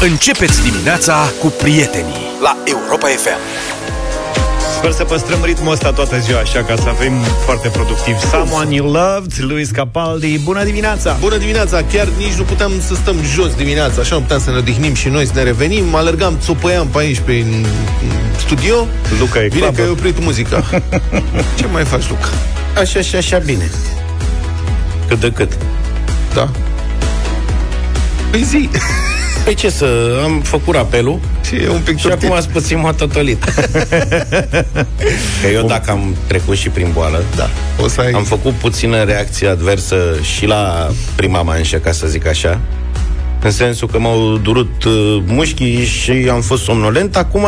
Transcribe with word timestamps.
Începeți 0.00 0.62
dimineața 0.70 1.14
cu 1.40 1.46
prietenii 1.46 2.14
la 2.42 2.56
Europa 2.64 3.06
FM. 3.06 3.38
Sper 4.78 4.90
să 4.92 5.04
păstrăm 5.04 5.38
ritmul 5.44 5.72
ăsta 5.72 5.92
toată 5.92 6.18
ziua, 6.18 6.38
așa, 6.40 6.62
ca 6.64 6.74
să 6.76 6.88
avem 6.88 7.12
foarte 7.44 7.68
productiv. 7.68 8.16
Someone 8.30 8.74
You 8.74 8.86
Loved, 8.90 9.32
Luis 9.38 9.70
Capaldi. 9.70 10.38
Bună 10.38 10.64
dimineața! 10.64 11.16
Bună 11.20 11.36
dimineața! 11.36 11.82
Chiar 11.92 12.08
nici 12.18 12.32
nu 12.32 12.42
puteam 12.42 12.72
să 12.86 12.94
stăm 12.94 13.16
jos 13.34 13.54
dimineața, 13.54 14.00
așa 14.00 14.14
nu 14.14 14.20
puteam 14.20 14.40
să 14.40 14.50
ne 14.50 14.56
odihnim 14.56 14.94
și 14.94 15.08
noi, 15.08 15.26
să 15.26 15.32
ne 15.34 15.42
revenim. 15.42 15.94
Alergam, 15.94 16.38
țopăiam 16.40 16.86
pe 16.86 16.98
aici, 16.98 17.18
prin 17.18 17.66
studio. 18.38 18.86
Luca 19.18 19.42
e 19.42 19.48
Bine 19.48 19.60
clabă. 19.60 19.76
că 19.76 19.82
ai 19.82 19.88
oprit 19.88 20.22
muzica. 20.22 20.64
Ce 21.58 21.66
mai 21.72 21.84
faci, 21.84 22.08
Luca? 22.08 22.28
Așa 22.78 23.00
și 23.00 23.16
așa 23.16 23.38
bine. 23.38 23.70
Cât 25.08 25.20
de 25.20 25.30
cât. 25.32 25.52
Da. 26.34 26.48
Păi 28.30 28.42
zi. 28.42 28.68
Păi 29.46 29.54
ce 29.54 29.70
să... 29.70 30.20
Am 30.24 30.40
făcut 30.40 30.74
apelul 30.74 31.20
Și 31.44 31.54
e 31.54 31.68
un 31.68 31.80
pic 31.84 31.98
și 31.98 32.06
acum 32.06 32.32
ați 32.32 32.48
puțin 32.48 32.80
m-a 32.80 32.92
totolit. 32.92 33.44
Că 35.42 35.48
eu 35.52 35.66
dacă 35.66 35.90
am 35.90 36.16
trecut 36.26 36.56
și 36.56 36.68
prin 36.68 36.90
boală, 36.92 37.22
Da. 37.36 37.48
O 37.82 37.88
să 37.88 38.00
ai... 38.00 38.10
am 38.10 38.24
făcut 38.24 38.52
puțină 38.52 39.02
reacție 39.02 39.48
adversă 39.48 39.96
și 40.22 40.46
la 40.46 40.90
prima 41.16 41.42
manșă, 41.42 41.76
ca 41.76 41.92
să 41.92 42.06
zic 42.06 42.26
așa. 42.26 42.60
În 43.42 43.50
sensul 43.50 43.88
că 43.88 43.98
m-au 43.98 44.36
durut 44.36 44.84
uh, 44.84 45.22
mușchii 45.26 45.84
și 45.84 46.28
am 46.30 46.40
fost 46.40 46.62
somnolent. 46.62 47.16
Acum 47.16 47.46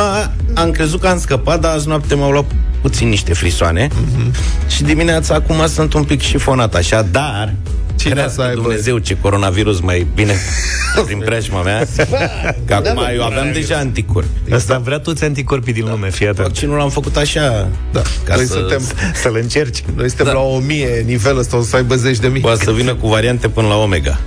am 0.55 0.71
crezut 0.71 1.01
că 1.01 1.07
am 1.07 1.19
scăpat, 1.19 1.61
dar 1.61 1.75
azi 1.75 1.89
noapte 1.89 2.15
m-au 2.15 2.31
luat 2.31 2.45
puțin 2.81 3.09
niște 3.09 3.35
frisoane. 3.35 3.89
Mhm. 3.93 4.35
Și 4.69 4.83
dimineața 4.83 5.35
acum 5.35 5.67
sunt 5.67 5.93
un 5.93 6.05
pic 6.05 6.21
șifonat 6.21 6.75
așa, 6.75 7.03
dar 7.11 7.55
Cine 7.99 8.15
Cine 8.15 8.29
să 8.29 8.41
aibă- 8.43 8.61
Dumnezeu 8.61 8.99
ce 8.99 9.17
coronavirus 9.21 9.81
mai 9.81 10.07
bine 10.15 10.35
prin 11.07 11.19
preajma 11.19 11.63
mea 11.63 11.87
Că 12.67 12.75
acum 12.75 13.03
eu 13.15 13.25
aveam 13.25 13.53
deja 13.53 13.77
anticorpi 13.77 14.53
Asta 14.53 14.79
vrea 14.79 14.99
toți 14.99 15.25
anticorpii 15.25 15.73
din 15.73 15.87
lume, 15.89 16.11
fii 16.11 16.27
atent. 16.29 16.47
Vaccinul 16.47 16.77
l-am 16.77 16.91
făcut 16.91 17.17
așa 17.17 17.69
Da. 17.93 18.03
Ca 18.25 18.35
Noi 18.35 18.45
să, 18.45 18.53
suntem, 18.53 18.83
Să-l 19.15 19.39
încerci. 19.43 19.83
noi 19.95 20.09
suntem 20.09 20.27
la 20.27 20.41
o 20.41 20.59
mie 20.59 21.03
nivel 21.07 21.39
ăsta, 21.39 21.57
o 21.57 21.63
să 21.63 21.77
aibă 21.77 21.95
zeci 21.95 22.19
de 22.19 22.29
mii. 22.29 22.41
Poate 22.41 22.65
să 22.65 22.73
vină 22.73 22.95
cu 22.95 23.09
variante 23.09 23.49
până 23.49 23.67
la 23.69 23.77
Omega 23.77 24.21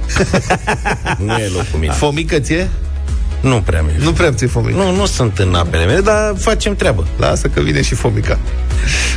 Nu 1.25 1.38
e 1.38 1.47
locul 1.53 1.80
meu 1.80 1.92
Fomică 1.92 2.39
ție? 2.39 2.69
Nu 3.42 3.61
prea 3.61 3.81
mi 3.81 4.03
Nu 4.03 4.11
prea 4.11 4.31
ți-e 4.31 4.47
fomică. 4.47 4.78
nu, 4.78 4.95
nu 4.95 5.06
sunt 5.06 5.38
în 5.38 5.53
apele 5.53 5.86
mele, 5.86 6.00
dar 6.02 6.34
facem 6.38 6.75
treabă 6.75 7.08
Lasă 7.17 7.48
că 7.48 7.61
vine 7.61 7.81
și 7.81 7.95
fomica. 7.95 8.39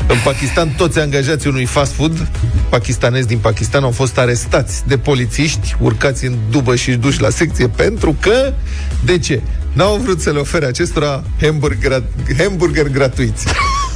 În 0.09 0.17
Pakistan, 0.25 0.69
toți 0.77 0.99
angajații 0.99 1.51
unui 1.51 1.65
fast 1.65 1.93
food 1.93 2.29
pakistanezi 2.69 3.27
din 3.27 3.39
Pakistan 3.39 3.83
au 3.83 3.91
fost 3.91 4.19
arestați 4.19 4.83
de 4.87 4.99
polițiști, 4.99 5.77
urcați 5.81 6.25
în 6.25 6.37
dubă 6.51 6.77
și 6.77 6.91
duși 6.91 7.21
la 7.21 7.31
secție 7.31 7.69
pentru 7.69 8.17
că, 8.21 8.53
de 9.05 9.19
ce? 9.19 9.43
N-au 9.73 9.97
vrut 9.97 10.21
să 10.21 10.31
le 10.31 10.39
ofere 10.39 10.67
acestora 10.67 11.23
hamburger, 11.41 12.03
hamburger 12.39 12.89
gratuiți. 12.89 13.47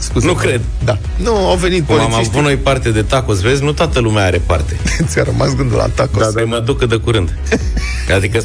Scuze. 0.09 0.27
Nu 0.27 0.33
cred. 0.33 0.61
Da. 0.85 0.99
Nu, 1.17 1.35
au 1.37 1.57
venit 1.57 1.87
Cum 1.87 1.95
am 1.95 2.01
polițiștii. 2.01 2.31
avut 2.33 2.43
noi 2.43 2.57
parte 2.57 2.91
de 2.91 3.03
tacos, 3.03 3.41
vezi, 3.41 3.63
nu 3.63 3.73
toată 3.73 4.01
lumea 4.01 4.25
are 4.25 4.41
parte 4.47 4.77
Ți-a 5.09 5.23
rămas 5.23 5.55
gândul 5.55 5.77
la 5.77 5.87
tacos. 5.87 6.23
da, 6.23 6.31
da, 6.41 6.45
mă 6.45 6.59
duc 6.59 6.79
cât 6.79 6.89
de 6.89 6.97
curând 6.97 7.35
Adică 8.17 8.41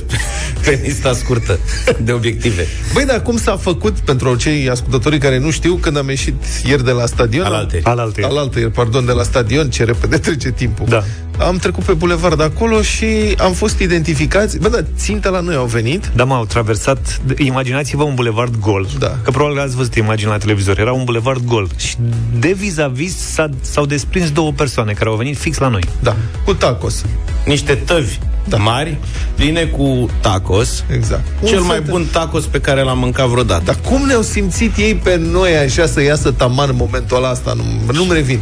pe 0.63 0.79
lista 0.83 1.13
scurtă 1.13 1.59
de 2.01 2.11
obiective 2.11 2.67
Băi, 2.93 3.05
dar 3.05 3.21
cum 3.21 3.37
s-a 3.37 3.57
făcut 3.57 3.99
pentru 3.99 4.35
cei 4.35 4.69
ascultătorii 4.69 5.19
care 5.19 5.39
nu 5.39 5.51
știu, 5.51 5.75
când 5.75 5.97
am 5.97 6.09
ieșit 6.09 6.35
ieri 6.65 6.83
de 6.85 6.91
la 6.91 7.05
stadion... 7.05 7.45
Alalte. 7.45 7.79
Alaltă. 7.83 8.25
Alaltă 8.25 8.59
ieri, 8.59 8.71
pardon, 8.71 9.05
de 9.05 9.11
la 9.11 9.23
stadion, 9.23 9.69
ce 9.69 9.83
repede 9.83 10.17
trece 10.17 10.51
timpul. 10.51 10.85
Da. 10.89 11.03
Am 11.39 11.57
trecut 11.57 11.83
pe 11.83 11.93
bulevard 11.93 12.37
de 12.37 12.43
acolo 12.43 12.81
și 12.81 13.05
am 13.37 13.53
fost 13.53 13.79
identificați. 13.79 14.57
Bă, 14.59 14.69
da, 14.69 14.77
țintă 14.97 15.29
la 15.29 15.39
noi 15.39 15.55
au 15.55 15.65
venit. 15.65 16.11
Da, 16.15 16.23
mă, 16.23 16.33
au 16.33 16.45
traversat, 16.45 17.21
imaginați-vă 17.37 18.03
un 18.03 18.13
bulevard 18.15 18.55
gol. 18.59 18.87
Da. 18.99 19.17
Că 19.23 19.31
probabil 19.31 19.59
ați 19.59 19.75
văzut 19.75 19.95
imagini 19.95 20.29
la 20.29 20.37
televizor. 20.37 20.79
Era 20.79 20.91
un 20.91 21.03
bulevard 21.03 21.45
gol. 21.45 21.67
Și 21.77 21.95
de 22.39 22.53
vis-a-vis 22.57 23.17
s-a, 23.17 23.49
s-au 23.61 23.85
desprins 23.85 24.31
două 24.31 24.51
persoane 24.51 24.91
care 24.93 25.09
au 25.09 25.15
venit 25.15 25.37
fix 25.37 25.57
la 25.57 25.67
noi. 25.67 25.83
Da, 25.99 26.15
cu 26.45 26.53
tacos. 26.53 27.05
Niște 27.45 27.73
tăvi 27.73 28.17
da. 28.47 28.57
mari, 28.57 28.97
pline 29.35 29.63
cu 29.63 30.09
tacos 30.21 30.83
Exact. 30.95 31.23
Cel 31.45 31.59
Un 31.59 31.65
mai 31.65 31.75
fel 31.75 31.85
de- 31.85 31.91
bun 31.91 32.05
tacos 32.11 32.45
pe 32.45 32.59
care 32.59 32.81
l-am 32.81 32.97
mâncat 32.97 33.27
vreodată. 33.27 33.61
Dar 33.65 33.77
cum 33.85 34.05
ne-au 34.05 34.21
simțit 34.21 34.77
ei 34.77 34.95
pe 34.95 35.15
noi 35.31 35.57
așa 35.57 35.85
să 35.85 36.01
iasă 36.01 36.31
taman 36.31 36.69
în 36.69 36.75
momentul 36.75 37.17
ăla 37.17 37.29
asta? 37.29 37.53
Nu, 37.53 37.93
nu-mi 37.93 38.13
revin. 38.13 38.39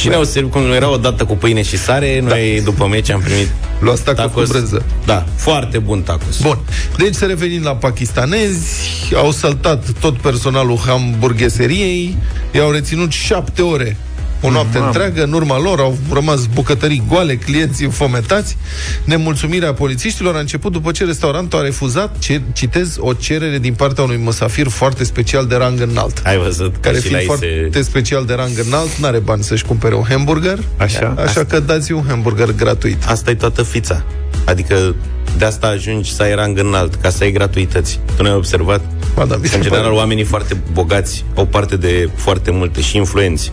Și 0.00 0.08
ne-au 0.08 0.24
servit, 0.24 0.50
cum 0.50 0.72
era 0.72 0.90
o 0.90 0.96
dată 0.96 1.24
cu 1.24 1.36
pâine 1.36 1.62
și 1.62 1.78
sare, 1.78 2.20
noi 2.20 2.60
după 2.64 2.86
meci 2.86 3.10
am 3.10 3.20
primit 3.20 3.48
Luați 3.80 4.02
tacos 4.02 4.46
cu 4.46 4.52
brânză. 4.52 4.84
Da, 5.06 5.24
foarte 5.36 5.78
bun 5.78 6.02
tacos. 6.02 6.40
Bun. 6.40 6.58
Deci 6.96 7.14
să 7.14 7.24
revenim 7.24 7.62
la 7.62 7.76
pakistanezi, 7.76 9.14
au 9.14 9.30
saltat 9.30 9.84
tot 10.00 10.16
personalul 10.16 10.78
hamburgheseriei, 10.86 12.16
i-au 12.52 12.70
reținut 12.70 13.12
șapte 13.12 13.62
ore 13.62 13.96
o 14.40 14.50
noapte 14.50 14.78
Mamă. 14.78 14.86
întreagă, 14.90 15.22
în 15.22 15.32
urma 15.32 15.58
lor 15.58 15.80
au 15.80 15.98
rămas 16.12 16.46
bucătării 16.46 17.02
goale, 17.08 17.36
clienții 17.36 17.84
înfometați. 17.84 18.56
Nemulțumirea 19.04 19.72
polițiștilor 19.72 20.34
a 20.34 20.38
început 20.38 20.72
după 20.72 20.90
ce 20.90 21.04
restaurantul 21.04 21.58
a 21.58 21.62
refuzat, 21.62 22.18
ce, 22.18 22.40
citez, 22.52 22.96
o 23.00 23.12
cerere 23.12 23.58
din 23.58 23.72
partea 23.74 24.04
unui 24.04 24.16
măsafir 24.16 24.68
foarte 24.68 25.04
special 25.04 25.46
de 25.46 25.54
rang 25.56 25.80
înalt. 25.80 26.22
Ai 26.24 26.38
văzut 26.38 26.72
că 26.72 26.78
Care 26.80 26.94
și 26.94 27.00
fiind 27.00 27.14
la 27.14 27.20
ei 27.20 27.26
foarte 27.26 27.68
se... 27.72 27.82
special 27.82 28.24
de 28.24 28.34
rang 28.34 28.64
înalt, 28.66 28.96
n-are 28.96 29.18
bani 29.18 29.42
să-și 29.42 29.64
cumpere 29.64 29.94
un 29.94 30.04
hamburger. 30.08 30.58
Așa? 30.76 31.14
Așa 31.18 31.44
că 31.44 31.60
dați 31.60 31.92
un 31.92 32.04
hamburger 32.08 32.52
gratuit. 32.52 33.04
Asta 33.06 33.30
e 33.30 33.34
toată 33.34 33.62
fița. 33.62 34.04
Adică 34.44 34.94
de 35.38 35.44
asta 35.44 35.66
ajungi 35.66 36.14
să 36.14 36.22
ai 36.22 36.34
rang 36.34 36.58
înalt, 36.58 36.94
ca 36.94 37.10
să 37.10 37.24
ai 37.24 37.32
gratuități. 37.32 38.00
Tu 38.16 38.22
nu 38.22 38.28
ai 38.28 38.34
observat? 38.34 38.80
Ba 39.14 39.24
da, 39.24 39.36
mi 39.36 39.46
se 39.46 39.56
În 39.56 39.62
general, 39.62 39.84
pare. 39.84 39.96
oamenii 39.96 40.24
foarte 40.24 40.56
bogați 40.72 41.24
au 41.34 41.46
parte 41.46 41.76
de 41.76 42.08
foarte 42.14 42.50
multe 42.50 42.80
și 42.80 42.96
influenți 42.96 43.52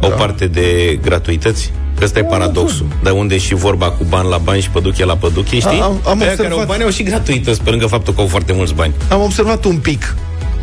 au 0.00 0.08
Da. 0.08 0.14
parte 0.14 0.46
de 0.46 0.98
gratuități. 1.02 1.72
Că 1.98 2.04
ăsta 2.04 2.18
e 2.18 2.24
paradoxul. 2.24 2.86
Dar 3.02 3.12
unde 3.12 3.34
e 3.34 3.38
și 3.38 3.54
vorba 3.54 3.90
cu 3.90 4.04
bani 4.08 4.28
la 4.28 4.38
bani 4.38 4.60
și 4.60 4.70
păduche 4.70 5.04
la 5.04 5.16
păduche, 5.16 5.58
știi? 5.58 5.80
am- 5.80 6.00
am 6.06 6.18
Pe 6.18 6.24
aia 6.24 6.30
care 6.30 6.30
observat. 6.30 6.58
au 6.58 6.64
bani 6.66 6.82
au 6.82 6.90
și 6.90 7.02
gratuități, 7.02 7.62
pe 7.62 7.70
lângă 7.70 7.86
faptul 7.86 8.14
că 8.14 8.20
au 8.20 8.26
foarte 8.26 8.52
mulți 8.52 8.74
bani. 8.74 8.92
Am 9.10 9.20
observat 9.22 9.64
un 9.64 9.76
pic 9.76 10.14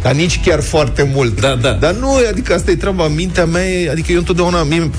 dar 0.02 0.14
nici 0.16 0.40
chiar 0.46 0.62
foarte 0.62 1.10
mult. 1.14 1.42
Da, 1.42 1.56
da. 1.56 1.72
Dar 1.72 1.94
nu, 1.94 2.10
adică 2.30 2.54
asta 2.54 2.72
e 2.72 2.76
treaba, 2.76 3.08
mintea 3.08 3.46
mea 3.46 3.64
e, 3.70 3.90
adică 3.90 4.12
eu 4.12 4.18
întotdeauna 4.18 4.64
mie, 4.64 4.90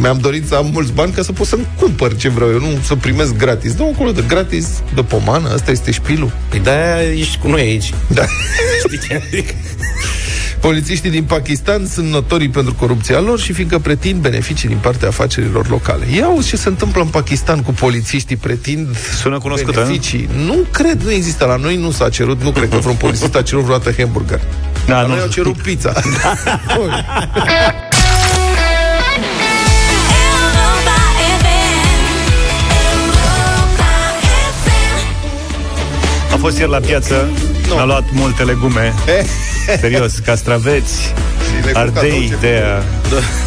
mi-am 0.00 0.18
dorit 0.18 0.46
să 0.48 0.54
am 0.54 0.70
mulți 0.72 0.92
bani 0.92 1.12
ca 1.12 1.22
să 1.22 1.32
pot 1.32 1.46
să-mi 1.46 1.66
cumpăr 1.78 2.16
ce 2.16 2.28
vreau 2.28 2.50
eu, 2.50 2.58
nu 2.58 2.66
să 2.82 2.94
primesc 2.94 3.36
gratis. 3.36 3.74
Dă 3.74 3.82
acolo 3.94 4.10
de 4.12 4.24
gratis, 4.28 4.66
de 4.94 5.02
pomană, 5.02 5.48
asta 5.54 5.70
este 5.70 5.90
șpilul. 5.90 6.32
Păi 6.48 6.58
de-aia 6.60 7.10
ești 7.12 7.38
cu 7.38 7.48
noi 7.48 7.60
aici. 7.60 7.92
Da. 8.06 8.22
Știi 8.86 8.98
ce 9.08 9.22
zic? 9.34 9.48
Polițiștii 10.62 11.10
din 11.10 11.24
Pakistan 11.24 11.86
sunt 11.86 12.06
notorii 12.10 12.48
pentru 12.48 12.74
corupția 12.74 13.20
lor 13.20 13.40
și 13.40 13.52
fiindcă 13.52 13.78
pretind 13.78 14.20
beneficii 14.20 14.68
din 14.68 14.76
partea 14.80 15.08
afacerilor 15.08 15.68
locale. 15.68 16.06
Ia 16.14 16.24
auzi 16.24 16.48
ce 16.48 16.56
se 16.56 16.68
întâmplă 16.68 17.02
în 17.02 17.08
Pakistan 17.08 17.62
cu 17.62 17.72
polițiștii, 17.72 18.36
pretind 18.36 18.96
Sună 19.20 19.38
cunoscută, 19.38 19.80
beneficii. 19.80 20.28
Nu 20.46 20.64
cred, 20.70 21.02
nu 21.02 21.10
există. 21.12 21.44
La 21.44 21.56
noi 21.56 21.76
nu 21.76 21.90
s-a 21.90 22.08
cerut, 22.08 22.42
nu 22.42 22.50
cred 22.50 22.68
că 22.68 22.76
vreun 22.76 22.94
polițist 22.96 23.34
a 23.34 23.42
cerut 23.42 23.64
vreodată 23.64 23.94
hamburger. 23.98 24.40
Da, 24.86 24.94
La 25.00 25.02
nu. 25.06 25.08
noi 25.08 25.20
au 25.20 25.28
cerut 25.28 25.56
pizza. 25.56 25.92
Europa 26.68 27.02
FM. 31.42 31.74
Europa 32.94 33.90
FM. 34.64 36.32
Am 36.32 36.38
fost 36.38 36.58
ieri 36.58 36.70
la 36.70 36.78
piață, 36.80 37.28
Nu. 37.68 37.76
am 37.78 37.86
luat 37.86 38.04
multe 38.12 38.42
legume. 38.42 38.94
Eh, 39.06 39.24
Serios, 39.80 40.18
castraveți, 40.18 41.00
și 41.00 41.64
le 41.64 41.70
ardei 41.74 42.10
cadou, 42.10 42.28
ce 42.28 42.36
de 42.40 42.46
aia, 42.46 42.82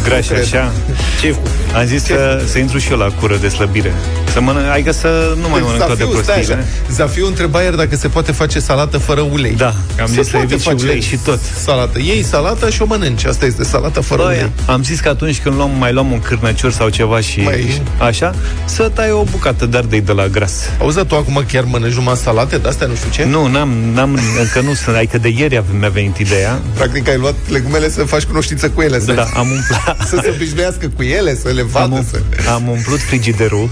grași 0.04 0.28
cred. 0.28 0.40
așa. 0.40 0.72
Ce 1.20 1.34
Am 1.74 1.84
zis 1.84 2.02
să, 2.02 2.42
să 2.46 2.58
intru 2.58 2.78
și 2.78 2.90
eu 2.90 2.98
la 2.98 3.10
cură 3.20 3.36
de 3.36 3.48
slăbire. 3.48 3.92
Să 4.36 4.42
mănânc, 4.42 4.66
adică 4.66 4.92
să 4.92 5.34
nu 5.40 5.48
mai 5.48 5.60
mănânc 5.60 5.78
toate 5.84 5.92
Zafiu, 6.04 6.22
stai 6.22 6.22
prostiile. 6.34 6.54
așa. 6.54 6.92
Zafiu 6.92 7.26
întreba 7.26 7.62
ieri 7.62 7.76
dacă 7.76 7.96
se 7.96 8.08
poate 8.08 8.32
face 8.32 8.58
salată 8.58 8.98
fără 8.98 9.20
ulei. 9.20 9.54
Da, 9.56 9.74
am 10.00 10.06
Se 10.06 10.12
zis 10.12 10.24
să 10.24 10.30
poate 10.30 10.46
evit 10.46 10.60
și 10.60 10.68
face 10.68 10.84
ulei 10.84 11.00
și 11.00 11.16
tot. 11.16 11.40
Salată. 11.64 11.98
Iei 11.98 12.22
salata 12.22 12.68
și 12.68 12.82
o 12.82 12.84
mănânci. 12.88 13.24
Asta 13.24 13.44
este 13.46 13.64
salata 13.64 14.00
fără 14.00 14.22
Bă, 14.22 14.28
ulei. 14.28 14.50
am 14.66 14.82
zis 14.82 15.00
că 15.00 15.08
atunci 15.08 15.40
când 15.40 15.54
luăm, 15.56 15.70
mai 15.78 15.92
luăm 15.92 16.10
un 16.12 16.20
cârnăcior 16.20 16.72
sau 16.72 16.88
ceva 16.88 17.20
și 17.20 17.40
Mai- 17.40 17.82
așa, 17.98 18.34
să 18.64 18.90
tai 18.94 19.10
o 19.10 19.22
bucată 19.30 19.66
de 19.66 19.76
ardei 19.76 20.00
de 20.00 20.12
la 20.12 20.26
gras. 20.26 20.52
Auzi, 20.80 20.96
dar 20.96 21.04
tu 21.04 21.14
acum 21.14 21.44
chiar 21.52 21.64
mănânci 21.64 21.94
numai 21.94 22.16
salate 22.16 22.58
de 22.58 22.68
astea, 22.68 22.86
nu 22.86 22.94
știu 22.94 23.10
ce? 23.10 23.24
Nu, 23.24 23.46
n-am, 23.46 23.68
n-am, 23.92 24.18
încă 24.40 24.60
nu 24.60 24.74
sunt, 24.74 24.96
adică 24.96 25.18
de 25.18 25.28
ieri 25.36 25.56
ave- 25.56 25.76
mi-a 25.78 25.88
venit 25.88 26.16
ideea. 26.16 26.60
Practic 26.74 27.08
ai 27.08 27.16
luat 27.18 27.34
legumele 27.48 27.90
să 27.90 28.02
faci 28.04 28.22
cunoștință 28.24 28.68
cu 28.70 28.80
ele, 28.80 29.00
să, 29.00 29.12
Da, 29.12 29.26
am 29.36 29.46
umplat, 29.50 29.96
să 30.10 30.18
se 30.22 30.30
obișnuiască 30.34 30.90
cu 30.96 31.02
ele, 31.02 31.34
să 31.34 31.48
le 31.54 31.60
am, 31.60 31.66
vadă. 31.66 31.94
um, 31.94 32.06
Să... 32.10 32.20
am 32.50 32.68
umplut 32.68 33.00
frigiderul, 33.00 33.70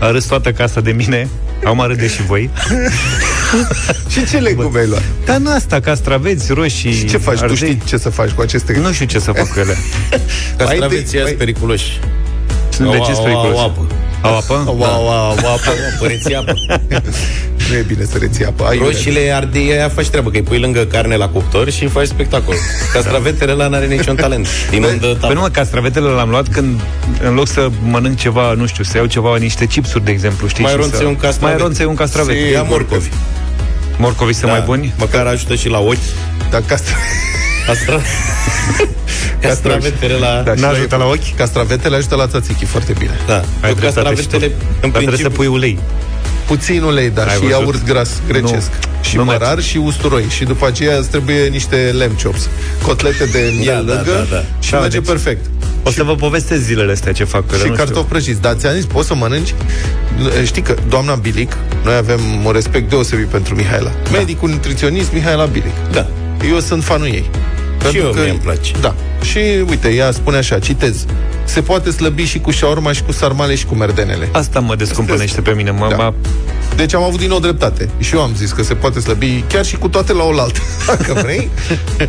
a 0.00 0.10
râs 0.10 0.24
toată 0.24 0.52
casa 0.52 0.80
de 0.80 0.92
mine, 0.92 1.28
am 1.64 1.84
râde 1.86 2.08
și 2.08 2.22
voi. 2.22 2.50
Și 4.08 4.26
ce 4.26 4.38
legume 4.38 4.78
ai 4.78 4.86
luat? 4.86 5.02
Dar 5.24 5.36
nu 5.36 5.50
asta, 5.50 5.80
castraveți, 5.80 6.52
roșii, 6.52 6.92
Și 6.92 7.04
ce 7.06 7.16
faci? 7.16 7.36
Tu 7.36 7.42
ardei. 7.42 7.56
știi 7.56 7.82
ce 7.84 7.96
să 7.96 8.08
faci 8.10 8.30
cu 8.30 8.40
aceste 8.40 8.78
Nu 8.82 8.92
știu 8.92 9.06
ce 9.06 9.18
să 9.18 9.32
fac 9.32 9.48
cu 9.52 9.58
ele. 9.58 9.76
Castraveții 10.56 11.04
Mai 11.18 11.22
aia 11.22 11.24
întâi- 11.24 11.36
periculoși. 11.38 12.00
Sunt 12.68 12.90
de 12.90 12.96
ce 12.96 13.10
Au- 13.10 13.14
sunt 13.14 13.26
au- 13.26 13.86
au 14.20 14.42
periculoși? 14.46 14.52
apă. 14.52 14.70
Au 14.70 14.74
apă? 14.74 14.84
Au, 14.84 15.08
au, 15.08 15.08
au, 15.08 15.36
au, 15.44 15.52
apă. 15.52 15.72
Păreți 15.98 16.34
apă. 16.34 16.54
Nu 17.68 17.76
e 17.76 17.84
bine 17.86 18.04
să 18.04 18.18
reții 18.18 18.44
apă. 18.44 18.64
Ai 18.68 18.78
Roșiile 18.78 19.32
ardei, 19.34 19.72
aia 19.72 19.88
faci 19.88 20.06
treabă, 20.08 20.30
că 20.30 20.36
îi 20.36 20.42
pui 20.42 20.58
lângă 20.58 20.84
carne 20.84 21.16
la 21.16 21.28
cuptor 21.28 21.70
și 21.70 21.86
faci 21.86 22.06
spectacol. 22.06 22.54
Castravetele 22.92 23.52
ăla 23.52 23.68
n-are 23.68 23.86
niciun 23.86 24.16
talent. 24.16 24.48
Din 24.70 24.82
undă 24.82 25.16
Păi 25.20 25.34
nu, 25.34 25.40
mă, 25.40 25.48
castravetele 25.48 26.08
l-am 26.08 26.28
luat 26.28 26.48
când, 26.48 26.80
în 27.22 27.34
loc 27.34 27.48
să 27.48 27.68
mănânc 27.82 28.16
ceva, 28.16 28.52
nu 28.52 28.66
știu, 28.66 28.84
să 28.84 28.96
iau 28.96 29.06
ceva, 29.06 29.36
niște 29.36 29.66
chipsuri, 29.66 30.04
de 30.04 30.10
exemplu, 30.10 30.48
știi? 30.48 30.62
Mai 30.62 30.72
și 30.72 30.78
ronțăi 30.78 30.98
să... 30.98 31.06
un 31.06 31.16
castravet. 31.16 31.56
Mai 31.56 31.66
ronțăi 31.66 31.86
un 31.86 31.94
castravet. 31.94 32.50
Ia 32.50 32.62
morcovi. 32.62 33.08
Morcovii 33.96 34.34
sunt 34.34 34.50
mai 34.50 34.60
buni? 34.60 34.94
Măcar 34.98 35.26
ajută 35.26 35.54
și 35.54 35.68
la 35.68 35.78
ochi. 35.78 35.96
Dar 36.50 36.62
castra... 36.66 36.94
Astra... 37.68 38.00
Castravetele 39.48 40.14
la... 40.14 40.42
Da, 40.44 40.54
și 40.54 40.60
N-ajută 40.60 40.96
la 40.96 41.04
ochi? 41.04 41.34
Castravetele 41.36 41.96
ajută 41.96 42.14
la 42.14 42.26
țațichi 42.26 42.64
foarte 42.64 42.92
bine. 42.98 43.14
Da. 43.26 43.34
Ai 43.34 43.68
Eu 43.68 43.74
dreptate 43.74 43.86
și 43.88 44.26
tu. 44.26 44.30
castravetele, 44.30 44.44
în 44.44 44.54
Dar 44.80 44.90
trebuie 44.90 45.02
să 45.02 45.08
principiu, 45.10 45.36
pui 45.36 45.46
ulei. 45.46 45.78
Puțin 46.46 46.82
ulei, 46.82 47.10
dar 47.10 47.26
Ai 47.26 47.32
și 47.34 47.38
văzut? 47.40 47.52
iaurt 47.58 47.84
gras 47.84 48.10
grecesc. 48.28 48.70
Nu. 48.70 49.00
Și 49.02 49.16
Nu 49.16 49.24
mărar 49.24 49.54
merge. 49.54 49.68
și 49.68 49.76
usturoi. 49.76 50.24
Și 50.28 50.44
după 50.44 50.66
aceea 50.66 50.96
îți 50.96 51.08
trebuie 51.08 51.46
niște 51.46 51.94
lamb 51.98 52.20
chops. 52.22 52.48
Cotlete 52.82 53.24
de 53.24 53.52
miel 53.58 53.84
da, 53.86 53.92
lângă 53.94 54.26
da, 54.30 54.36
da. 54.36 54.44
și 54.60 54.70
Da, 54.70 54.78
merge 54.78 54.98
deci- 54.98 55.08
perfect. 55.08 55.44
O 55.82 55.90
să 55.90 56.02
vă 56.02 56.14
povestesc 56.14 56.62
zilele 56.62 56.92
astea 56.92 57.12
ce 57.12 57.24
fac. 57.24 57.46
că 57.46 57.54
și 57.56 57.60
nu 57.60 57.72
știu. 57.72 57.84
cartofi 57.84 58.06
prăjiți. 58.08 58.40
Dar 58.40 58.54
ți-am 58.54 58.74
zis, 58.74 58.84
poți 58.84 59.06
să 59.06 59.14
mănânci 59.14 59.54
Știi 60.44 60.62
că 60.62 60.74
doamna 60.88 61.14
Bilic 61.14 61.56
Noi 61.84 61.94
avem 61.94 62.20
un 62.44 62.52
respect 62.52 62.88
deosebit 62.90 63.26
pentru 63.26 63.54
Mihaela 63.54 63.90
Medicul 64.12 64.48
nutriționist 64.48 65.12
Mihaela 65.12 65.44
Bilic 65.44 65.72
Da. 65.92 66.06
Eu 66.50 66.60
sunt 66.60 66.84
fanul 66.84 67.06
ei 67.06 67.30
Și 67.90 67.98
eu, 67.98 68.12
mie 68.12 68.28
îmi 68.30 68.38
place. 68.38 68.72
Da. 68.80 68.94
Și 69.22 69.38
uite, 69.68 69.88
ea 69.88 70.10
spune 70.10 70.36
așa, 70.36 70.58
citez 70.58 71.04
Se 71.44 71.60
poate 71.60 71.90
slăbi 71.90 72.24
și 72.24 72.38
cu 72.38 72.50
șaorma 72.50 72.92
și 72.92 73.02
cu 73.02 73.12
sarmale 73.12 73.54
și 73.54 73.64
cu 73.66 73.74
merdenele 73.74 74.28
Asta 74.32 74.60
mă 74.60 74.74
descumpănește 74.76 75.40
pe 75.40 75.50
mine. 75.50 75.70
Mă, 75.70 75.86
Da. 75.90 75.96
da. 75.96 76.14
Deci 76.76 76.94
am 76.94 77.02
avut 77.02 77.18
din 77.18 77.28
nou 77.28 77.38
dreptate. 77.40 77.88
Și 77.98 78.14
eu 78.14 78.20
am 78.20 78.32
zis 78.36 78.52
că 78.52 78.62
se 78.62 78.74
poate 78.74 79.00
slăbi 79.00 79.44
chiar 79.48 79.64
și 79.64 79.76
cu 79.76 79.88
toate 79.88 80.12
la 80.12 80.22
oaltă, 80.22 80.60
dacă 80.86 81.12
vrei. 81.22 81.48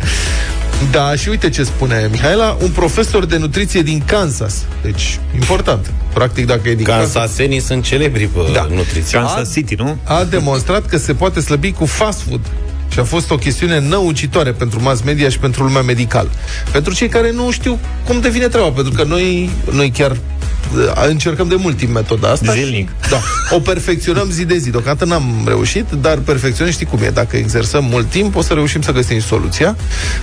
Da, 0.90 1.14
și 1.14 1.28
uite 1.28 1.48
ce 1.48 1.64
spune 1.64 2.08
Mihaela, 2.10 2.56
un 2.62 2.70
profesor 2.70 3.24
de 3.24 3.36
nutriție 3.36 3.82
din 3.82 4.02
Kansas. 4.06 4.64
Deci, 4.82 5.18
important. 5.34 5.92
Practic, 6.12 6.46
dacă 6.46 6.68
e 6.68 6.74
din 6.74 6.84
Kansas, 6.84 7.12
Cansasenii 7.12 7.60
sunt 7.60 7.84
celebri 7.84 8.24
pe 8.26 8.40
Da. 8.52 8.66
nutriție. 8.74 9.18
Kansas 9.18 9.52
City, 9.52 9.74
nu? 9.74 9.96
a 10.04 10.24
demonstrat 10.24 10.86
că 10.86 10.96
se 10.98 11.14
poate 11.14 11.40
slăbi 11.40 11.72
cu 11.72 11.86
fast 11.86 12.20
food. 12.28 12.40
Și 12.88 12.98
a 12.98 13.04
fost 13.04 13.30
o 13.30 13.36
chestiune 13.36 13.80
năucitoare 13.80 14.52
pentru 14.52 14.82
mass 14.82 15.02
media 15.02 15.28
și 15.28 15.38
pentru 15.38 15.62
lumea 15.62 15.82
medicală. 15.82 16.30
Pentru 16.72 16.94
cei 16.94 17.08
care 17.08 17.32
nu 17.32 17.50
știu 17.50 17.78
cum 18.04 18.20
devine 18.20 18.48
treaba, 18.48 18.70
pentru 18.70 18.92
că 18.92 19.02
noi, 19.02 19.50
noi 19.72 19.90
chiar 19.90 20.10
uh, 20.10 21.06
încercăm 21.08 21.48
de 21.48 21.54
mult 21.54 21.76
timp 21.76 21.94
metoda 21.94 22.28
asta. 22.28 22.52
Zilnic. 22.52 22.88
Și, 23.02 23.10
da, 23.10 23.20
o 23.50 23.60
perfecționăm 23.60 24.30
zi 24.30 24.44
de 24.44 24.56
zi. 24.56 24.70
Deocamdată 24.70 25.04
n-am 25.04 25.42
reușit, 25.46 25.86
dar 26.00 26.18
perfecționăm, 26.18 26.72
știi 26.72 26.86
cum 26.86 27.02
e. 27.02 27.08
Dacă 27.08 27.36
exersăm 27.36 27.84
mult 27.84 28.10
timp, 28.10 28.36
o 28.36 28.42
să 28.42 28.52
reușim 28.52 28.82
să 28.82 28.92
găsim 28.92 29.20
soluția. 29.20 29.76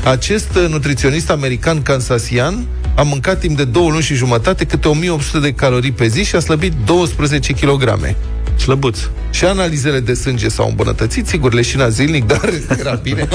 Acest 0.04 0.56
uh, 0.56 0.68
nutriționist 0.70 1.30
american 1.30 1.82
kansasian 1.82 2.66
a 2.96 3.02
mâncat 3.02 3.40
timp 3.40 3.58
de 3.58 3.64
două 3.64 3.90
luni 3.90 4.04
și 4.04 4.14
jumătate 4.14 4.66
câte 4.66 4.88
1800 4.88 5.40
de 5.40 5.54
calorii 5.54 5.92
pe 5.92 6.08
zi 6.08 6.24
și 6.24 6.36
a 6.36 6.40
slăbit 6.40 6.74
12 6.86 7.54
kg. 7.54 8.16
Slăbuț. 8.58 9.00
Și 9.32 9.46
analizele 9.46 10.00
de 10.00 10.14
sânge 10.14 10.48
s-au 10.48 10.68
îmbunătățit, 10.70 11.28
sigur, 11.28 11.54
leșina 11.54 11.90
zilnic, 11.90 12.26
dar 12.28 12.50
era 12.80 12.94
bine. 12.94 13.28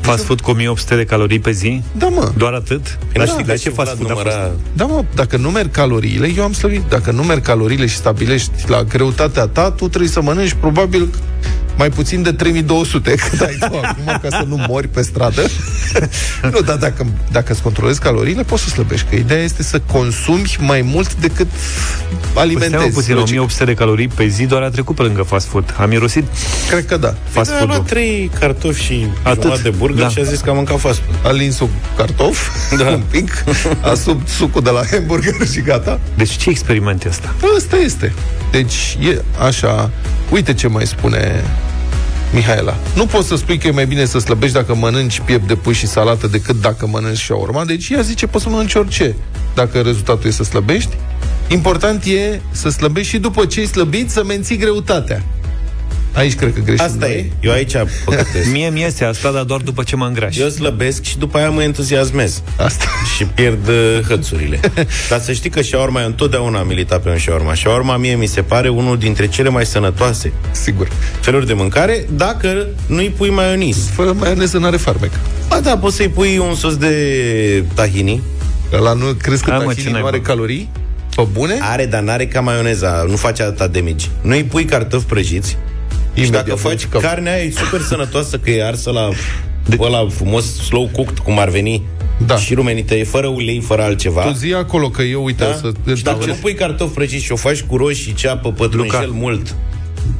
Fast 0.00 0.24
food 0.24 0.40
cu 0.40 0.50
1800 0.50 0.96
de 0.96 1.04
calorii 1.04 1.38
pe 1.38 1.50
zi? 1.50 1.82
Da, 1.98 2.06
mă. 2.08 2.32
Doar 2.36 2.52
atât? 2.52 2.82
Păi 2.82 2.98
Dar 3.12 3.26
nu 3.26 3.32
știți 3.32 3.40
știi 3.42 3.44
de 3.44 3.56
ce 3.56 3.70
fast 3.70 3.96
food 3.96 4.10
a 4.10 4.14
fost? 4.14 4.24
număra... 4.26 4.50
Da, 4.72 4.84
mă, 4.84 5.04
dacă 5.14 5.36
numeri 5.36 5.68
caloriile, 5.70 6.32
eu 6.36 6.44
am 6.44 6.52
slăbit. 6.52 6.82
Dacă 6.88 7.10
numeri 7.10 7.40
caloriile 7.40 7.86
și 7.86 7.96
stabilești 7.96 8.50
la 8.66 8.82
greutatea 8.82 9.46
ta, 9.46 9.70
tu 9.70 9.88
trebuie 9.88 10.10
să 10.10 10.22
mănânci 10.22 10.56
probabil 10.60 11.08
mai 11.76 11.88
puțin 11.90 12.22
de 12.22 12.32
3200 12.32 13.14
cât 13.14 13.40
ai 13.40 13.56
tu 13.58 13.64
acum, 13.82 14.18
ca 14.22 14.28
să 14.38 14.44
nu 14.48 14.64
mori 14.68 14.88
pe 14.88 15.02
stradă. 15.02 15.42
nu, 16.52 16.60
dar 16.60 16.76
dacă, 16.76 17.06
dacă 17.30 17.52
îți 17.52 17.62
controlezi 17.62 18.00
caloriile, 18.00 18.42
poți 18.42 18.62
să 18.62 18.68
slăbești. 18.68 19.06
Că 19.10 19.14
ideea 19.16 19.42
este 19.42 19.62
să 19.62 19.80
consumi 19.92 20.56
mai 20.58 20.80
mult 20.82 21.14
decât 21.14 21.46
Păi 21.46 22.16
stai, 22.18 22.32
mă, 22.32 22.40
alimentezi. 22.40 22.94
puțin, 22.94 23.14
logic. 23.14 23.28
1800 23.28 23.64
de 23.64 23.74
calorii 23.74 24.08
pe 24.08 24.26
zi 24.26 24.44
doar 24.46 24.62
a 24.62 24.68
trecut 24.68 24.94
pe 24.96 25.02
lângă 25.02 25.22
fast 25.22 25.46
food. 25.46 25.74
Am 25.80 25.88
mirosit 25.88 26.24
Cred 26.70 26.86
că 26.86 26.96
da. 26.96 27.14
fast 27.28 27.50
Da, 27.50 27.56
a 27.56 27.58
luat 27.64 27.70
food-ul. 27.76 27.88
trei 27.90 28.30
cartofi 28.40 28.82
și 28.82 29.06
Atât. 29.22 29.42
jumătate 29.42 29.62
de 29.70 29.76
burger 29.76 30.02
Da. 30.02 30.08
și 30.08 30.18
a 30.18 30.22
zis 30.22 30.40
că 30.40 30.50
a 30.50 30.52
mâncat 30.52 30.80
fast 30.80 31.00
food. 31.06 31.32
A 31.32 31.36
lins 31.36 31.60
un 31.60 31.68
cartof, 31.96 32.48
Da. 32.78 32.88
un 32.96 33.02
pic, 33.10 33.44
a 33.80 33.94
sub 33.94 34.28
sucul 34.28 34.62
de 34.62 34.70
la 34.70 34.82
hamburger 34.90 35.34
și 35.52 35.60
gata. 35.60 36.00
Deci 36.16 36.30
ce 36.36 36.50
experiment 36.50 37.04
e 37.04 37.08
asta? 37.08 37.34
Ăsta 37.56 37.76
este. 37.76 38.12
Deci 38.50 38.96
e 39.00 39.22
așa. 39.46 39.90
Uite 40.30 40.54
ce 40.54 40.68
mai 40.68 40.86
spune 40.86 41.44
Mihaela. 42.32 42.76
Nu 42.94 43.06
poți 43.06 43.28
să 43.28 43.36
spui 43.36 43.58
că 43.58 43.66
e 43.66 43.70
mai 43.70 43.86
bine 43.86 44.04
să 44.04 44.18
slăbești 44.18 44.54
dacă 44.54 44.74
mănânci 44.74 45.20
piept 45.20 45.46
de 45.46 45.54
pui 45.54 45.74
și 45.74 45.86
salată 45.86 46.26
decât 46.26 46.60
dacă 46.60 46.86
mănânci 46.86 47.18
shawarma. 47.18 47.64
Deci 47.64 47.88
ea 47.88 48.00
zice 48.00 48.26
poți 48.26 48.44
să 48.44 48.50
mănânci 48.50 48.74
orice 48.74 49.14
dacă 49.54 49.80
rezultatul 49.80 50.28
e 50.28 50.32
să 50.32 50.42
slăbești. 50.42 50.96
Important 51.48 52.04
e 52.04 52.40
să 52.50 52.68
slăbești 52.68 53.10
și 53.10 53.18
după 53.18 53.44
ce 53.44 53.60
ai 53.60 53.66
slăbit 53.66 54.10
să 54.10 54.24
menții 54.24 54.56
greutatea. 54.56 55.22
Aici 56.16 56.34
cred 56.34 56.52
că 56.54 56.60
greșim 56.60 56.84
Asta 56.84 56.96
noi. 57.06 57.12
e. 57.40 57.46
Eu 57.46 57.52
aici 57.52 57.72
păcătesc. 58.04 58.50
Mie 58.52 58.68
mi 58.68 58.80
iese 58.80 59.04
asta, 59.04 59.30
dar 59.30 59.42
doar 59.42 59.60
după 59.60 59.82
ce 59.82 59.96
mă 59.96 60.04
îngraș. 60.06 60.36
Eu 60.36 60.48
slăbesc 60.48 61.02
și 61.02 61.18
după 61.18 61.38
aia 61.38 61.50
mă 61.50 61.62
entuziasmez 61.62 62.42
Asta. 62.56 62.84
și 63.16 63.24
pierd 63.24 63.68
uh, 63.68 64.00
hățurile. 64.08 64.60
Dar 65.10 65.20
să 65.20 65.32
știi 65.32 65.50
că 65.50 65.62
shawarma, 65.62 66.00
eu 66.00 66.06
întotdeauna 66.06 66.58
am 66.58 66.66
militat 66.66 67.02
pe 67.02 67.08
un 67.08 67.18
shawarma. 67.18 67.54
Shawarma 67.54 67.96
mie 67.96 68.14
mi 68.14 68.26
se 68.26 68.42
pare 68.42 68.68
unul 68.68 68.98
dintre 68.98 69.26
cele 69.28 69.48
mai 69.48 69.66
sănătoase 69.66 70.32
Sigur. 70.50 70.88
feluri 71.20 71.46
de 71.46 71.52
mâncare 71.52 72.06
dacă 72.10 72.66
nu-i 72.86 73.10
pui 73.16 73.30
maionis. 73.30 73.88
Fără 73.94 74.12
maioneză 74.12 74.58
n-are 74.58 74.76
farmec. 74.76 75.10
Ba 75.48 75.60
da, 75.60 75.78
poți 75.78 75.96
să-i 75.96 76.08
pui 76.08 76.38
un 76.38 76.54
sos 76.54 76.76
de 76.76 77.64
tahini. 77.74 78.22
Ăla 78.72 78.92
nu 78.92 79.04
crezi 79.22 79.42
că 79.44 79.50
Hai, 79.50 79.58
mă, 79.58 79.64
ce 79.64 79.68
tahini 79.68 79.86
nu 79.86 79.92
naiba. 79.92 80.08
are 80.08 80.20
calorii? 80.20 80.68
Pe 81.16 81.26
bune? 81.32 81.58
Are, 81.60 81.86
dar 81.86 82.00
n-are 82.02 82.26
ca 82.26 82.40
maioneza, 82.40 83.04
nu 83.08 83.16
face 83.16 83.42
atâta 83.42 83.66
damage. 83.66 84.06
Nu-i 84.22 84.44
pui 84.44 84.64
cartofi 84.64 85.04
prăjiți 85.06 85.56
și 86.16 86.22
Imediat 86.22 86.44
dacă 86.44 86.56
faci 86.58 86.70
verificăm. 86.70 87.00
carnea 87.00 87.32
aia 87.32 87.42
e 87.42 87.50
super 87.50 87.80
sănătoasă, 87.80 88.38
că 88.38 88.50
e 88.50 88.66
arsă 88.66 88.90
la 88.90 89.08
de... 89.66 89.76
ăla 89.80 90.06
frumos 90.08 90.54
slow 90.56 90.88
cooked, 90.92 91.18
cum 91.18 91.38
ar 91.38 91.48
veni, 91.48 91.82
Da. 92.26 92.36
și 92.36 92.54
rumenită, 92.54 92.94
e 92.94 93.04
fără 93.04 93.26
ulei, 93.26 93.60
fără 93.60 93.82
altceva. 93.82 94.22
Tu 94.22 94.32
zi 94.32 94.52
acolo 94.52 94.88
că 94.90 95.02
eu, 95.02 95.24
uite, 95.24 95.44
Da? 95.44 95.50
o 95.50 95.52
să... 95.52 95.94
Și 95.96 96.02
dacă 96.02 96.26
nu 96.26 96.32
pui 96.40 96.54
cartofi 96.54 96.94
prăjiți 96.94 97.24
și 97.24 97.32
o 97.32 97.36
faci 97.36 97.62
cu 97.62 97.76
roșii, 97.76 98.12
ceapă, 98.12 98.52
pătrunjel 98.52 99.10
mult 99.10 99.54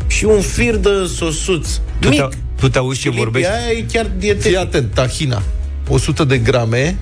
și 0.07 0.25
un 0.25 0.41
fir 0.41 0.75
de 0.77 0.89
sosuț 1.17 1.69
Tu 2.01 2.09
mic, 2.09 2.21
te, 2.29 2.37
tu 2.61 2.69
te 2.69 2.79
auzi 2.79 3.01
ce 3.01 3.09
Filip, 3.09 3.19
vorbești? 3.25 3.49
aia 3.51 3.79
e 3.79 3.85
chiar 3.93 4.05
Fii 4.05 4.15
dietetic. 4.19 4.57
atent, 4.57 4.95
tahina. 4.95 5.43
100 5.89 6.25
de 6.25 6.39
grame, 6.39 6.97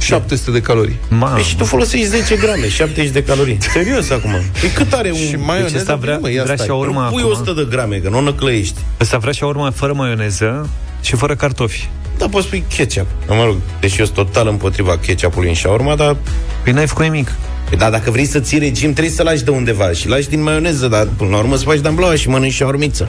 700 0.00 0.50
de 0.50 0.60
calorii. 0.60 0.96
Mamă. 1.08 1.34
Păi 1.34 1.42
și 1.42 1.56
tu 1.56 1.64
folosești 1.64 2.06
10 2.06 2.36
grame, 2.36 2.68
70 2.68 3.10
de 3.12 3.22
calorii. 3.22 3.58
Serios 3.72 4.10
acum. 4.10 4.30
Păi 4.60 4.68
cât 4.74 4.92
are 4.92 5.10
un... 5.10 5.16
Și 5.18 5.30
Deci 5.30 5.40
maioneză, 5.44 5.76
ăsta 5.76 5.94
vrea, 5.96 6.18
mă, 6.18 6.30
ia 6.30 6.42
vrea 6.42 6.54
stai. 6.54 6.66
și 6.66 6.72
urma 6.72 7.04
nu 7.04 7.10
pui 7.10 7.20
acum. 7.22 7.32
100 7.32 7.52
de 7.52 7.66
grame, 7.70 7.96
că 7.96 8.08
nu 8.08 8.18
o 8.18 8.20
năclăiești. 8.20 8.80
Ăsta 9.00 9.18
vrea 9.18 9.32
și 9.32 9.44
urma 9.44 9.70
fără 9.70 9.92
maioneză 9.92 10.68
și 11.00 11.16
fără 11.16 11.34
cartofi. 11.34 11.88
Da, 12.18 12.26
poți 12.28 12.48
pui 12.48 12.64
ketchup. 12.76 13.06
Mă 13.28 13.44
rog, 13.44 13.56
deși 13.80 13.98
eu 13.98 14.04
sunt 14.04 14.16
total 14.16 14.48
împotriva 14.48 14.98
ketchupului 14.98 15.48
în 15.48 15.54
shawarma, 15.54 15.94
dar 15.94 16.16
Păi 16.64 16.72
n-ai 16.72 16.86
făcut 16.86 17.04
nimic. 17.04 17.32
Păi 17.68 17.78
Da, 17.78 17.90
dacă 17.90 18.10
vrei 18.10 18.24
să 18.26 18.40
ții 18.40 18.58
regim, 18.58 18.92
trebuie 18.92 19.14
să 19.14 19.22
lași 19.22 19.44
de 19.44 19.50
undeva 19.50 19.92
și 19.92 20.08
lași 20.08 20.28
din 20.28 20.42
maioneză, 20.42 20.88
dar 20.88 21.08
până 21.16 21.30
la 21.30 21.36
urmă 21.38 21.56
să 21.56 21.64
faci 21.64 21.78
damblaua 21.78 22.14
și 22.14 22.28
mănânci 22.28 22.52
și 22.52 22.62
urmiță. 22.62 23.08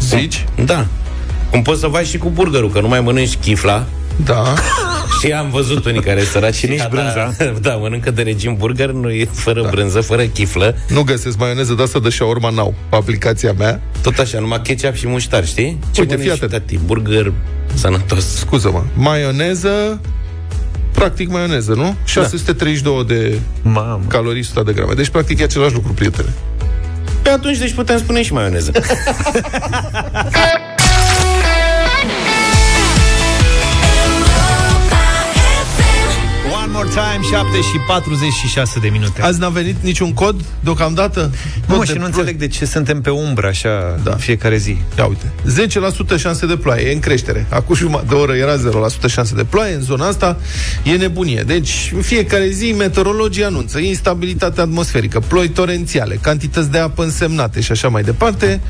Zici? 0.00 0.44
Da. 0.64 0.86
Cum 1.50 1.62
poți 1.62 1.80
să 1.80 1.86
faci 1.86 2.06
și 2.06 2.18
cu 2.18 2.28
burgerul, 2.28 2.70
că 2.70 2.80
nu 2.80 2.88
mai 2.88 3.00
mănânci 3.00 3.36
chifla. 3.36 3.86
Da. 4.24 4.54
Și 5.20 5.32
am 5.32 5.50
văzut 5.50 5.84
unii 5.84 6.00
care 6.00 6.22
săraci 6.24 6.54
și 6.54 6.66
nici 6.66 6.78
gata, 6.78 6.88
brânza. 6.90 7.34
Da, 7.68 7.74
mănâncă 7.74 8.10
de 8.10 8.22
regim 8.22 8.56
burger, 8.58 8.90
nu 8.90 9.10
e 9.10 9.28
fără 9.32 9.62
da. 9.62 9.68
brânză, 9.68 10.00
fără 10.00 10.22
chiflă. 10.22 10.76
Nu 10.88 11.02
găsesc 11.02 11.38
maioneză 11.38 11.74
de 11.74 11.82
asta 11.82 11.98
de 11.98 12.08
shawarma 12.10 12.50
now 12.50 12.74
pe 12.88 12.96
aplicația 12.96 13.52
mea. 13.58 13.80
Tot 14.02 14.18
așa, 14.18 14.38
numai 14.38 14.60
ketchup 14.62 14.94
și 14.94 15.06
muștar, 15.08 15.46
știi? 15.46 15.78
Ce 15.92 16.00
Uite, 16.00 16.16
mănânci, 16.16 16.36
fii 16.36 16.44
atent. 16.46 16.50
tati? 16.50 16.78
Burger 16.84 17.32
sănătos. 17.74 18.24
Scuză-mă. 18.36 18.82
Maioneză, 18.94 20.00
practic 20.92 21.30
maioneză, 21.30 21.72
nu? 21.74 21.94
632 22.04 23.04
de 23.04 23.38
Mamă. 23.62 24.00
calorii 24.08 24.40
100 24.40 24.62
de 24.66 24.72
grame. 24.72 24.92
Deci 24.92 25.08
practic 25.08 25.38
e 25.40 25.42
același 25.42 25.74
lucru, 25.74 25.92
prietene. 25.92 26.28
Pe 27.22 27.28
atunci, 27.30 27.58
deci 27.58 27.72
putem 27.72 27.98
spune 27.98 28.22
și 28.22 28.32
maioneză. 28.32 28.70
Time, 36.90 37.22
7 37.30 37.56
și 37.60 37.76
46 37.86 38.78
de 38.80 38.88
minute. 38.88 39.22
Azi 39.22 39.40
n-a 39.40 39.48
venit 39.48 39.76
niciun 39.82 40.12
cod 40.14 40.44
deocamdată? 40.60 41.20
nu, 41.20 41.64
Cod 41.66 41.76
mă, 41.76 41.84
de 41.84 41.90
și 41.92 41.92
nu 41.92 41.98
ploi? 41.98 42.06
înțeleg 42.10 42.36
de 42.36 42.48
ce 42.48 42.64
suntem 42.64 43.00
pe 43.00 43.10
umbră 43.10 43.46
așa 43.46 44.00
Da. 44.02 44.10
în 44.10 44.16
fiecare 44.16 44.56
zi. 44.56 44.76
Ia 44.98 45.04
uite, 45.06 45.32
10% 46.14 46.16
șanse 46.18 46.46
de 46.46 46.56
ploaie, 46.56 46.88
e 46.88 46.92
în 46.92 46.98
creștere. 47.00 47.46
Acum 47.48 47.74
jumătate 47.74 48.06
de 48.08 48.14
oră 48.14 48.32
era 48.34 48.56
0% 48.56 49.06
șanse 49.08 49.34
de 49.34 49.44
ploaie, 49.44 49.74
în 49.74 49.80
zona 49.80 50.06
asta 50.06 50.36
e 50.82 50.90
nebunie. 50.90 51.42
Deci, 51.46 51.92
în 51.94 52.02
fiecare 52.02 52.48
zi, 52.48 52.74
meteorologii 52.78 53.44
anunță 53.44 53.78
instabilitate 53.78 54.60
atmosferică, 54.60 55.20
ploi 55.20 55.48
torențiale, 55.48 56.18
cantități 56.22 56.70
de 56.70 56.78
apă 56.78 57.02
însemnate 57.02 57.60
și 57.60 57.72
așa 57.72 57.88
mai 57.88 58.02
departe. 58.02 58.60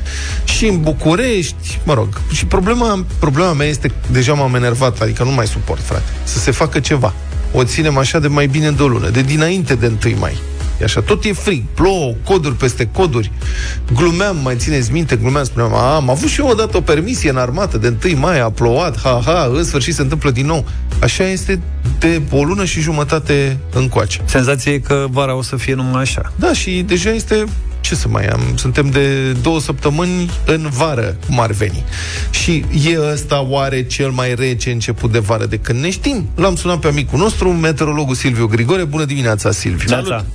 Și 0.43 0.65
în 0.67 0.81
București, 0.81 1.79
mă 1.83 1.93
rog, 1.93 2.21
și 2.31 2.45
problema, 2.45 3.05
problema 3.19 3.53
mea 3.53 3.67
este, 3.67 3.91
deja 4.11 4.33
m-am 4.33 4.55
enervat, 4.55 5.01
adică 5.01 5.23
nu 5.23 5.31
mai 5.31 5.47
suport, 5.47 5.81
frate, 5.83 6.03
să 6.23 6.39
se 6.39 6.51
facă 6.51 6.79
ceva. 6.79 7.13
O 7.53 7.63
ținem 7.63 7.97
așa 7.97 8.19
de 8.19 8.27
mai 8.27 8.47
bine 8.47 8.71
de 8.71 8.83
o 8.83 8.87
lună, 8.87 9.09
de 9.09 9.21
dinainte 9.21 9.75
de 9.75 9.91
1 10.05 10.17
mai. 10.19 10.37
E 10.79 10.83
așa, 10.83 11.01
tot 11.01 11.23
e 11.23 11.33
frig, 11.33 11.63
plouă, 11.73 12.13
coduri 12.23 12.55
peste 12.55 12.89
coduri. 12.91 13.31
Glumeam, 13.93 14.37
mai 14.43 14.55
țineți 14.55 14.91
minte, 14.91 15.15
glumeam, 15.15 15.43
spuneam, 15.43 15.73
a, 15.73 15.95
am 15.95 16.09
avut 16.09 16.29
și 16.29 16.39
eu 16.39 16.47
odată 16.47 16.77
o 16.77 16.81
permisie 16.81 17.29
în 17.29 17.37
armată, 17.37 17.77
de 17.77 17.93
1 18.05 18.19
mai 18.19 18.39
a 18.39 18.49
plouat, 18.49 19.01
ha, 19.01 19.21
ha, 19.25 19.51
în 19.53 19.63
sfârșit 19.63 19.93
se 19.93 20.01
întâmplă 20.01 20.31
din 20.31 20.45
nou. 20.45 20.65
Așa 21.01 21.23
este 21.23 21.61
de 21.99 22.21
o 22.31 22.43
lună 22.43 22.65
și 22.65 22.79
jumătate 22.79 23.57
încoace. 23.73 24.21
Senzația 24.25 24.71
e 24.71 24.77
că 24.77 25.05
vara 25.09 25.35
o 25.35 25.41
să 25.41 25.55
fie 25.55 25.73
numai 25.73 26.01
așa. 26.01 26.33
Da, 26.35 26.53
și 26.53 26.83
deja 26.87 27.09
este 27.09 27.45
ce 27.91 27.97
să 27.97 28.07
mai 28.07 28.25
am? 28.25 28.41
Suntem 28.55 28.89
de 28.89 29.31
două 29.31 29.59
săptămâni 29.59 30.29
în 30.45 30.69
vară, 30.69 31.15
cum 31.25 31.39
ar 31.39 31.51
veni. 31.51 31.83
Și 32.29 32.65
e 32.89 32.99
ăsta 33.11 33.41
oare 33.41 33.83
cel 33.83 34.09
mai 34.09 34.35
rece 34.35 34.71
început 34.71 35.11
de 35.11 35.19
vară 35.19 35.45
de 35.45 35.57
când 35.57 35.79
ne 35.79 35.89
știm? 35.89 36.29
L-am 36.35 36.55
sunat 36.55 36.79
pe 36.79 36.87
amicul 36.87 37.19
nostru, 37.19 37.49
meteorologul 37.49 38.15
Silviu 38.15 38.47
Grigore. 38.47 38.83
Bună 38.83 39.05
dimineața, 39.05 39.51
Silviu! 39.51 39.89
Neața. 39.89 40.25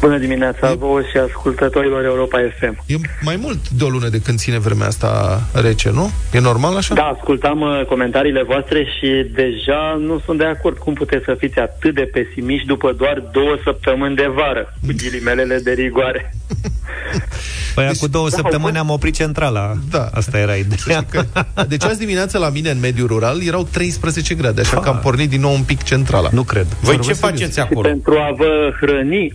Bună 0.00 0.18
dimineața 0.18 0.74
vouă 0.74 1.00
și 1.00 1.16
ascultătorilor 1.16 2.04
Europa 2.04 2.38
FM. 2.58 2.78
E 2.86 2.94
mai 3.22 3.36
mult 3.36 3.68
de 3.68 3.84
o 3.84 3.88
lună 3.88 4.08
de 4.08 4.20
când 4.20 4.38
ține 4.38 4.58
vremea 4.58 4.86
asta 4.86 5.40
rece, 5.52 5.90
nu? 5.90 6.10
E 6.32 6.38
normal 6.40 6.76
așa? 6.76 6.94
Da, 6.94 7.02
ascultam 7.16 7.60
uh, 7.60 7.84
comentariile 7.88 8.42
voastre 8.42 8.84
și 8.84 9.08
deja 9.34 9.96
nu 10.00 10.20
sunt 10.24 10.38
de 10.38 10.44
acord. 10.44 10.78
Cum 10.78 10.94
puteți 10.94 11.24
să 11.24 11.34
fiți 11.38 11.58
atât 11.58 11.94
de 11.94 12.10
pesimiști 12.12 12.66
după 12.66 12.92
doar 12.92 13.22
două 13.32 13.56
săptămâni 13.64 14.14
de 14.16 14.30
vară, 14.34 14.74
cu 14.86 14.92
ghilimelele 14.96 15.58
de 15.58 15.70
rigoare? 15.72 16.34
Păi 17.74 17.86
Deci- 17.86 17.98
cu 17.98 18.06
două 18.06 18.28
Da, 18.28 18.36
săptămâni 18.36 18.76
am 18.78 18.90
oprit 18.90 19.14
centrala. 19.14 19.72
Da. 19.90 20.08
Asta 20.14 20.38
era 20.38 20.54
ideea. 20.54 21.04
Că- 21.10 21.24
Deci 21.68 21.84
azi 21.84 21.98
dimineața 21.98 22.38
la 22.38 22.48
mine 22.50 22.70
în 22.70 22.80
mediul 22.80 23.06
rural 23.06 23.42
erau 23.46 23.68
13 23.72 24.34
grade, 24.34 24.60
așa 24.60 24.80
că 24.80 24.88
am 24.88 24.98
pornit 25.02 25.28
din 25.30 25.40
nou 25.40 25.52
un 25.54 25.62
pic 25.62 25.82
centrala. 25.82 26.28
Nu 26.32 26.42
cred. 26.42 26.66
Voi 26.66 26.76
Vorbesc 26.82 27.08
ce 27.08 27.14
serios. 27.14 27.30
faceți 27.30 27.52
Și 27.54 27.60
acolo? 27.60 27.88
pentru 27.88 28.12
a 28.18 28.34
vă 28.36 28.72
hrăni 28.80 29.32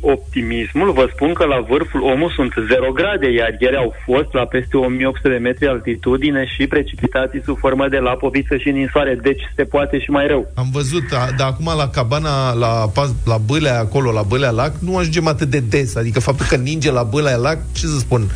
optimismul, 0.56 0.92
vă 0.94 1.10
spun 1.14 1.34
că 1.34 1.46
la 1.46 1.60
vârful 1.70 2.02
omul 2.02 2.32
sunt 2.36 2.54
0 2.70 2.92
grade, 2.92 3.28
iar 3.32 3.52
ieri 3.60 3.76
au 3.84 3.94
fost 4.06 4.30
la 4.40 4.46
peste 4.46 4.78
1800 4.78 5.30
de 5.30 5.38
metri 5.48 5.68
altitudine 5.68 6.46
și 6.54 6.68
precipitații 6.68 7.42
sub 7.46 7.58
formă 7.58 7.88
de 7.88 7.98
lapoviță 7.98 8.58
și 8.58 8.70
ninsoare, 8.70 9.18
deci 9.22 9.42
se 9.56 9.64
poate 9.64 10.00
și 10.00 10.10
mai 10.10 10.28
rău. 10.28 10.52
Am 10.56 10.70
văzut, 10.72 11.04
a- 11.12 11.30
dar 11.38 11.48
acum 11.48 11.70
la 11.78 11.88
cabana, 11.90 12.54
la, 12.54 12.74
Paz- 12.98 13.24
la 13.26 13.38
Bâlea 13.38 13.80
acolo, 13.80 14.12
la 14.12 14.22
Bâlea 14.22 14.50
Lac, 14.52 14.74
nu 14.80 14.98
ajungem 14.98 15.28
atât 15.28 15.50
de 15.50 15.60
des. 15.70 15.96
Adică 15.96 16.20
faptul 16.20 16.46
că 16.50 16.56
ninge 16.56 16.92
la 16.92 17.04
Bâlea 17.04 17.36
Lac, 17.36 17.58
ce 17.72 17.86
să 17.86 17.98
spun, 18.00 18.30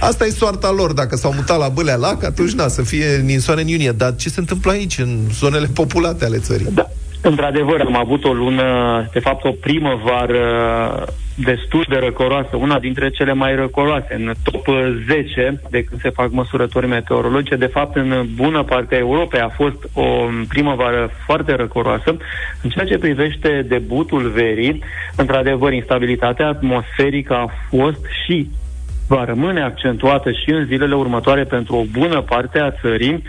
asta 0.00 0.24
e 0.26 0.30
soarta 0.30 0.70
lor. 0.70 0.92
Dacă 0.92 1.16
s-au 1.16 1.32
mutat 1.32 1.58
la 1.58 1.68
Bâlea 1.68 1.96
Lac, 1.96 2.24
atunci 2.24 2.52
na, 2.52 2.68
să 2.68 2.82
fie 2.82 3.06
ninsoare 3.24 3.60
în 3.60 3.66
iunie. 3.68 3.92
Dar 3.92 4.14
ce 4.16 4.28
se 4.28 4.40
întâmplă 4.40 4.70
aici, 4.72 4.98
în 4.98 5.18
zonele 5.32 5.66
populate 5.74 6.24
ale 6.24 6.38
țării? 6.38 6.66
Da, 6.74 6.90
într-adevăr, 7.22 7.80
am 7.80 7.96
avut 7.96 8.24
o 8.24 8.32
lună, 8.32 8.64
de 9.12 9.18
fapt 9.18 9.44
o 9.44 9.50
primăvară 9.50 11.04
destul 11.36 11.84
de 11.88 11.96
răcoroasă, 11.96 12.56
una 12.56 12.78
dintre 12.78 13.10
cele 13.10 13.32
mai 13.32 13.54
răcoroase, 13.54 14.14
în 14.14 14.32
top 14.42 14.66
10 15.06 15.60
de 15.70 15.84
când 15.84 16.00
se 16.00 16.10
fac 16.10 16.30
măsurători 16.30 16.86
meteorologice. 16.86 17.56
De 17.56 17.66
fapt, 17.66 17.96
în 17.96 18.26
bună 18.34 18.62
parte 18.62 18.94
a 18.94 18.98
Europei 18.98 19.40
a 19.40 19.48
fost 19.48 19.88
o 19.94 20.26
primăvară 20.48 21.10
foarte 21.24 21.54
răcoroasă. 21.54 22.16
În 22.62 22.70
ceea 22.70 22.84
ce 22.84 22.98
privește 22.98 23.64
debutul 23.68 24.28
verii, 24.28 24.82
într-adevăr, 25.16 25.72
instabilitatea 25.72 26.46
atmosferică 26.46 27.34
a 27.34 27.50
fost 27.68 28.04
și 28.24 28.50
va 29.08 29.24
rămâne 29.24 29.62
accentuată 29.62 30.30
și 30.30 30.50
în 30.50 30.66
zilele 30.66 30.94
următoare 30.94 31.44
pentru 31.44 31.76
o 31.76 31.84
bună 31.98 32.20
parte 32.20 32.58
a 32.58 32.70
țării. 32.70 33.22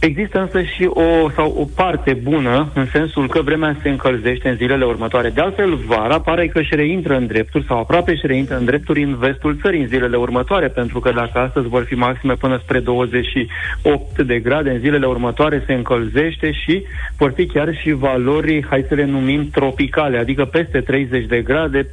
Există 0.00 0.40
însă 0.40 0.62
și 0.62 0.84
o, 0.84 1.30
sau 1.30 1.54
o 1.58 1.64
parte 1.76 2.12
bună, 2.22 2.70
în 2.74 2.86
sensul 2.86 3.28
că 3.28 3.42
vremea 3.42 3.76
se 3.82 3.88
încălzește 3.88 4.48
în 4.48 4.56
zilele 4.56 4.84
următoare. 4.84 5.28
De 5.28 5.40
altfel, 5.40 5.74
vara 5.74 6.20
pare 6.20 6.46
că 6.46 6.58
își 6.58 6.74
reintră 6.74 7.16
în 7.16 7.26
drepturi 7.26 7.64
sau 7.64 7.78
aproape 7.78 8.10
își 8.10 8.26
reintră 8.26 8.56
în 8.56 8.64
drepturi 8.64 9.02
în 9.02 9.16
vestul 9.16 9.58
țării 9.62 9.80
în 9.80 9.86
zilele 9.86 10.16
următoare, 10.16 10.68
pentru 10.68 11.00
că 11.00 11.12
dacă 11.12 11.38
astăzi 11.38 11.68
vor 11.68 11.84
fi 11.84 11.94
maxime 11.94 12.34
până 12.34 12.58
spre 12.62 12.78
28 12.78 14.22
de 14.22 14.38
grade, 14.38 14.70
în 14.70 14.78
zilele 14.78 15.06
următoare 15.06 15.62
se 15.66 15.72
încălzește 15.72 16.52
și 16.52 16.82
vor 17.16 17.32
fi 17.32 17.46
chiar 17.46 17.74
și 17.74 17.90
valori, 17.90 18.66
hai 18.68 18.84
să 18.88 18.94
le 18.94 19.04
numim 19.04 19.48
tropicale, 19.50 20.18
adică 20.18 20.44
peste 20.44 20.80
30 20.80 21.26
de 21.26 21.40
grade, 21.42 21.86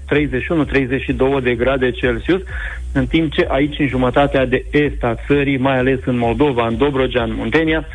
31-32 1.40 1.44
de 1.44 1.56
grade 1.56 1.92
Celsius, 1.92 2.42
în 2.96 3.06
timp 3.08 3.32
ce 3.34 3.46
aici, 3.50 3.80
în 3.80 3.88
jumătatea 3.88 4.46
de 4.46 4.66
est 4.72 5.04
a 5.04 5.16
țării, 5.28 5.58
mai 5.58 5.78
ales 5.78 6.00
în 6.06 6.18
Moldova, 6.18 6.68
în 6.68 6.78
Dobrogea, 6.78 7.24
în 7.24 7.34
Muntenia, 7.36 7.86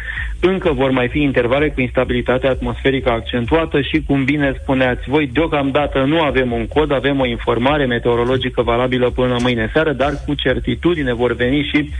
încă 0.40 0.72
vor 0.72 0.90
mai 0.90 1.08
fi 1.08 1.20
intervale 1.20 1.68
cu 1.68 1.80
instabilitate 1.80 2.46
atmosferică 2.46 3.10
accentuată 3.10 3.80
și, 3.80 4.02
cum 4.06 4.24
bine 4.24 4.54
spuneați 4.62 5.08
voi, 5.08 5.30
deocamdată 5.32 6.04
nu 6.06 6.20
avem 6.20 6.52
un 6.52 6.66
cod, 6.66 6.92
avem 6.92 7.20
o 7.20 7.26
informare 7.26 7.84
meteorologică 7.84 8.62
valabilă 8.62 9.10
până 9.10 9.36
mâine 9.42 9.70
seară, 9.72 9.92
dar 9.92 10.12
cu 10.26 10.34
certitudine 10.34 11.14
vor 11.14 11.34
veni 11.34 11.62
și 11.62 11.90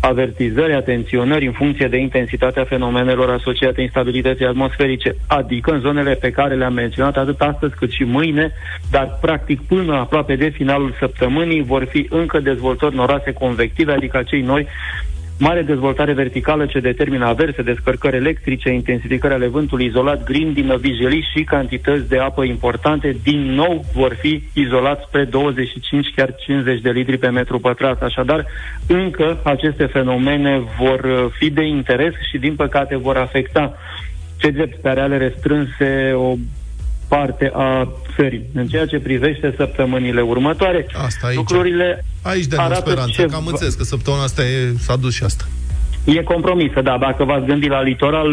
avertizări, 0.00 0.74
atenționări 0.74 1.46
în 1.46 1.52
funcție 1.52 1.86
de 1.86 1.96
intensitatea 1.96 2.64
fenomenelor 2.64 3.30
asociate 3.30 3.80
instabilității 3.80 4.46
atmosferice, 4.46 5.16
adică 5.26 5.72
în 5.72 5.80
zonele 5.80 6.14
pe 6.14 6.30
care 6.30 6.54
le-am 6.54 6.72
menționat 6.72 7.16
atât 7.16 7.40
astăzi 7.40 7.74
cât 7.74 7.90
și 7.90 8.04
mâine, 8.04 8.52
dar 8.90 9.18
practic 9.20 9.60
până 9.60 9.94
aproape 9.94 10.36
de 10.36 10.48
finalul 10.48 10.96
săptămânii 10.98 11.62
vor 11.62 11.84
fi 11.84 12.06
încă 12.10 12.40
dezvoltări 12.40 12.94
noroase 12.94 13.32
convective, 13.32 13.92
adică 13.92 14.16
acei 14.16 14.40
noi 14.40 14.66
mare 15.38 15.62
dezvoltare 15.62 16.12
verticală 16.12 16.66
ce 16.66 16.80
determină 16.80 17.26
averse, 17.26 17.62
descărcări 17.62 18.16
electrice, 18.16 18.70
intensificări 18.70 19.34
ale 19.34 19.46
vântului 19.46 19.86
izolat, 19.86 20.24
grindină, 20.24 20.76
vijelii 20.76 21.28
și 21.34 21.44
cantități 21.44 22.08
de 22.08 22.18
apă 22.18 22.44
importante, 22.44 23.16
din 23.22 23.40
nou 23.40 23.84
vor 23.94 24.14
fi 24.20 24.42
izolați 24.54 25.04
spre 25.06 25.24
25, 25.24 26.12
chiar 26.16 26.34
50 26.34 26.80
de 26.80 26.90
litri 26.90 27.18
pe 27.18 27.28
metru 27.28 27.58
pătrat. 27.58 28.02
Așadar, 28.02 28.46
încă 28.88 29.40
aceste 29.44 29.84
fenomene 29.86 30.62
vor 30.78 31.00
uh, 31.04 31.26
fi 31.38 31.50
de 31.50 31.62
interes 31.62 32.12
și, 32.30 32.38
din 32.38 32.54
păcate, 32.54 32.96
vor 32.96 33.16
afecta 33.16 33.76
ce 34.36 34.50
drept 34.50 34.80
pe 34.80 34.88
areale 34.88 35.16
restrânse 35.16 36.12
o 36.14 36.34
parte 37.08 37.50
a 37.54 37.88
țării. 38.16 38.44
În 38.54 38.66
ceea 38.66 38.86
ce 38.86 38.98
privește 38.98 39.54
săptămânile 39.56 40.20
următoare, 40.20 40.86
Asta 41.04 41.26
aici. 41.26 41.36
lucrurile 41.36 42.04
Aici 42.22 42.44
de 42.46 42.56
arată 42.58 42.80
speranță, 42.90 43.10
ce 43.22 43.26
că 43.26 43.34
am 43.34 43.44
va- 43.44 43.50
înțeles 43.50 43.74
că 43.74 43.82
săptămâna 43.84 44.22
asta 44.22 44.42
e, 44.42 44.72
s-a 44.78 44.96
dus 44.96 45.14
și 45.14 45.22
asta. 45.24 45.44
E 46.04 46.22
compromisă, 46.22 46.80
da. 46.82 46.96
Dacă 47.00 47.24
v-ați 47.24 47.46
gândit 47.46 47.70
la 47.70 47.82
litoral, 47.82 48.28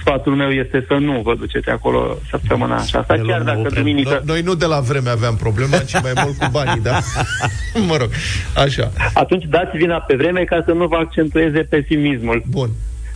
sfatul 0.00 0.34
meu 0.34 0.50
este 0.50 0.84
să 0.88 0.94
nu 0.94 1.20
vă 1.24 1.34
duceți 1.34 1.68
acolo 1.68 2.16
săptămâna 2.30 2.76
aceasta, 2.76 3.14
Ne 3.14 3.22
chiar 3.22 3.26
luăm 3.26 3.44
dacă 3.44 3.58
o 3.58 3.62
vreme. 3.62 3.78
duminică... 3.80 4.22
No, 4.24 4.32
noi 4.32 4.42
nu 4.42 4.54
de 4.54 4.64
la 4.66 4.80
vreme 4.80 5.08
aveam 5.10 5.36
problema, 5.36 5.76
ci 5.78 6.00
mai 6.02 6.12
mult 6.24 6.36
cu 6.38 6.46
banii, 6.50 6.80
da? 6.82 6.98
mă 7.88 7.96
rog, 7.96 8.08
așa. 8.56 8.90
Atunci 9.14 9.44
dați 9.48 9.76
vina 9.76 9.96
pe 10.00 10.14
vreme 10.16 10.40
ca 10.44 10.62
să 10.66 10.72
nu 10.72 10.86
vă 10.86 10.96
accentueze 10.96 11.58
pesimismul. 11.58 12.42
Bun. 12.50 12.70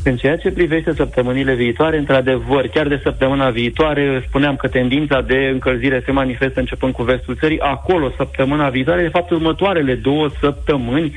În 0.09 0.17
ceea 0.17 0.37
ce 0.37 0.51
privește 0.51 0.93
săptămânile 0.93 1.55
viitoare, 1.55 1.99
într-adevăr, 1.99 2.67
chiar 2.67 2.89
de 2.89 3.01
săptămâna 3.03 3.51
viitoare, 3.51 4.25
spuneam 4.27 4.57
că 4.57 4.69
tendința 4.69 5.21
de 5.21 5.49
încălzire 5.53 6.03
se 6.05 6.13
manifestă 6.13 6.61
începând 6.61 6.93
cu 6.93 7.03
vestul 7.03 7.37
țării. 7.37 7.61
Acolo, 7.61 8.13
săptămâna 8.17 8.69
viitoare, 8.69 9.03
de 9.03 9.09
fapt, 9.09 9.31
următoarele 9.31 9.95
două 9.95 10.29
săptămâni, 10.41 11.13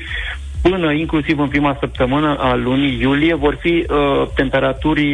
până 0.62 0.92
inclusiv 0.92 1.38
în 1.38 1.48
prima 1.48 1.76
săptămână 1.80 2.36
a 2.38 2.54
lunii 2.54 2.98
iulie, 3.00 3.34
vor 3.34 3.56
fi 3.60 3.86
uh, 3.88 4.26
temperaturi 4.34 5.04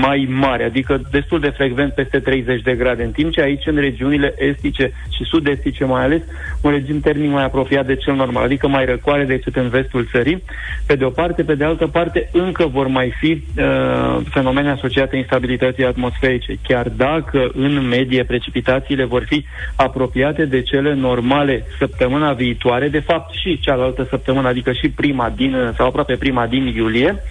mai 0.00 0.28
mari, 0.30 0.64
adică 0.64 1.00
destul 1.10 1.40
de 1.40 1.48
frecvent 1.48 1.92
peste 1.92 2.18
30 2.18 2.62
de 2.62 2.74
grade, 2.74 3.02
în 3.02 3.10
timp 3.10 3.32
ce 3.32 3.40
aici, 3.40 3.66
în 3.66 3.76
regiunile 3.76 4.34
estice 4.38 4.92
și 5.16 5.24
sud-estice 5.24 5.84
mai 5.84 6.04
ales, 6.04 6.22
un 6.60 6.70
regim 6.70 7.00
termic 7.00 7.30
mai 7.30 7.44
apropiat 7.44 7.86
de 7.86 7.96
cel 7.96 8.14
normal, 8.14 8.44
adică 8.44 8.68
mai 8.68 8.84
răcoare 8.84 9.24
decât 9.24 9.56
în 9.56 9.68
vestul 9.68 10.08
țării. 10.10 10.42
Pe 10.86 10.94
de 10.94 11.04
o 11.04 11.10
parte, 11.10 11.42
pe 11.42 11.54
de 11.54 11.64
altă 11.64 11.86
parte, 11.86 12.28
încă 12.32 12.66
vor 12.66 12.86
mai 12.86 13.12
fi 13.18 13.30
uh, 13.30 14.20
fenomene 14.30 14.70
asociate 14.70 15.16
instabilității 15.16 15.84
atmosferice, 15.84 16.58
chiar 16.62 16.88
dacă 16.88 17.50
în 17.54 17.88
medie 17.88 18.24
precipitațiile 18.24 19.04
vor 19.04 19.24
fi 19.26 19.44
apropiate 19.76 20.44
de 20.44 20.62
cele 20.62 20.94
normale 20.94 21.64
săptămâna 21.78 22.32
viitoare, 22.32 22.88
de 22.88 22.98
fapt 22.98 23.34
și 23.34 23.60
cealaltă 23.60 24.06
săptămână, 24.10 24.48
adică 24.48 24.69
și 24.72 24.88
prima 24.88 25.32
din, 25.36 25.72
sau 25.76 25.86
aproape 25.86 26.16
prima 26.16 26.46
din 26.46 26.66
iulie, 26.66 27.22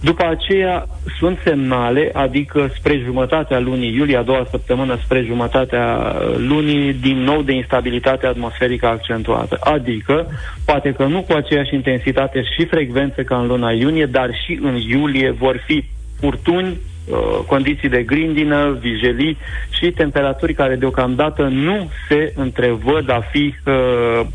După 0.00 0.24
aceea 0.24 0.86
sunt 1.18 1.38
semnale, 1.44 2.10
adică 2.12 2.70
spre 2.78 3.02
jumătatea 3.04 3.58
lunii 3.58 3.94
iulie, 3.94 4.16
a 4.16 4.22
doua 4.22 4.46
săptămână 4.50 4.98
spre 5.04 5.22
jumătatea 5.26 6.16
lunii, 6.36 6.92
din 6.92 7.18
nou 7.18 7.42
de 7.42 7.52
instabilitate 7.52 8.26
atmosferică 8.26 8.86
accentuată. 8.86 9.58
Adică, 9.60 10.26
poate 10.64 10.92
că 10.92 11.04
nu 11.04 11.22
cu 11.22 11.32
aceeași 11.32 11.74
intensitate 11.74 12.42
și 12.42 12.66
frecvență 12.66 13.22
ca 13.22 13.38
în 13.38 13.46
luna 13.46 13.70
iunie, 13.70 14.06
dar 14.06 14.30
și 14.44 14.58
în 14.62 14.74
iulie 14.74 15.30
vor 15.30 15.62
fi 15.66 15.84
furtuni, 16.20 16.68
uh, 16.68 17.16
condiții 17.46 17.88
de 17.88 18.02
grindină, 18.02 18.76
vijelii 18.80 19.36
și 19.70 19.90
temperaturi 19.90 20.54
care 20.54 20.74
deocamdată 20.74 21.42
nu 21.42 21.90
se 22.08 22.32
întrevăd 22.36 23.10
a 23.10 23.20
fi 23.30 23.54
uh, 23.66 24.26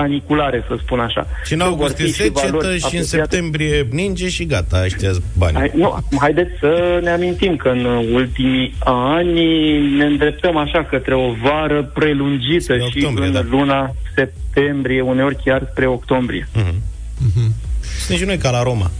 caniculare, 0.00 0.64
să 0.68 0.74
spun 0.82 1.00
așa. 1.00 1.26
Și 1.44 1.52
în 1.52 1.58
Vor 1.58 1.68
august 1.68 1.96
fi 1.96 2.02
e 2.02 2.06
secetă 2.06 2.40
valori 2.50 2.66
și 2.66 2.70
în 2.70 2.76
apropiate- 2.84 3.04
septembrie 3.06 3.86
ninge 3.90 4.28
și 4.28 4.46
gata, 4.46 4.82
ăștia 4.84 5.10
bani. 5.38 5.56
Hai, 5.56 5.70
nu, 5.74 5.84
acum 5.90 6.18
haideți 6.20 6.50
să 6.60 7.00
ne 7.02 7.10
amintim 7.10 7.56
că 7.56 7.68
în 7.68 7.84
ultimii 8.12 8.74
ani 8.84 9.40
ne 9.96 10.04
îndreptăm 10.04 10.56
așa 10.56 10.84
către 10.84 11.14
o 11.14 11.32
vară 11.42 11.82
prelungită 11.94 12.60
Spre 12.62 12.78
și 12.78 12.96
octombrie, 12.96 13.26
în 13.26 13.32
da. 13.32 13.44
luna 13.50 13.90
septembrie, 14.14 15.00
uneori 15.00 15.36
chiar 15.44 15.68
spre 15.70 15.86
octombrie. 15.86 16.48
Suntem 17.98 18.16
și 18.16 18.24
noi 18.24 18.38
ca 18.38 18.50
la 18.50 18.62
Roma. 18.62 18.90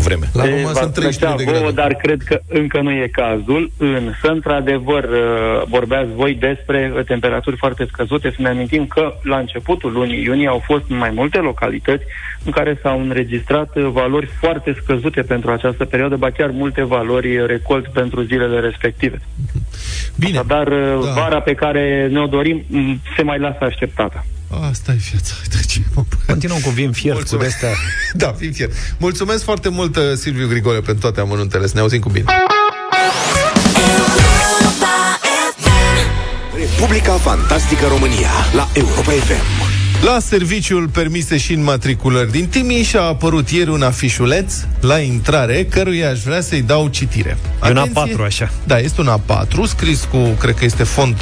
Cu 0.00 0.06
vreme. 0.06 0.26
La 0.32 0.42
Se 0.42 0.48
Roma 0.50 0.72
va 0.72 0.80
sunt 0.80 0.92
33 0.92 1.36
de 1.36 1.42
plăcea 1.42 1.58
vouă, 1.58 1.72
grade. 1.72 1.88
dar 1.88 1.94
cred 1.94 2.20
că 2.22 2.40
încă 2.48 2.80
nu 2.80 2.90
e 2.90 3.08
cazul. 3.12 3.70
Însă, 3.78 4.28
într-adevăr, 4.28 5.04
uh, 5.04 5.62
vorbeați 5.68 6.08
voi 6.14 6.34
despre 6.34 6.92
uh, 6.96 7.04
temperaturi 7.04 7.56
foarte 7.56 7.86
scăzute. 7.92 8.30
Să 8.30 8.42
ne 8.42 8.48
amintim 8.48 8.86
că 8.86 9.14
la 9.22 9.38
începutul 9.38 9.92
lunii 9.92 10.22
iunie 10.22 10.48
au 10.48 10.62
fost 10.64 10.84
mai 10.88 11.10
multe 11.10 11.38
localități 11.38 12.04
în 12.44 12.52
care 12.52 12.78
s-au 12.82 13.00
înregistrat 13.00 13.76
uh, 13.76 13.88
valori 13.92 14.26
foarte 14.26 14.76
scăzute 14.82 15.22
pentru 15.22 15.50
această 15.50 15.84
perioadă, 15.84 16.16
ba 16.16 16.30
chiar 16.30 16.50
multe 16.50 16.82
valori 16.82 17.38
uh, 17.38 17.46
recolt 17.46 17.86
pentru 17.88 18.22
zilele 18.22 18.60
respective. 18.60 19.20
Bine, 20.18 20.40
Dar 20.46 20.66
uh, 20.66 21.04
da. 21.04 21.12
vara 21.20 21.40
pe 21.40 21.54
care 21.54 22.08
ne-o 22.10 22.26
dorim 22.26 22.64
m, 22.66 23.00
se 23.16 23.22
mai 23.22 23.38
lasă 23.38 23.64
așteptată. 23.64 24.24
Asta 24.70 24.92
e 24.92 24.98
viața. 25.10 25.32
Uite 25.42 25.64
ce 25.66 25.80
mă... 25.94 26.02
Continuăm 26.26 26.58
cu 26.58 26.70
vin 26.70 26.92
fiert, 26.92 27.14
cu 27.16 27.20
Mulțumesc. 27.20 27.54
astea. 27.54 27.70
Da, 28.14 28.34
fii 28.38 28.52
fier. 28.52 28.68
Mulțumesc 28.98 29.44
foarte 29.44 29.68
mult, 29.68 29.96
uh, 29.96 30.02
Silviu 30.16 30.46
Grigore, 30.48 30.80
pentru 30.80 31.00
toate 31.00 31.20
amănuntele. 31.20 31.66
Să 31.66 31.72
ne 31.74 31.80
auzim 31.80 32.00
cu 32.00 32.08
bine. 32.08 32.24
Europa 33.76 35.20
FM. 35.58 36.56
Republica 36.70 37.12
Fantastică 37.12 37.86
România 37.88 38.30
la 38.54 38.68
Europa 38.72 39.10
FM. 39.10 39.68
La 40.04 40.18
serviciul 40.20 40.88
permise 40.88 41.36
și 41.38 41.52
înmatriculări 41.52 42.30
din 42.30 42.46
Timiș 42.46 42.92
a 42.92 43.00
apărut 43.02 43.48
ieri 43.50 43.70
un 43.70 43.82
afișuleț 43.82 44.54
la 44.80 44.98
intrare, 44.98 45.64
căruia 45.64 46.10
aș 46.10 46.20
vrea 46.22 46.40
să-i 46.40 46.62
dau 46.62 46.88
citire. 46.88 47.36
E 47.64 47.70
un 47.70 47.76
Atenție- 47.76 48.14
A4 48.16 48.24
așa. 48.24 48.50
Da, 48.64 48.78
este 48.78 49.00
un 49.00 49.08
A4, 49.20 49.68
scris 49.68 50.06
cu, 50.10 50.16
cred 50.38 50.54
că 50.54 50.64
este 50.64 50.82
font 50.82 51.20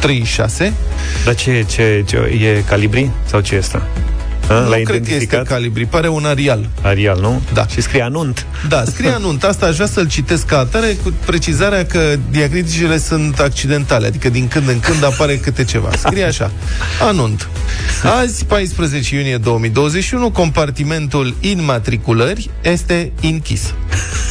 36. 0.00 0.72
Dar 1.24 1.34
ce, 1.34 1.64
ce, 1.68 2.04
ce, 2.06 2.16
e 2.16 2.62
calibri? 2.68 3.10
Sau 3.24 3.40
ce 3.40 3.54
este? 3.54 3.82
A, 4.48 4.60
nu 4.60 4.68
L-ai 4.68 4.82
cred 4.82 4.86
că 4.86 4.92
este 4.92 5.12
identificat? 5.12 5.46
calibri, 5.46 5.86
pare 5.86 6.08
un 6.08 6.24
Arial. 6.24 6.68
Arial, 6.82 7.18
nu? 7.20 7.42
Da. 7.52 7.66
Și 7.66 7.80
scrie 7.80 8.02
anunt. 8.02 8.46
Da, 8.68 8.84
scrie 8.84 9.10
anunț. 9.10 9.42
Asta 9.42 9.66
aș 9.66 9.74
vrea 9.74 9.86
să-l 9.86 10.08
citesc 10.08 10.46
ca 10.46 10.58
atare, 10.58 10.96
cu 11.02 11.12
precizarea 11.26 11.86
că 11.86 12.16
diacriticile 12.30 12.98
sunt 12.98 13.38
accidentale, 13.38 14.06
adică 14.06 14.28
din 14.28 14.48
când 14.48 14.68
în 14.68 14.80
când 14.80 15.04
apare 15.04 15.36
câte 15.36 15.64
ceva. 15.64 15.90
Scrie 15.96 16.24
așa. 16.24 16.50
Anunt. 17.08 17.48
Azi, 18.20 18.44
14 18.44 19.16
iunie 19.16 19.36
2021, 19.36 20.30
compartimentul 20.30 21.34
înmatriculări 21.42 22.50
este 22.62 23.12
închis. 23.22 23.74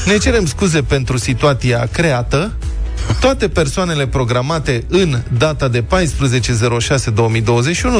Ne 0.05 0.17
cerem 0.17 0.45
scuze 0.45 0.81
pentru 0.81 1.17
situația 1.17 1.87
creată, 1.91 2.51
toate 3.19 3.47
persoanele 3.47 4.07
programate 4.07 4.83
în 4.87 5.21
data 5.37 5.67
de 5.67 5.83
14.06.2021 5.83 5.83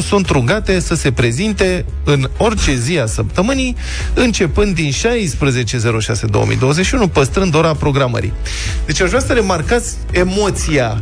sunt 0.08 0.30
rugate 0.30 0.80
să 0.80 0.96
se 0.96 1.12
prezinte 1.12 1.86
în 2.04 2.30
orice 2.38 2.76
zi 2.76 3.00
a 3.00 3.06
săptămânii, 3.06 3.76
începând 4.14 4.76
din 4.76 4.92
16.06.2021, 4.92 4.96
păstrând 7.12 7.56
ora 7.56 7.74
programării. 7.74 8.34
Deci 8.86 9.02
aș 9.02 9.08
vrea 9.10 9.22
să 9.22 9.34
remarcați 9.34 9.96
emoția 10.12 11.00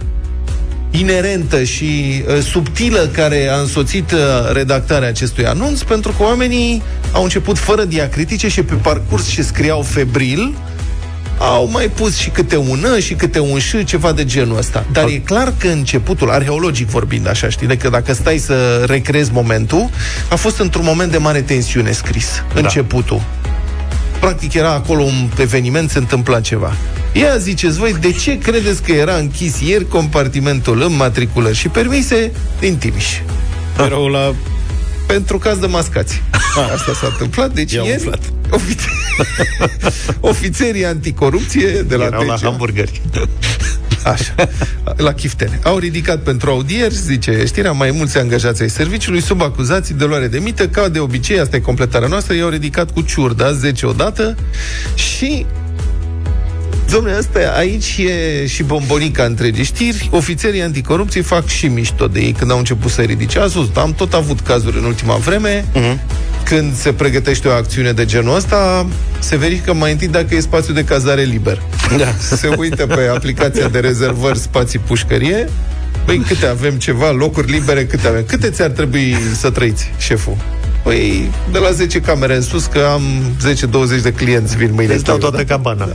inerentă 0.92 1.64
și 1.64 2.24
uh, 2.28 2.40
subtilă 2.42 3.10
care 3.14 3.48
a 3.48 3.60
însoțit 3.60 4.12
uh, 4.12 4.20
redactarea 4.54 5.08
acestui 5.08 5.46
anunț, 5.46 5.82
pentru 5.82 6.12
că 6.12 6.24
oamenii 6.24 6.84
au 7.12 7.24
început 7.24 7.58
fără 7.58 7.84
diacritice 7.84 8.48
și 8.48 8.64
pe 8.64 8.74
parcurs 8.74 9.28
și 9.28 9.44
scriau 9.44 9.82
febril, 9.82 10.54
au 11.38 11.70
mai 11.72 11.88
pus 11.88 12.18
și 12.18 12.30
câte 12.30 12.58
un 12.58 12.80
N 12.96 13.00
și 13.00 13.14
câte 13.14 13.40
un 13.40 13.60
ș, 13.60 13.74
ceva 13.86 14.12
de 14.12 14.26
genul 14.26 14.58
ăsta. 14.58 14.86
Dar 14.92 15.06
e 15.06 15.18
clar 15.18 15.54
că 15.58 15.68
începutul, 15.68 16.32
arheologic 16.32 16.88
vorbind 16.88 17.28
așa, 17.28 17.50
știi, 17.50 17.68
de 17.68 17.78
că 17.78 17.90
dacă 17.90 18.14
stai 18.14 18.38
să 18.38 18.84
recreezi 18.88 19.32
momentul, 19.32 19.90
a 20.30 20.36
fost 20.36 20.60
într-un 20.60 20.84
moment 20.86 21.12
de 21.12 21.18
mare 21.18 21.42
tensiune 21.42 21.92
scris, 21.92 22.44
da. 22.54 22.60
începutul. 22.60 23.22
Practic 24.20 24.54
era 24.54 24.72
acolo 24.72 25.04
un 25.04 25.30
eveniment, 25.40 25.90
se 25.90 25.98
întâmpla 25.98 26.42
ceva. 26.42 26.76
Ia 27.14 27.38
ziceți 27.38 27.78
voi, 27.78 27.96
de 28.00 28.12
ce 28.12 28.38
credeți 28.38 28.82
că 28.82 28.92
era 28.92 29.16
închis 29.16 29.60
ieri 29.60 29.88
compartimentul 29.88 30.82
în 30.82 30.96
matriculări 30.96 31.56
și 31.56 31.68
permise 31.68 32.32
din 32.60 32.78
Timiș? 32.78 33.06
Erau 33.80 34.08
la... 34.08 34.36
Pentru 35.08 35.38
caz 35.38 35.58
de 35.58 35.66
mascați. 35.66 36.22
Asta 36.76 36.94
s-a 36.94 37.08
întâmplat, 37.12 37.54
deci 37.54 37.72
I-au 37.72 37.86
ieri 37.86 37.98
umflat. 37.98 38.20
Ofițe- 38.50 38.90
ofițerii 40.20 40.86
anticorupție 40.86 41.68
de 41.88 41.96
la 41.96 42.04
Erau 42.06 42.26
la 42.26 42.36
DGA. 42.36 42.48
hamburgeri. 42.50 43.02
Așa, 44.04 44.36
la 44.96 45.14
chiftene. 45.14 45.60
Au 45.64 45.78
ridicat 45.78 46.20
pentru 46.20 46.50
audieri, 46.50 46.96
zice 46.96 47.44
știrea, 47.46 47.72
mai 47.72 47.92
mulți 47.92 48.18
angajați 48.18 48.62
ai 48.62 48.70
serviciului 48.70 49.22
sub 49.22 49.42
acuzații 49.42 49.96
de 49.96 50.06
luare 50.06 50.28
de 50.28 50.38
mită, 50.40 50.68
ca 50.68 50.88
de 50.90 51.00
obicei, 51.00 51.40
asta 51.40 51.56
e 51.56 51.60
completarea 51.60 52.08
noastră, 52.08 52.34
i-au 52.34 52.50
ridicat 52.50 52.92
cu 52.92 53.02
ciurda, 53.02 53.52
10 53.52 53.86
odată 53.86 54.36
și 54.96 55.46
Domnule, 56.90 57.16
asta 57.16 57.54
aici 57.58 57.98
e 57.98 58.46
și 58.48 58.64
bombonica 58.64 59.24
întregi 59.24 59.64
știri. 59.64 60.10
Ofițerii 60.12 60.62
anticorupție 60.62 61.22
fac 61.22 61.48
și 61.48 61.68
mișto 61.68 62.08
de 62.08 62.20
ei 62.20 62.32
când 62.32 62.52
au 62.52 62.58
început 62.58 62.92
să 62.92 63.02
ridice. 63.02 63.40
Ați 63.40 63.54
văzut, 63.54 63.78
am 63.78 63.94
tot 63.94 64.14
avut 64.14 64.40
cazuri 64.40 64.78
în 64.78 64.84
ultima 64.84 65.16
vreme. 65.16 65.66
Uh-huh. 65.76 66.00
Când 66.44 66.76
se 66.76 66.94
pregătește 66.94 67.48
o 67.48 67.52
acțiune 67.52 67.92
de 67.92 68.06
genul 68.06 68.36
ăsta, 68.36 68.88
se 69.20 69.36
verifică 69.36 69.74
mai 69.74 69.92
întâi 69.92 70.08
dacă 70.08 70.36
e 70.36 70.40
spațiu 70.40 70.74
de 70.74 70.84
cazare 70.84 71.22
liber. 71.22 71.62
Da. 71.98 72.14
Se 72.36 72.48
uită 72.58 72.86
pe 72.86 73.10
aplicația 73.16 73.68
de 73.68 73.80
rezervări 73.80 74.40
spații 74.40 74.80
pușcărie. 74.80 75.50
Păi 76.06 76.18
câte 76.28 76.46
avem 76.46 76.76
ceva, 76.76 77.12
locuri 77.12 77.52
libere, 77.52 77.86
câte 77.86 78.08
avem? 78.08 78.24
Câte 78.28 78.50
ți-ar 78.50 78.70
trebui 78.70 79.16
să 79.36 79.50
trăiți, 79.50 79.92
șeful? 79.98 80.38
Păi, 80.86 81.32
de 81.52 81.58
la 81.58 81.72
10 81.72 82.00
camere 82.00 82.36
în 82.36 82.42
sus, 82.42 82.66
că 82.66 82.90
am 82.94 83.02
10-20 84.00 84.02
de 84.02 84.12
clienți 84.14 84.58
vin 84.58 84.74
mâine. 84.74 84.94
Îți 84.94 85.04
dau 85.04 85.16
să- 85.16 85.22
toată 85.22 85.44
cabana. 85.44 85.88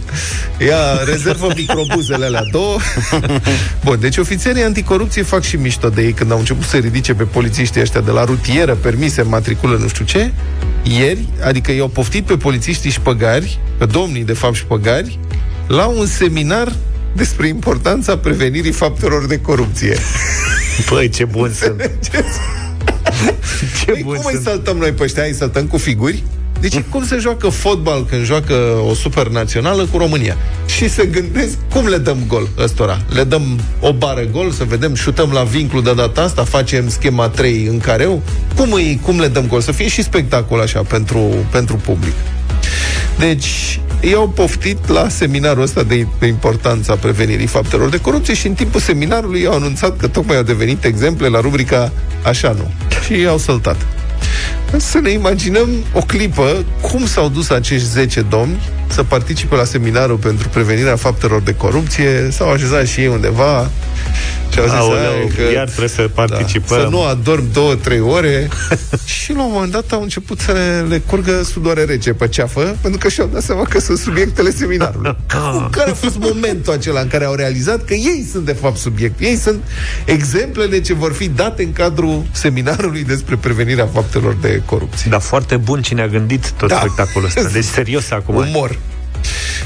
Ia, 0.67 1.03
rezervă 1.05 1.47
microbuzele 1.57 2.25
alea 2.25 2.43
două. 2.51 2.77
Bun, 3.85 3.97
deci 4.01 4.17
ofițerii 4.17 4.63
anticorupție 4.63 5.23
fac 5.23 5.43
și 5.43 5.57
mișto 5.57 5.89
de 5.89 6.03
ei 6.03 6.13
când 6.13 6.31
au 6.33 6.39
început 6.39 6.65
să 6.65 6.77
ridice 6.77 7.15
pe 7.15 7.23
polițiștii 7.23 7.81
ăștia 7.81 8.01
de 8.01 8.11
la 8.11 8.25
rutieră, 8.25 8.75
permise, 8.75 9.23
matriculă, 9.23 9.77
nu 9.81 9.89
știu 9.89 10.05
ce. 10.05 10.31
Ieri, 10.83 11.25
adică 11.45 11.73
i-au 11.73 11.89
poftit 11.89 12.25
pe 12.25 12.37
polițiștii 12.37 12.91
șpăgari, 12.91 13.59
pe 13.79 13.85
domnii 13.85 14.25
de 14.25 14.33
fapt 14.33 14.55
șpăgari, 14.55 15.19
la 15.67 15.87
un 15.87 16.07
seminar 16.07 16.73
despre 17.13 17.47
importanța 17.49 18.17
prevenirii 18.17 18.73
faptelor 18.73 19.27
de 19.27 19.41
corupție. 19.41 19.97
Păi, 20.89 21.09
ce 21.09 21.25
bun 21.25 21.53
sunt. 21.61 21.91
Ce 23.85 23.91
Păi 23.91 24.03
bun 24.05 24.15
cum 24.15 24.25
îi 24.27 24.33
sunt. 24.33 24.45
saltăm 24.45 24.77
noi 24.77 24.91
pe 24.91 25.03
ăștia? 25.03 25.23
Îi 25.23 25.35
saltăm 25.35 25.67
cu 25.67 25.77
figuri? 25.77 26.23
Deci 26.61 26.81
cum 26.91 27.05
se 27.07 27.17
joacă 27.19 27.49
fotbal 27.49 28.05
când 28.05 28.25
joacă 28.25 28.55
o 28.91 28.95
supernațională 28.95 29.87
cu 29.91 29.99
România? 29.99 30.37
Și 30.67 30.89
se 30.89 31.07
gândesc 31.07 31.57
cum 31.73 31.87
le 31.87 31.97
dăm 31.97 32.19
gol 32.27 32.49
ăstora. 32.59 33.01
Le 33.15 33.25
dăm 33.25 33.61
o 33.81 33.93
bară 33.93 34.25
gol, 34.33 34.51
să 34.51 34.65
vedem, 34.65 34.95
șutăm 34.95 35.31
la 35.31 35.43
vinclu 35.43 35.81
de 35.81 35.93
data 35.95 36.23
asta, 36.23 36.45
facem 36.45 36.89
schema 36.89 37.29
3 37.29 37.67
în 37.67 37.79
careu? 37.79 38.23
Cum, 38.57 38.73
îi, 38.73 39.01
cum 39.03 39.21
le 39.21 39.29
dăm 39.29 39.47
gol? 39.47 39.61
Să 39.61 39.73
fie 39.73 39.89
și 39.89 40.03
spectacol 40.03 40.61
așa 40.61 40.83
pentru, 40.83 41.29
pentru 41.51 41.77
public. 41.77 42.15
Deci, 43.19 43.81
ei 44.01 44.15
au 44.15 44.29
poftit 44.29 44.89
la 44.89 45.09
seminarul 45.09 45.63
ăsta 45.63 45.83
de, 45.83 46.07
de 46.19 46.27
importanța 46.27 46.97
prevenirii 46.97 47.47
faptelor 47.47 47.89
de 47.89 48.01
corupție 48.01 48.35
și 48.35 48.47
în 48.47 48.55
timpul 48.55 48.81
seminarului 48.81 49.47
au 49.47 49.55
anunțat 49.55 49.97
că 49.97 50.09
tocmai 50.09 50.37
au 50.37 50.43
devenit 50.43 50.85
exemple 50.85 51.29
la 51.29 51.41
rubrica 51.41 51.93
Așa 52.25 52.53
nu. 52.53 52.71
Și 53.05 53.21
i-au 53.21 53.39
săltat. 53.39 53.77
Să 54.77 54.99
ne 54.99 55.11
imaginăm 55.11 55.69
o 55.93 56.01
clipă 56.01 56.65
cum 56.81 57.07
s-au 57.07 57.29
dus 57.29 57.51
acești 57.51 57.87
10 57.87 58.21
domni 58.21 58.61
să 58.93 59.03
participe 59.03 59.55
la 59.57 59.65
seminarul 59.65 60.17
pentru 60.17 60.49
prevenirea 60.49 60.97
faptelor 60.97 61.41
de 61.41 61.55
corupție, 61.55 62.29
s-au 62.31 62.51
așezat 62.51 62.87
și 62.87 63.01
ei 63.01 63.07
undeva 63.07 63.71
și 64.53 64.59
au 64.59 64.65
zis, 64.65 64.75
Aoleu, 64.75 64.99
"Hai 65.13 65.33
că, 65.37 65.43
iar 65.53 65.67
trebuie 65.67 65.89
să 65.89 66.11
participăm. 66.15 66.79
să 66.81 66.87
nu 66.91 67.05
adorm 67.05 67.53
două, 67.53 67.75
trei 67.75 68.01
ore 68.01 68.49
și 69.23 69.33
la 69.33 69.45
un 69.45 69.51
moment 69.53 69.73
dat 69.73 69.93
au 69.93 70.03
început 70.03 70.41
să 70.41 70.53
le, 70.53 70.87
le 70.89 70.99
curgă 70.99 71.43
sudoare 71.43 71.85
rece 71.85 72.13
pe 72.13 72.29
ceafă, 72.29 72.77
pentru 72.81 72.99
că 73.01 73.09
și-au 73.09 73.29
dat 73.33 73.43
seama 73.43 73.63
că 73.63 73.81
sunt 73.81 73.99
subiectele 73.99 74.51
seminarului. 74.51 75.17
care 75.77 75.91
a 75.91 75.95
fost 75.95 76.17
momentul 76.19 76.73
acela 76.73 77.01
în 77.01 77.09
care 77.09 77.25
au 77.25 77.35
realizat 77.35 77.85
că 77.85 77.95
ei 77.95 78.27
sunt 78.33 78.45
de 78.45 78.53
fapt 78.53 78.77
subiect. 78.77 79.21
Ei 79.21 79.37
sunt 79.37 79.63
exemplele 80.05 80.81
ce 80.81 80.95
vor 80.95 81.13
fi 81.13 81.29
date 81.29 81.63
în 81.63 81.73
cadrul 81.73 82.23
seminarului 82.33 83.05
despre 83.05 83.37
prevenirea 83.37 83.87
faptelor 83.93 84.37
de 84.41 84.63
corupție. 84.65 85.11
Dar 85.11 85.21
foarte 85.21 85.57
bun 85.57 85.83
cine 85.83 86.03
a 86.03 86.07
gândit 86.09 86.51
tot 86.51 86.69
Da. 86.69 86.77
spectacolul 86.79 87.27
ăsta. 87.29 87.43
Deci 87.59 87.65
serios 87.65 88.11
acum. 88.11 88.35
Umor. 88.35 88.79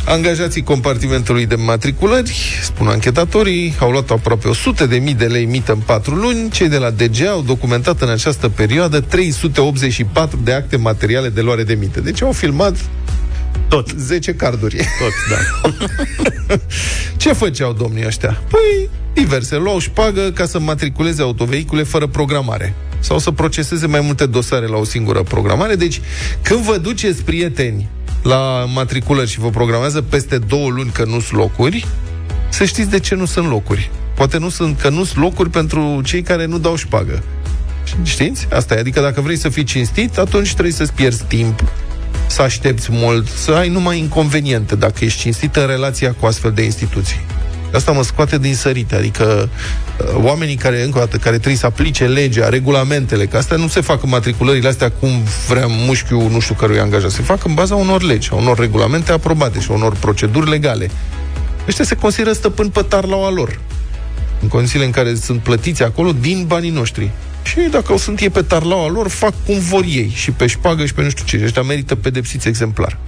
Angajații 0.05 0.63
compartimentului 0.63 1.47
de 1.47 1.55
matriculări, 1.55 2.59
spun 2.63 2.87
anchetatorii, 2.87 3.75
au 3.79 3.91
luat 3.91 4.11
aproape 4.11 4.49
100 4.49 4.87
de 4.87 4.97
mii 4.97 5.15
de 5.15 5.25
lei 5.25 5.45
mită 5.45 5.73
în 5.73 5.79
4 5.79 6.15
luni. 6.15 6.51
Cei 6.51 6.69
de 6.69 6.77
la 6.77 6.91
DG 6.91 7.27
au 7.27 7.43
documentat 7.43 8.01
în 8.01 8.09
această 8.09 8.49
perioadă 8.49 9.01
384 9.01 10.39
de 10.45 10.53
acte 10.53 10.77
materiale 10.77 11.29
de 11.29 11.41
luare 11.41 11.63
de 11.63 11.75
mită. 11.75 12.01
Deci 12.01 12.23
au 12.23 12.33
filmat 12.33 12.77
Tot. 13.69 13.91
10 13.97 14.35
carduri. 14.35 14.77
Tot, 14.77 15.13
da. 15.31 15.71
Ce 17.17 17.33
făceau 17.33 17.73
domnii 17.73 18.07
ăștia? 18.07 18.43
Păi, 18.49 18.89
diverse. 19.13 19.57
Luau 19.57 19.79
șpagă 19.79 20.21
ca 20.21 20.47
să 20.47 20.59
matriculeze 20.59 21.23
autovehicule 21.23 21.83
fără 21.83 22.07
programare 22.07 22.75
sau 23.01 23.19
să 23.19 23.31
proceseze 23.31 23.87
mai 23.87 24.01
multe 24.01 24.27
dosare 24.27 24.67
la 24.67 24.77
o 24.77 24.85
singură 24.85 25.23
programare. 25.23 25.75
Deci, 25.75 26.01
când 26.43 26.61
vă 26.61 26.77
duceți, 26.77 27.23
prieteni, 27.23 27.89
la 28.25 28.65
matriculări 28.75 29.31
și 29.31 29.39
vă 29.39 29.51
programează 29.51 30.03
peste 30.03 30.39
două 30.39 30.69
luni 30.71 30.91
că 30.91 31.05
nu 31.05 31.21
sunt 31.21 31.39
locuri, 31.39 31.87
să 32.49 32.65
știți 32.65 32.91
de 32.91 32.99
ce 32.99 33.15
nu 33.15 33.25
sunt 33.25 33.49
locuri. 33.49 33.91
Poate 34.15 34.39
nu 34.39 34.49
sunt, 34.49 34.81
că 34.81 34.89
nu 34.89 35.05
sunt 35.05 35.23
locuri 35.23 35.51
pentru 35.51 36.01
cei 36.05 36.23
care 36.23 36.47
nu 36.47 36.59
dau 36.59 36.77
șpagă. 36.77 37.23
Știți? 38.03 38.47
Asta 38.53 38.75
e. 38.75 38.79
Adică 38.79 39.01
dacă 39.01 39.21
vrei 39.21 39.37
să 39.37 39.49
fii 39.49 39.65
cinstit, 39.65 40.19
atunci 40.19 40.53
trebuie 40.53 40.73
să-ți 40.73 40.93
pierzi 40.93 41.25
timp, 41.25 41.65
să 42.27 42.43
aștepți 42.43 42.89
mult, 42.91 43.29
să 43.29 43.53
ai 43.53 43.69
numai 43.69 43.99
inconveniente 43.99 44.77
dacă 44.77 45.05
ești 45.05 45.21
cinstit 45.21 45.57
în 45.57 45.67
relația 45.67 46.15
cu 46.21 46.27
astfel 46.27 46.53
de 46.53 46.63
instituții. 46.63 47.21
Asta 47.75 47.93
mă 47.93 48.03
scoate 48.03 48.39
din 48.39 48.55
sărite, 48.55 48.95
adică 48.95 49.49
uh, 49.99 50.25
oamenii 50.25 50.55
care, 50.55 50.83
încă 50.83 50.97
o 50.97 51.01
dată, 51.01 51.17
care 51.17 51.35
trebuie 51.35 51.57
să 51.57 51.67
aplice 51.67 52.07
legea, 52.07 52.49
regulamentele, 52.49 53.27
că 53.27 53.37
astea 53.37 53.57
nu 53.57 53.69
se 53.69 53.81
fac 53.81 54.03
în 54.03 54.09
matriculările 54.09 54.69
astea 54.69 54.91
cum 54.91 55.11
vrea 55.49 55.67
mușchiul 55.67 56.31
nu 56.31 56.41
știu 56.41 56.55
cărui 56.55 56.81
angajat, 56.81 57.11
se 57.11 57.23
fac 57.23 57.45
în 57.45 57.55
baza 57.55 57.75
unor 57.75 58.03
legi, 58.03 58.29
a 58.33 58.35
unor 58.35 58.59
regulamente 58.59 59.13
aprobate 59.13 59.61
și 59.61 59.69
a 59.71 59.75
unor 59.75 59.95
proceduri 59.95 60.51
legale. 60.51 60.91
Ăștia 61.69 61.85
se 61.85 61.95
consideră 61.95 62.33
stăpân 62.33 62.69
pe 62.69 62.83
tarlaua 62.89 63.31
lor 63.31 63.59
în 64.45 64.49
condițiile 64.49 64.85
în 64.85 64.91
care 64.91 65.15
sunt 65.15 65.41
plătiți 65.41 65.83
acolo 65.83 66.13
din 66.13 66.45
banii 66.47 66.71
noștri. 66.71 67.11
Și 67.45 67.61
dacă 67.71 67.93
o 67.93 67.97
sunt 67.97 68.21
ei 68.21 68.31
pe 68.31 68.43
tarlaua 68.43 68.89
lor, 68.89 69.09
fac 69.09 69.35
cum 69.47 69.59
vor 69.59 69.85
ei. 69.85 70.13
Și 70.15 70.31
pe 70.31 70.47
șpagă 70.47 70.87
și 70.87 70.95
pe 70.95 71.03
nu 71.03 71.09
știu 71.09 71.25
ce. 71.25 71.39
Și 71.39 71.45
ăștia 71.45 71.63
merită 71.63 71.95
pedepsiți 71.95 72.49
exemplar. 72.49 72.99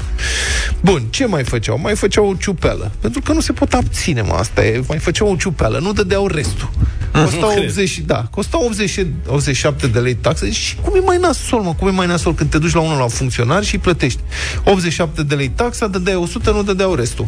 Bun, 0.81 1.03
ce 1.11 1.27
mai 1.27 1.45
făceau? 1.45 1.79
Mai 1.79 1.95
făceau 1.95 2.29
o 2.29 2.35
ciupeală. 2.35 2.93
Pentru 3.01 3.21
că 3.21 3.33
nu 3.33 3.41
se 3.41 3.53
pot 3.53 3.73
abține, 3.73 4.23
mă, 4.23 4.33
asta 4.33 4.65
e. 4.65 4.85
Mai 4.89 4.99
făceau 4.99 5.33
o 5.33 5.37
ciupeală, 5.37 5.79
nu 5.79 5.93
dădeau 5.93 6.27
restul. 6.27 6.71
Costa 7.13 7.47
80, 7.47 7.99
da, 8.07 8.27
costa 8.31 8.65
80, 8.65 9.07
87 9.27 9.87
de 9.87 9.99
lei 9.99 10.15
taxe. 10.15 10.51
Și 10.51 10.77
cum 10.77 10.93
e 10.97 11.01
mai 11.01 11.19
nasol, 11.21 11.61
mă? 11.61 11.75
Cum 11.75 11.89
e 11.89 11.91
mai 11.91 12.07
nasol 12.07 12.35
când 12.35 12.51
te 12.51 12.59
duci 12.59 12.73
la 12.73 12.81
unul 12.81 12.99
la 12.99 13.07
funcționar 13.07 13.65
și 13.65 13.75
îi 13.75 13.81
plătești 13.81 14.21
87 14.65 15.23
de 15.23 15.35
lei 15.35 15.49
taxa, 15.49 15.87
dădeai 15.87 16.17
100, 16.17 16.51
nu 16.51 16.63
dădeau 16.63 16.95
restul. 16.95 17.25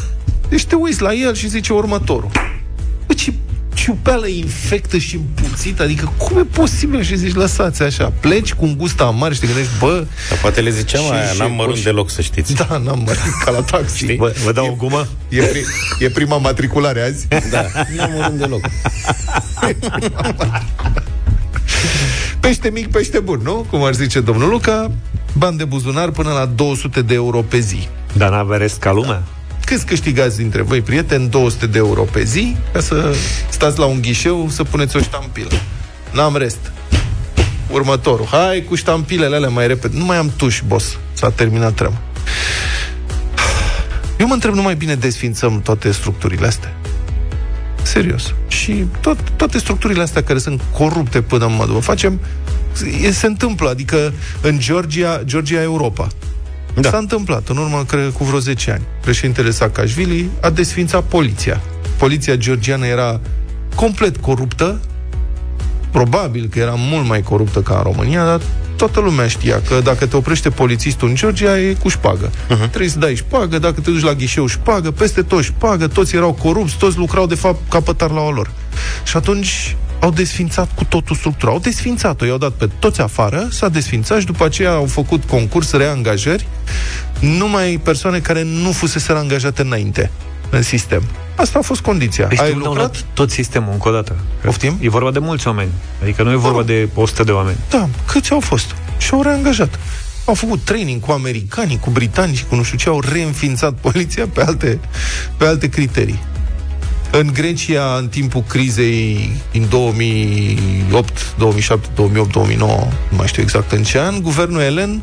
Deci 0.48 0.64
te 0.64 0.74
uiți 0.74 1.02
la 1.02 1.12
el 1.12 1.34
și 1.34 1.48
zice 1.48 1.72
următorul. 1.72 2.30
Bă, 3.06 3.14
ce 3.14 3.32
ciupeală 3.82 4.26
infectă 4.26 4.98
și 4.98 5.14
împuțită, 5.16 5.82
adică 5.82 6.12
cum 6.16 6.38
e 6.38 6.42
posibil 6.42 7.02
și 7.02 7.16
zici, 7.16 7.34
lăsați 7.34 7.82
așa, 7.82 8.12
pleci 8.20 8.52
cu 8.52 8.64
un 8.64 8.76
gust 8.76 9.00
amar 9.00 9.32
și 9.34 9.40
te 9.40 9.46
gândești, 9.46 9.70
bă, 9.78 10.06
Dar 10.28 10.38
poate 10.40 10.60
le 10.60 10.70
ziceam 10.70 11.02
Și- 11.04 11.10
aia, 11.12 11.26
și- 11.26 11.38
n-am 11.38 11.52
mărunt 11.52 11.76
și- 11.76 11.82
deloc, 11.82 12.10
să 12.10 12.20
știți. 12.22 12.54
da, 12.54 12.66
n-am 12.84 13.02
mărit 13.06 13.20
ca 13.44 13.50
la 13.50 13.60
taxi. 13.60 14.14
Vă, 14.16 14.34
vă 14.44 14.52
dau 14.52 14.66
o 14.66 14.74
gumă? 14.74 15.06
E, 15.28 15.40
pri- 15.42 15.66
e 15.98 16.08
prima 16.10 16.36
matriculare 16.36 17.02
azi. 17.02 17.26
Da, 17.50 17.62
n-am 17.96 18.10
mărunt 18.16 18.38
deloc. 18.38 18.60
Pește 22.40 22.70
mic, 22.70 22.90
pește 22.90 23.18
bun, 23.18 23.40
nu? 23.42 23.66
Cum 23.70 23.82
ar 23.84 23.94
zice 23.94 24.20
domnul 24.20 24.48
Luca, 24.48 24.90
bani 25.32 25.56
de 25.58 25.64
buzunar 25.64 26.10
până 26.10 26.30
la 26.30 26.46
200 26.46 27.02
de 27.02 27.14
euro 27.14 27.40
pe 27.42 27.58
zi. 27.58 27.88
Dar 28.12 28.30
n-avea 28.30 28.56
rest 28.56 28.78
ca 28.78 28.92
lumea? 28.92 29.22
Câți 29.64 29.86
câștigați 29.86 30.36
dintre 30.36 30.62
voi, 30.62 30.80
prieteni, 30.80 31.28
200 31.28 31.66
de 31.66 31.78
euro 31.78 32.02
pe 32.02 32.24
zi, 32.24 32.56
ca 32.72 32.80
să 32.80 33.14
stați 33.48 33.78
la 33.78 33.84
un 33.84 34.00
ghișeu 34.00 34.48
să 34.50 34.62
puneți 34.62 34.96
o 34.96 35.00
ștampilă. 35.00 35.50
N-am 36.12 36.36
rest. 36.36 36.72
Următorul. 37.70 38.26
Hai 38.26 38.64
cu 38.68 38.74
ștampilele 38.74 39.36
alea 39.36 39.48
mai 39.48 39.66
repede. 39.66 39.98
Nu 39.98 40.04
mai 40.04 40.16
am 40.16 40.32
tuș, 40.36 40.60
boss. 40.66 40.98
S-a 41.12 41.30
terminat 41.30 41.74
treaba. 41.74 42.00
Eu 44.18 44.26
mă 44.26 44.34
întreb, 44.34 44.54
nu 44.54 44.62
mai 44.62 44.74
bine 44.74 44.94
desfințăm 44.94 45.60
toate 45.62 45.90
structurile 45.90 46.46
astea? 46.46 46.76
Serios. 47.82 48.34
Și 48.48 48.84
tot, 49.00 49.18
toate 49.36 49.58
structurile 49.58 50.02
astea 50.02 50.22
care 50.22 50.38
sunt 50.38 50.60
corupte 50.72 51.22
până 51.22 51.46
în 51.46 51.54
măduvă, 51.54 51.78
facem... 51.78 52.20
E, 53.02 53.10
se 53.10 53.26
întâmplă, 53.26 53.68
adică 53.68 54.12
în 54.40 54.58
Georgia, 54.58 55.22
Georgia 55.24 55.62
Europa. 55.62 56.08
Da. 56.74 56.90
S-a 56.90 56.96
întâmplat 56.96 57.48
în 57.48 57.56
urmă, 57.56 57.84
cred, 57.86 58.12
cu 58.12 58.24
vreo 58.24 58.38
10 58.38 58.70
ani. 58.70 58.82
Președintele 59.00 59.50
Saakashvili 59.50 60.30
a 60.40 60.50
desfințat 60.50 61.02
poliția. 61.02 61.60
Poliția 61.96 62.34
georgiană 62.34 62.86
era 62.86 63.20
complet 63.74 64.16
coruptă, 64.16 64.80
probabil 65.90 66.48
că 66.50 66.58
era 66.58 66.74
mult 66.76 67.06
mai 67.06 67.22
coruptă 67.22 67.60
ca 67.60 67.74
în 67.76 67.82
România, 67.82 68.24
dar 68.24 68.40
toată 68.76 69.00
lumea 69.00 69.28
știa 69.28 69.62
că 69.68 69.80
dacă 69.84 70.06
te 70.06 70.16
oprește 70.16 70.50
polițistul 70.50 71.08
în 71.08 71.14
Georgia, 71.14 71.58
e 71.58 71.72
cu 71.72 71.88
șpagă. 71.88 72.30
Uh-huh. 72.30 72.68
Trebuie 72.68 72.88
să 72.88 72.98
dai 72.98 73.14
șpagă, 73.14 73.58
dacă 73.58 73.80
te 73.80 73.90
duci 73.90 74.02
la 74.02 74.12
ghișeu 74.12 74.46
șpagă, 74.46 74.90
peste 74.90 75.22
tot 75.22 75.42
șpagă, 75.42 75.86
toți 75.86 76.16
erau 76.16 76.32
corupți, 76.32 76.76
toți 76.76 76.98
lucrau 76.98 77.26
de 77.26 77.34
fapt 77.34 77.70
ca 77.70 77.80
pe 77.80 77.92
tarlaua 77.92 78.30
lor. 78.30 78.50
Și 79.04 79.16
atunci 79.16 79.76
au 80.02 80.10
desfințat 80.10 80.74
cu 80.74 80.84
totul 80.84 81.16
structura. 81.16 81.52
Au 81.52 81.58
desfințat-o, 81.58 82.24
i-au 82.24 82.38
dat 82.38 82.52
pe 82.52 82.68
toți 82.78 83.00
afară, 83.00 83.48
s-a 83.50 83.68
desfințat 83.68 84.20
și 84.20 84.26
după 84.26 84.44
aceea 84.44 84.72
au 84.72 84.86
făcut 84.86 85.24
concurs, 85.24 85.72
reangajări, 85.72 86.46
numai 87.20 87.80
persoane 87.84 88.18
care 88.18 88.42
nu 88.42 88.72
fusese 88.72 89.12
angajate 89.12 89.62
înainte 89.62 90.10
în 90.50 90.62
sistem. 90.62 91.02
Asta 91.36 91.58
a 91.58 91.62
fost 91.62 91.80
condiția. 91.80 92.26
Deci 92.26 92.38
Ai 92.40 92.46
tu 92.50 92.52
au 92.52 92.58
lucrat? 92.58 92.76
luat 92.76 93.04
tot 93.14 93.30
sistemul 93.30 93.72
încă 93.72 93.88
o 93.88 93.92
dată. 93.92 94.16
Poftim? 94.44 94.76
E 94.80 94.88
vorba 94.88 95.10
de 95.10 95.18
mulți 95.18 95.46
oameni. 95.46 95.70
Adică 96.02 96.22
nu 96.22 96.30
e 96.30 96.36
vorba 96.36 96.60
Da. 96.60 96.66
de 96.66 96.88
100 96.94 97.22
de 97.24 97.30
oameni. 97.30 97.56
Da, 97.70 97.88
câți 98.06 98.32
au 98.32 98.40
fost? 98.40 98.74
Și 98.98 99.10
au 99.12 99.22
reangajat. 99.22 99.78
Au 100.24 100.34
făcut 100.34 100.60
training 100.64 101.00
cu 101.00 101.12
americanii, 101.12 101.78
cu 101.78 101.90
britanici, 101.90 102.42
cu 102.42 102.54
nu 102.54 102.62
știu 102.62 102.78
ce, 102.78 102.88
au 102.88 103.00
reînființat 103.12 103.72
poliția 103.72 104.26
pe 104.32 104.42
alte, 104.42 104.80
pe 105.36 105.44
alte 105.46 105.68
criterii. 105.68 106.18
În 107.14 107.30
Grecia, 107.32 107.96
în 107.96 108.08
timpul 108.08 108.42
crizei 108.48 109.30
din 109.50 109.66
2008, 109.70 111.34
2007, 111.38 111.88
2008, 111.94 112.32
2009, 112.32 112.88
nu 113.10 113.16
mai 113.16 113.26
știu 113.26 113.42
exact 113.42 113.72
în 113.72 113.82
ce 113.82 113.98
an, 113.98 114.22
guvernul 114.22 114.60
elen 114.60 115.02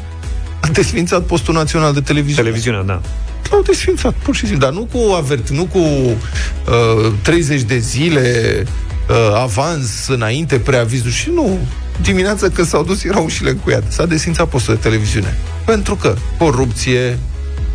a 0.62 0.68
desfințat 0.68 1.24
postul 1.24 1.54
național 1.54 1.94
de 1.94 2.02
televiziune. 2.02 2.42
Televiziunea, 2.42 2.82
da. 2.82 3.02
L-au 3.50 3.62
desfințat, 3.62 4.14
pur 4.14 4.36
și 4.36 4.46
simplu. 4.48 4.66
Dar 4.66 4.74
nu 4.74 4.88
cu 4.92 5.14
avert, 5.14 5.50
nu 5.50 5.66
cu 5.66 5.78
uh, 5.78 7.12
30 7.22 7.62
de 7.62 7.78
zile 7.78 8.64
uh, 9.10 9.16
avans 9.36 10.08
înainte, 10.08 10.60
preavizul 10.60 11.12
și 11.12 11.30
nu. 11.30 11.58
Dimineața 12.02 12.50
când 12.50 12.68
s-au 12.68 12.84
dus 12.84 13.04
erau 13.04 13.24
ușile 13.24 13.50
încuiate. 13.50 13.86
S-a 13.88 14.06
desfințat 14.06 14.48
postul 14.48 14.74
de 14.74 14.80
televiziune. 14.80 15.38
Pentru 15.66 15.96
că 15.96 16.16
corupție, 16.38 17.20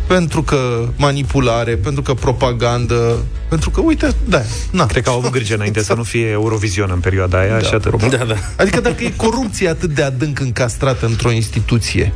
pentru 0.07 0.43
că 0.43 0.87
manipulare, 0.97 1.75
pentru 1.75 2.01
că 2.01 2.13
propagandă, 2.13 3.15
pentru 3.49 3.69
că, 3.69 3.81
uite, 3.81 4.13
da, 4.25 4.41
na. 4.71 4.85
Cred 4.85 5.03
că 5.03 5.09
au 5.09 5.17
avut 5.17 5.31
grijă 5.31 5.53
înainte 5.53 5.83
să 5.83 5.93
nu 5.93 6.03
fie 6.03 6.27
Eurovision 6.27 6.89
în 6.93 6.99
perioada 6.99 7.39
aia 7.39 7.51
Da, 7.53 7.59
și 7.59 7.73
atât. 7.73 7.81
probabil. 7.81 8.17
Da, 8.17 8.23
da. 8.25 8.35
Adică 8.57 8.79
dacă 8.81 9.03
e 9.03 9.13
corupție 9.15 9.69
atât 9.69 9.89
de 9.89 10.01
adânc 10.03 10.39
încastrată 10.39 11.05
într-o 11.05 11.31
instituție, 11.31 12.13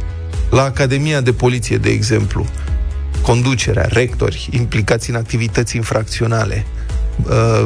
la 0.50 0.64
Academia 0.64 1.22
de 1.22 1.32
Poliție, 1.32 1.78
de 1.78 1.90
exemplu, 1.90 2.46
conducerea, 3.22 3.86
rectori, 3.90 4.50
implicați 4.52 5.10
în 5.10 5.16
activități 5.16 5.76
infracționale, 5.76 6.66
uh, 7.30 7.66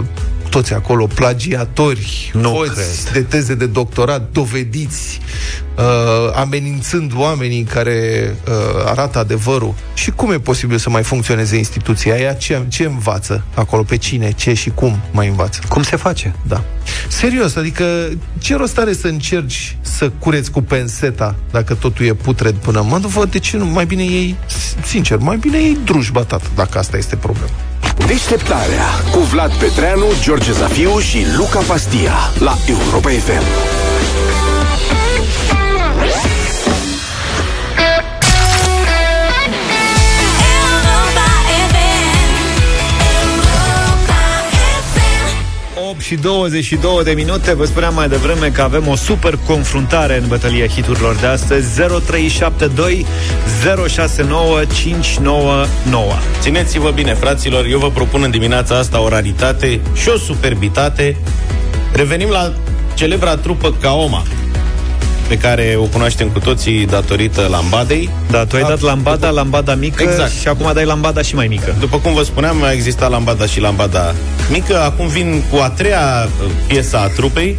toți 0.54 0.74
acolo 0.74 1.08
plagiatori, 1.08 2.32
Nu 2.34 2.50
hoți 2.50 2.72
cred. 3.06 3.13
de 3.13 3.22
teze 3.22 3.56
de 3.56 3.66
doctorat, 3.66 4.30
dovediți, 4.32 5.20
uh, 5.78 5.84
amenințând 6.36 7.12
oamenii 7.16 7.63
care 7.63 8.36
uh, 8.48 8.54
arată 8.86 9.20
adevărul. 9.20 9.74
Și 9.94 10.12
cum 10.12 10.32
e 10.32 10.39
posibil 10.39 10.78
să 10.78 10.89
mai 10.89 11.04
funcționeze 11.04 11.58
instituția 11.58 12.13
aia? 12.13 12.34
Ce, 12.34 12.66
ce 12.68 12.84
învață 12.84 13.44
acolo? 13.54 13.84
Pe 13.84 13.98
cine? 13.98 14.32
Ce 14.32 14.54
și 14.54 14.70
cum 14.70 15.00
mai 15.12 15.28
învață? 15.28 15.62
Cum 15.68 15.84
se 15.84 15.96
face? 15.96 16.36
Da. 16.48 16.63
Serios, 17.08 17.56
adică 17.56 18.10
ce 18.39 18.56
rost 18.56 18.78
are 18.78 18.94
să 18.94 19.08
încerci 19.08 19.78
să 19.82 20.12
cureți 20.20 20.52
cu 20.52 20.62
penseta 20.62 21.36
dacă 21.52 21.74
totul 21.74 22.06
e 22.06 22.13
putred 22.13 22.54
până 22.56 22.82
mă 22.82 22.98
nu 22.98 23.08
văd 23.08 23.32
de 23.32 23.39
ce 23.39 23.58
nu, 23.58 23.66
mai 23.66 23.86
bine 23.86 24.04
ei, 24.04 24.36
sincer, 24.86 25.18
mai 25.18 25.38
bine 25.38 25.58
ei 25.58 25.78
drujba 25.86 26.24
tată, 26.24 26.48
dacă 26.56 26.78
asta 26.78 26.98
este 26.98 27.16
problema. 27.16 27.52
Deșteptarea 28.08 28.86
cu 29.12 29.19
Vlad 29.19 29.53
Petreanu, 29.53 30.06
George 30.21 30.51
Zafiu 30.51 30.99
și 30.99 31.25
Luca 31.38 31.60
Pastia 31.60 32.13
la 32.39 32.56
Europa 32.67 33.10
FM. 33.10 33.92
Și 46.04 46.16
22 46.16 47.04
de 47.04 47.12
minute. 47.12 47.54
Vă 47.54 47.66
spuneam 47.66 47.94
mai 47.94 48.08
devreme 48.08 48.48
că 48.48 48.62
avem 48.62 48.88
o 48.88 48.96
super 48.96 49.39
confruntare 49.46 50.18
în 50.18 50.28
bătălia 50.28 50.68
hiturilor 50.68 51.16
de 51.16 51.26
astăzi. 51.26 51.82
0372 52.06 53.06
069 53.88 54.66
599 54.66 56.13
Țineți-vă 56.39 56.92
bine, 56.92 57.13
fraților, 57.13 57.66
eu 57.66 57.80
vă 57.80 57.89
propun 57.89 58.24
în 58.24 58.32
dimineața 58.32 58.78
asta 58.78 59.02
o 59.02 59.08
raritate 59.08 59.80
și 59.94 60.10
o 60.10 60.18
superbitate. 60.18 61.18
Revenim 61.94 62.30
la 62.30 62.54
celebra 62.94 63.36
trupă 63.36 63.74
Kaoma, 63.82 64.24
pe 65.28 65.38
care 65.38 65.76
o 65.78 65.84
cunoaștem 65.84 66.28
cu 66.28 66.40
toții 66.40 66.86
datorită 66.86 67.48
lambadei. 67.50 68.10
Da, 68.30 68.46
tu 68.46 68.56
ai 68.56 68.62
dat 68.62 68.82
lambada, 68.82 69.30
lambada 69.30 69.76
mică 69.76 70.04
Exact. 70.04 70.32
Și 70.32 70.48
acum 70.48 70.72
dai 70.74 70.86
lambada 70.86 71.22
și 71.22 71.36
mai 71.36 71.48
mică 71.48 71.76
După 71.80 71.98
cum 71.98 72.14
vă 72.14 72.24
spuneam, 72.24 72.64
a 72.64 72.72
existat 72.72 73.10
lambada 73.10 73.46
și 73.46 73.60
lambada 73.60 74.14
mică. 74.52 74.82
Acum 74.82 75.08
vin 75.08 75.44
cu 75.52 75.58
a 75.62 75.70
treia 75.70 76.28
uh, 76.44 76.52
piesă 76.68 76.98
a 76.98 77.08
trupei, 77.08 77.58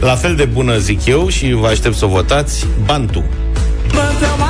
la 0.00 0.14
fel 0.14 0.34
de 0.34 0.44
bună, 0.44 0.78
zic 0.78 1.06
eu, 1.06 1.28
și 1.28 1.52
vă 1.52 1.66
aștept 1.66 1.96
să 1.96 2.04
o 2.04 2.08
votați, 2.08 2.66
Bantu. 2.84 3.24
Banto 3.94 4.49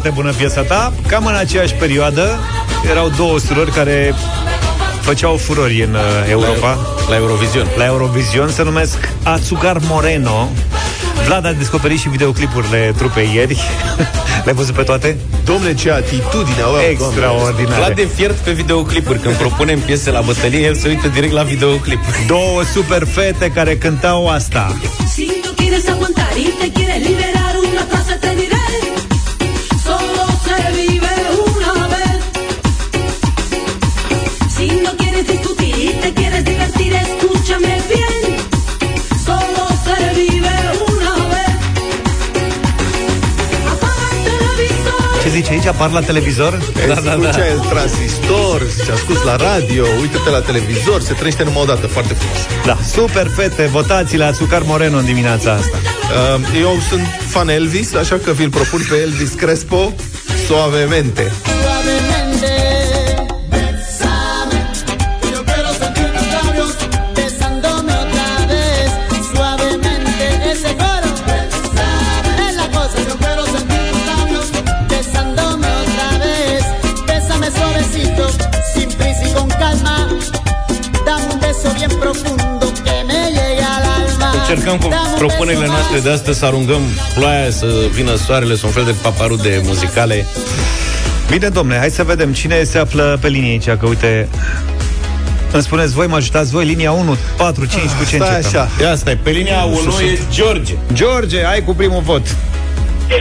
Foarte 0.00 0.20
bună 0.20 0.32
piesa 0.32 0.62
ta 0.62 0.92
Cam 1.06 1.26
în 1.26 1.34
aceeași 1.34 1.74
perioadă 1.74 2.38
Erau 2.90 3.10
două 3.16 3.38
surori 3.38 3.70
care 3.70 4.14
făceau 5.00 5.36
furori 5.36 5.82
în 5.82 5.94
uh, 5.94 6.00
Europa 6.28 6.78
La 7.08 7.16
Eurovision. 7.16 7.66
La 7.76 7.84
Eurovision 7.84 8.48
se 8.50 8.62
numesc 8.62 9.08
Azucar 9.22 9.78
Moreno 9.82 10.48
Vlad 11.26 11.44
a 11.44 11.52
descoperit 11.52 11.98
și 11.98 12.08
videoclipurile 12.08 12.94
trupei 12.96 13.30
ieri 13.34 13.56
Le-ai 14.44 14.54
văzut 14.54 14.74
pe 14.74 14.82
toate? 14.82 15.16
Domne, 15.44 15.74
ce 15.74 15.90
atitudine 15.90 16.62
au 16.64 16.74
Extraordinar 16.90 17.76
Vlad 17.76 17.94
de 17.94 18.08
fiert 18.14 18.36
pe 18.36 18.50
videoclipuri. 18.50 19.18
Când 19.18 19.34
propunem 19.34 19.78
piese 19.78 20.10
la 20.10 20.20
bătălie, 20.20 20.60
el 20.60 20.74
se 20.74 20.88
uită 20.88 21.08
direct 21.08 21.32
la 21.32 21.42
videoclipuri. 21.42 22.24
Două 22.26 22.62
super 22.74 23.06
fete 23.06 23.50
care 23.50 23.76
cântau 23.76 24.28
asta 24.28 24.76
Si 25.14 25.26
no 25.44 25.50
quieres 25.56 25.88
aguantar 25.88 26.36
y 26.36 26.48
te 26.60 26.72
quieres 26.72 27.06
liberar, 27.08 27.37
escúchame 37.48 37.82
bien. 37.88 38.36
Solo 39.24 39.68
se 39.84 40.14
vive 40.14 40.56
una 40.88 41.14
vez. 41.32 41.56
Apaga 43.72 44.08
el 44.12 44.24
televisor. 44.24 45.22
Ce 45.22 45.28
zice 45.30 45.52
aici? 45.52 45.66
Apar 45.66 45.92
la 45.92 46.02
televizor? 46.02 46.58
Da, 46.88 47.00
da, 47.00 47.16
da. 47.16 47.46
el 47.46 47.60
transistor, 47.60 48.62
se 48.84 48.92
ascult 48.92 49.24
la 49.24 49.36
radio, 49.36 49.84
uite-te 50.00 50.30
la 50.30 50.40
televizor, 50.40 51.02
se 51.02 51.12
trăiește 51.12 51.44
numai 51.44 51.62
o 51.62 51.64
dată, 51.64 51.86
foarte 51.86 52.14
frumos. 52.14 52.64
Da, 52.64 52.78
super 52.92 53.26
fete, 53.36 53.66
votați 53.66 54.16
la 54.16 54.26
Azucar 54.26 54.62
Moreno 54.62 54.98
în 54.98 55.04
dimineața 55.04 55.52
asta 55.52 55.76
Uh, 56.08 56.60
eu 56.60 56.78
sunt 56.88 57.06
fan 57.26 57.48
Elvis, 57.48 57.94
așa 57.94 58.18
că 58.24 58.30
vi-l 58.30 58.50
propun 58.50 58.80
pe 58.88 58.96
Elvis 58.96 59.32
Crespo, 59.32 59.92
suavemente. 60.46 61.22
Suavemente, 61.22 61.47
Încercăm 84.70 84.90
cu 84.90 85.04
Dame 85.04 85.10
un 85.12 85.26
propunerile 85.26 85.64
beso 85.64 85.72
noastre 85.72 85.94
más 85.96 86.02
de 86.04 86.10
astăzi 86.10 86.38
să 86.38 86.44
arungăm 86.44 86.80
ploaia, 87.14 87.50
să 87.50 87.66
vină 87.92 88.14
soarele, 88.16 88.54
sunt 88.54 88.74
un 88.76 88.82
fel 88.82 88.92
de 88.92 88.98
paparude 89.02 89.60
muzicale. 89.64 90.26
Bine, 91.30 91.48
domne, 91.48 91.76
hai 91.76 91.90
să 91.90 92.02
vedem 92.04 92.32
cine 92.32 92.62
se 92.62 92.78
află 92.78 93.18
pe 93.20 93.28
linie 93.28 93.50
aici, 93.50 93.64
că 93.64 93.86
uite... 93.88 94.28
Îmi 95.52 95.62
spuneți 95.62 95.92
voi, 95.92 96.06
mă 96.06 96.16
ajutați 96.16 96.50
voi, 96.50 96.64
linia 96.64 96.92
1, 96.92 97.16
4, 97.36 97.64
5, 97.64 97.82
cu 97.82 98.04
ce 98.10 98.16
Stai 98.16 98.36
începem? 98.36 98.60
așa. 98.60 98.68
Ia 98.80 98.94
stai, 98.96 99.16
pe 99.22 99.30
linia 99.30 99.62
1 99.64 99.74
e 99.76 100.18
George. 100.32 100.74
George, 100.92 101.44
ai 101.46 101.64
cu 101.64 101.74
primul 101.74 102.00
vot. 102.04 102.36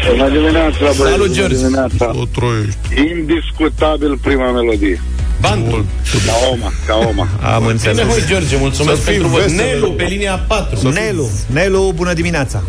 Bună 0.10 0.30
dimineața, 0.30 0.78
băieți. 0.80 0.98
Salut, 0.98 1.18
Bună 1.28 1.34
George. 1.34 1.56
dimineața. 1.56 2.12
O 2.20 2.26
troiești. 2.26 2.78
Indiscutabil 3.18 4.18
prima 4.22 4.52
melodie. 4.52 5.02
Bantul. 5.42 5.86
Ca 6.26 6.34
oma, 6.52 6.72
ca 6.88 6.96
oma. 7.08 7.28
Am 7.54 7.60
Bine, 7.60 7.72
înțeles. 7.72 8.06
voi, 8.06 8.24
George, 8.28 8.58
mulțumesc 8.58 8.98
Să 8.98 9.04
fii 9.04 9.12
pentru 9.12 9.28
vot. 9.28 9.42
vesel. 9.42 9.66
Nelu, 9.66 9.92
pe 9.92 10.04
linia 10.04 10.44
4. 10.48 10.90
Nelu, 10.90 11.30
Nelu, 11.48 11.92
bună 11.96 12.14
dimineața. 12.14 12.64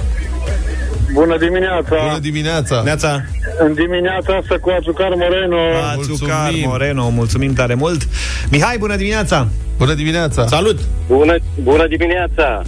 Bună 1.13 1.37
dimineața. 1.39 1.97
Bună 2.07 2.19
dimineața! 2.21 2.83
Neața. 2.85 3.23
În 3.59 3.75
dimineața 3.75 4.37
asta 4.43 4.57
cu 4.61 4.71
Azucar 4.81 5.09
Moreno. 5.17 5.57
Azucar 5.99 6.39
Mulțumim. 6.49 6.69
Moreno, 6.69 7.09
mulțumim 7.09 7.53
tare 7.53 7.75
mult. 7.75 8.09
Mihai, 8.51 8.79
bună 8.79 8.97
dimineața. 8.97 9.49
Bună 9.79 9.95
dimineața! 9.95 10.47
Salut. 10.47 10.79
Bună, 11.07 11.35
bună 11.63 11.87
dimineața. 11.87 12.63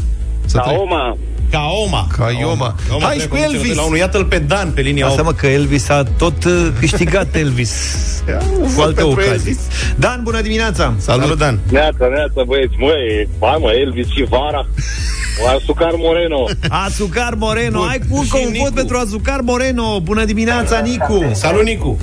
Să 0.46 0.56
Ca 0.56 0.62
trăi- 0.70 0.76
oma. 0.76 1.16
Ca 1.50 1.68
Oma. 1.84 2.06
Ca 2.18 2.26
Ioma. 2.40 2.74
Oma 2.92 3.06
Hai 3.06 3.16
trebuie 3.16 3.20
și 3.20 3.26
cu 3.28 3.34
conducerea 3.34 3.56
Elvis! 3.58 3.68
de 3.68 3.74
La 3.74 3.82
unul. 3.82 3.96
Iată-l 3.98 4.24
pe 4.24 4.38
Dan 4.38 4.70
pe 4.70 4.80
linia 4.80 5.06
Asta 5.06 5.20
8. 5.20 5.24
mă 5.30 5.32
că 5.32 5.46
Elvis 5.46 5.88
a 5.88 6.02
tot 6.18 6.44
uh, 6.44 6.68
câștigat 6.78 7.34
Elvis 7.34 7.72
cu 8.60 8.64
vot 8.66 8.84
alte 8.84 8.94
pentru 8.94 9.10
ocazii. 9.20 9.32
Elvis. 9.32 9.58
Dan, 9.96 10.20
bună 10.22 10.40
dimineața. 10.40 10.94
Salut, 10.98 11.22
Salut, 11.22 11.38
Dan. 11.38 11.58
Neața, 11.70 12.06
neața, 12.14 12.42
băieți. 12.46 12.74
Măi, 12.78 13.28
hai 13.40 13.56
mă, 13.60 13.70
Elvis 13.70 14.06
și 14.06 14.24
Vara. 14.28 14.66
Cu 15.40 15.46
Azucar 15.56 15.92
Moreno. 15.96 16.44
Azucar 16.68 17.34
Moreno, 17.36 17.78
Bun. 17.78 17.88
ai 17.88 17.98
cu 18.10 18.16
încă 18.16 18.36
Și 18.36 18.42
un 18.46 18.50
Nicu. 18.52 18.64
vot 18.64 18.74
pentru 18.74 18.96
Azucar 18.96 19.40
Moreno. 19.40 20.00
Bună 20.00 20.24
dimineața, 20.24 20.78
Nicu. 20.80 21.24
Salut, 21.32 21.62
Nicu. 21.64 21.98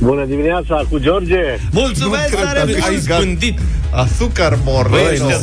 Bună 0.00 0.24
dimineața 0.24 0.86
cu 0.90 0.98
George. 0.98 1.40
Mulțumesc 1.70 2.30
Nu 2.30 2.36
cred 2.36 2.44
tare 2.44 2.58
că 2.60 2.64
mult. 2.66 2.82
Ai 2.84 2.90
câștigat. 2.92 3.20
spândit. 3.20 3.58
Azucar 3.90 4.58
Moreno. 4.64 5.26
Băi, 5.26 5.36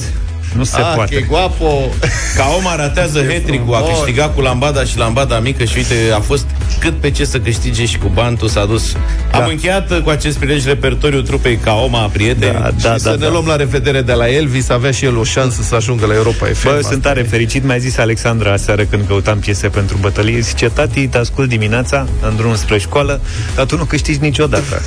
Nu 0.56 0.63
se 0.63 0.80
ah, 0.80 0.91
poate. 0.96 1.15
che 1.15 1.22
guapo! 1.22 1.89
Ca 2.36 2.46
Oma 2.58 2.76
ratează 2.76 3.20
hat-trick-ul, 3.30 3.74
a 3.74 3.78
frumos. 3.78 3.98
câștigat 3.98 4.34
cu 4.36 4.41
lambada 4.41 4.84
și 4.84 4.98
lambada 4.98 5.39
mică 5.39 5.63
și 5.63 5.78
uite, 5.78 5.96
a 6.13 6.20
fost 6.20 6.46
cât 6.80 7.00
pe 7.00 7.12
ce 7.12 7.26
să 7.26 7.39
câștige 7.39 7.86
și 7.86 7.98
cu 7.98 8.12
bantul 8.13 8.48
s-a 8.48 8.65
dus. 8.65 8.96
Da. 9.32 9.38
Am 9.38 9.48
încheiat 9.48 9.91
uh, 9.91 10.02
cu 10.02 10.10
acest 10.10 10.38
prilej 10.38 10.65
repertoriul 10.65 11.24
trupei 11.24 11.58
Ca 11.58 11.74
Oma, 11.74 12.00
prieteni. 12.00 12.54
Da, 12.54 12.68
și 12.68 12.84
da, 12.84 12.98
să 12.98 13.10
da, 13.10 13.15
ne 13.15 13.26
da. 13.26 13.30
luăm 13.30 13.46
la 13.46 13.56
revedere 13.56 14.02
de 14.02 14.13
la 14.13 14.30
Elvis, 14.30 14.70
avea 14.70 14.91
și 14.91 15.06
el 15.06 15.18
o 15.18 15.24
șansă 15.24 15.62
să 15.62 15.76
ajungă 15.76 16.06
la 16.06 16.13
Europa 16.13 16.46
FM. 16.46 16.63
Bă, 16.63 16.70
eu 16.70 16.78
Asta 16.78 16.89
sunt 16.89 17.02
tare 17.02 17.22
fericit, 17.22 17.63
mi-a 17.63 17.78
zis 17.78 17.98
Alexandra 17.98 18.52
aseară 18.52 18.84
când 18.84 19.08
căutam 19.08 19.39
piese 19.39 19.68
pentru 19.68 19.98
bătălie. 20.02 20.39
Zice, 20.39 20.70
tati, 20.70 21.08
te 21.08 21.18
ascult 21.18 21.50
dimineața 21.50 22.08
în 22.22 22.36
drum 22.36 22.56
spre 22.56 22.78
școală, 22.78 23.22
dar 23.56 23.65
tu 23.65 23.78
nu 23.78 23.84
câștigi 23.84 24.20
niciodată. 24.22 24.82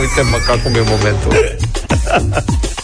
Uite 0.00 0.28
mă 0.30 0.36
că 0.46 0.52
acum 0.52 0.74
e 0.74 0.82
momentul. 0.88 1.58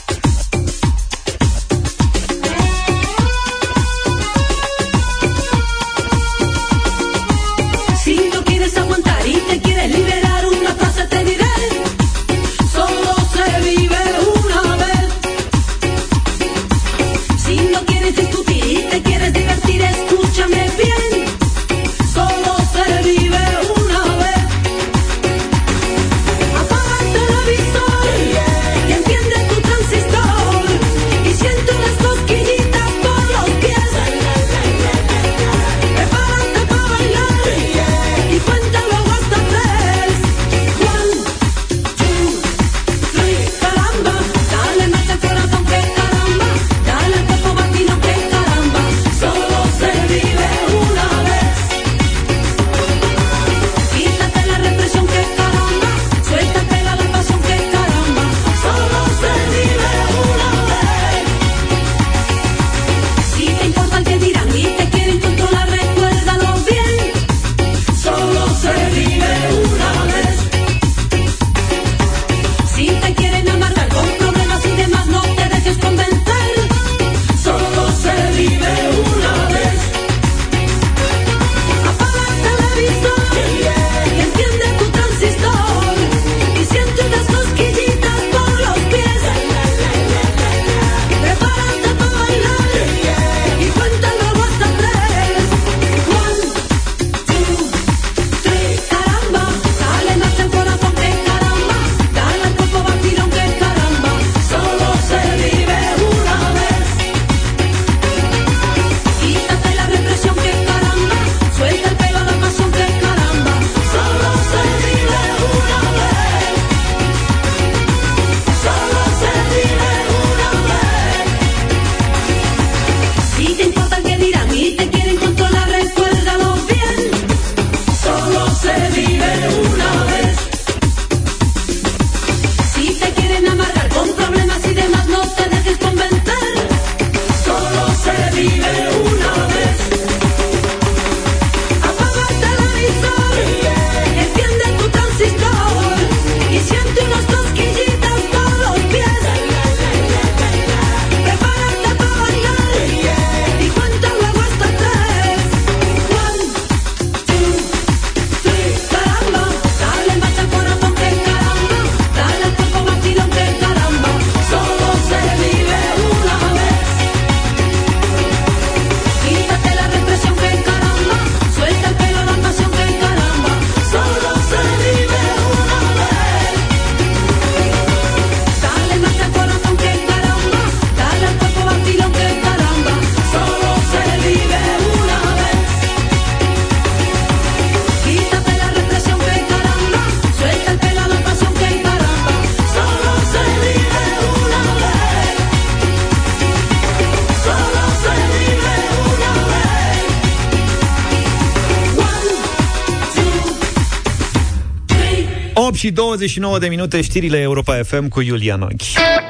și 205.86 205.92
29 205.92 206.58
de 206.58 206.68
minute 206.68 207.00
știrile 207.00 207.40
Europa 207.40 207.82
FM 207.82 208.08
cu 208.08 208.20
Iulian 208.20 208.62
Ochi. 208.62 209.25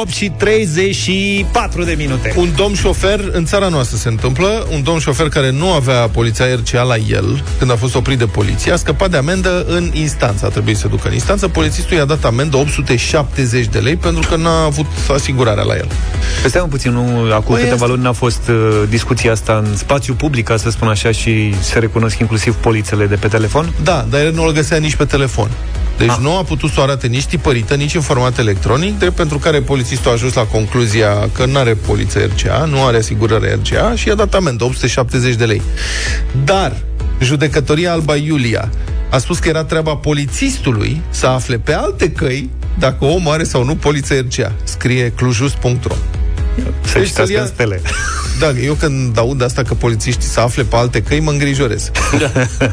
Opt 0.00 0.10
și 0.10 0.30
34 0.36 1.84
de 1.84 1.94
minute. 1.98 2.34
Un 2.36 2.48
domn 2.56 2.74
șofer, 2.74 3.28
în 3.32 3.44
țara 3.44 3.68
noastră 3.68 3.96
se 3.96 4.08
întâmplă, 4.08 4.66
un 4.72 4.82
domn 4.82 4.98
șofer 4.98 5.28
care 5.28 5.50
nu 5.50 5.72
avea 5.72 6.08
poliția 6.08 6.44
RCA 6.54 6.82
la 6.82 6.96
el, 6.96 7.44
când 7.58 7.70
a 7.70 7.76
fost 7.76 7.94
oprit 7.94 8.18
de 8.18 8.26
poliție, 8.26 8.72
a 8.72 8.76
scăpat 8.76 9.10
de 9.10 9.16
amendă 9.16 9.64
în 9.68 9.90
instanță. 9.92 10.46
A 10.46 10.48
trebuit 10.48 10.76
să 10.76 10.88
ducă 10.88 11.08
în 11.08 11.14
instanță. 11.14 11.48
Polițistul 11.48 11.96
i-a 11.96 12.04
dat 12.04 12.24
amendă 12.24 12.56
870 12.56 13.66
de 13.66 13.78
lei 13.78 13.96
pentru 13.96 14.28
că 14.28 14.36
n-a 14.36 14.64
avut 14.64 14.86
asigurarea 15.14 15.62
la 15.62 15.74
el. 15.74 15.86
Păi 16.40 16.50
Stai 16.50 16.62
un 16.62 16.68
puțin, 16.68 16.92
nu, 16.92 17.32
acum 17.32 17.54
Păi 17.54 17.62
câteva 17.62 17.74
asta- 17.74 17.86
luni 17.86 18.06
a 18.06 18.12
fost 18.12 18.48
uh, 18.48 18.82
discuția 18.88 19.32
asta 19.32 19.62
în 19.66 19.76
spațiu 19.76 20.14
public, 20.14 20.44
ca 20.44 20.56
să 20.56 20.70
spun 20.70 20.88
așa, 20.88 21.10
și 21.10 21.54
se 21.60 21.78
recunosc 21.78 22.18
inclusiv 22.18 22.54
polițele 22.54 23.06
de 23.06 23.14
pe 23.14 23.28
telefon? 23.28 23.72
Da, 23.82 24.06
dar 24.10 24.20
el 24.20 24.32
nu 24.32 24.46
o 24.46 24.52
găsea 24.52 24.78
nici 24.78 24.94
pe 24.94 25.04
telefon. 25.04 25.50
Deci 25.98 26.08
Ah. 26.08 26.16
nu 26.20 26.36
a 26.36 26.42
putut 26.42 26.70
să 26.70 26.80
o 26.80 26.82
arate 26.82 27.06
nici 27.06 27.24
tipărită, 27.24 27.74
nici 27.74 27.94
în 27.94 28.00
format 28.00 28.38
electronic, 28.38 28.98
drept 28.98 29.14
pentru 29.14 29.38
care 29.38 29.60
polițistul 29.60 30.10
a 30.10 30.14
ajuns 30.14 30.34
la 30.34 30.42
concluzia 30.44 31.28
că 31.32 31.44
nu 31.44 31.58
are 31.58 31.74
poliță 31.74 32.18
RCA, 32.18 32.64
nu 32.64 32.84
are 32.84 32.96
asigurare 32.96 33.58
RCA 33.62 33.94
și 33.94 34.08
i-a 34.08 34.14
dat 34.14 34.34
amendă, 34.34 34.64
870 34.64 35.34
de 35.34 35.44
lei. 35.44 35.62
Dar 36.44 36.76
judecătoria 37.20 37.92
Alba 37.92 38.16
Iulia 38.16 38.70
a 39.10 39.18
spus 39.18 39.38
că 39.38 39.48
era 39.48 39.64
treaba 39.64 39.96
polițistului 39.96 41.00
să 41.10 41.26
afle 41.26 41.58
pe 41.58 41.72
alte 41.72 42.10
căi 42.10 42.50
dacă 42.78 43.04
omul 43.04 43.32
are 43.32 43.44
sau 43.44 43.64
nu 43.64 43.74
poliță 43.74 44.14
RCA. 44.14 44.52
Scrie 44.64 45.12
clujus.ro 45.16 45.94
Să 46.84 46.98
Deci 46.98 47.06
citească 47.06 47.24
să-l 47.24 47.36
ia- 47.36 47.40
în 47.40 47.46
stele. 47.46 47.80
Da, 48.38 48.50
eu 48.64 48.74
când 48.74 49.18
aud 49.18 49.42
asta 49.42 49.62
că 49.62 49.74
polițiștii 49.74 50.28
să 50.28 50.40
afle 50.40 50.62
pe 50.62 50.76
alte 50.76 51.02
căi, 51.02 51.20
mă 51.20 51.30
îngrijorez. 51.30 51.90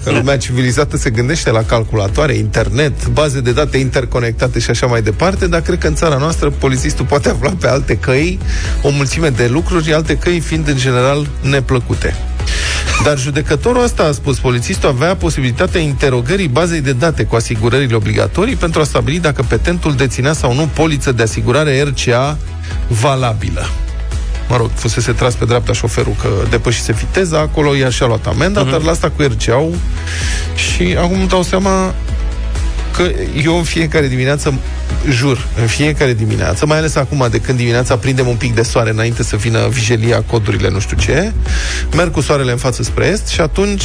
Că 0.03 0.11
lumea 0.11 0.37
civilizată 0.37 0.97
se 0.97 1.09
gândește 1.09 1.51
la 1.51 1.63
calculatoare, 1.63 2.33
internet, 2.33 3.07
baze 3.07 3.39
de 3.39 3.51
date 3.51 3.77
interconectate 3.77 4.59
și 4.59 4.69
așa 4.69 4.85
mai 4.85 5.01
departe, 5.01 5.47
dar 5.47 5.61
cred 5.61 5.77
că 5.77 5.87
în 5.87 5.95
țara 5.95 6.17
noastră 6.17 6.49
polițistul 6.49 7.05
poate 7.05 7.29
afla 7.29 7.49
pe 7.59 7.67
alte 7.67 7.97
căi 7.97 8.39
o 8.81 8.89
mulțime 8.89 9.29
de 9.29 9.47
lucruri, 9.47 9.93
alte 9.93 10.17
căi 10.17 10.39
fiind 10.39 10.67
în 10.67 10.77
general 10.77 11.27
neplăcute. 11.41 12.15
Dar 13.03 13.17
judecătorul 13.17 13.83
ăsta 13.83 14.03
a 14.03 14.11
spus, 14.11 14.39
polițistul 14.39 14.89
avea 14.89 15.15
posibilitatea 15.15 15.81
interogării 15.81 16.47
bazei 16.47 16.81
de 16.81 16.93
date 16.93 17.23
cu 17.23 17.35
asigurările 17.35 17.95
obligatorii 17.95 18.55
pentru 18.55 18.81
a 18.81 18.83
stabili 18.83 19.19
dacă 19.19 19.45
petentul 19.47 19.95
deținea 19.95 20.33
sau 20.33 20.53
nu 20.53 20.69
poliță 20.73 21.11
de 21.11 21.23
asigurare 21.23 21.81
RCA 21.81 22.37
valabilă 22.87 23.65
mă 24.49 24.57
rog, 24.57 24.69
fusese 24.73 25.11
tras 25.11 25.33
pe 25.33 25.45
dreapta 25.45 25.73
șoferul 25.73 26.15
că 26.21 26.29
depășise 26.49 26.91
viteza, 26.91 27.39
acolo 27.39 27.75
i-a 27.75 27.89
și-a 27.89 28.05
luat 28.05 28.27
amenda, 28.27 28.67
uh-huh. 28.67 28.71
dar 28.71 28.81
la 28.81 28.91
asta 28.91 29.09
cu 29.09 29.21
rca 29.21 29.67
și 30.55 30.95
acum 30.97 31.19
îmi 31.19 31.27
dau 31.27 31.43
seama 31.43 31.93
că 32.95 33.03
eu 33.43 33.57
în 33.57 33.63
fiecare 33.63 34.07
dimineață, 34.07 34.53
jur, 35.09 35.47
în 35.61 35.67
fiecare 35.67 36.13
dimineață, 36.13 36.65
mai 36.65 36.77
ales 36.77 36.95
acum 36.95 37.27
de 37.31 37.39
când 37.39 37.57
dimineața 37.57 37.97
prindem 37.97 38.27
un 38.27 38.35
pic 38.35 38.55
de 38.55 38.61
soare 38.61 38.89
înainte 38.89 39.23
să 39.23 39.35
vină 39.35 39.67
vijelia, 39.67 40.21
codurile, 40.21 40.69
nu 40.69 40.79
știu 40.79 40.97
ce, 40.97 41.31
merg 41.95 42.11
cu 42.11 42.21
soarele 42.21 42.51
în 42.51 42.57
față 42.57 42.83
spre 42.83 43.05
est 43.05 43.27
și 43.27 43.41
atunci 43.41 43.83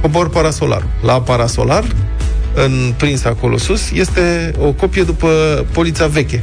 cobor 0.00 0.28
parasolar. 0.30 0.82
La 1.02 1.20
parasolar 1.20 1.84
în 2.54 2.92
prins 2.96 3.24
acolo 3.24 3.56
sus, 3.58 3.90
este 3.90 4.52
o 4.58 4.72
copie 4.72 5.02
după 5.02 5.28
polița 5.72 6.06
veche. 6.06 6.42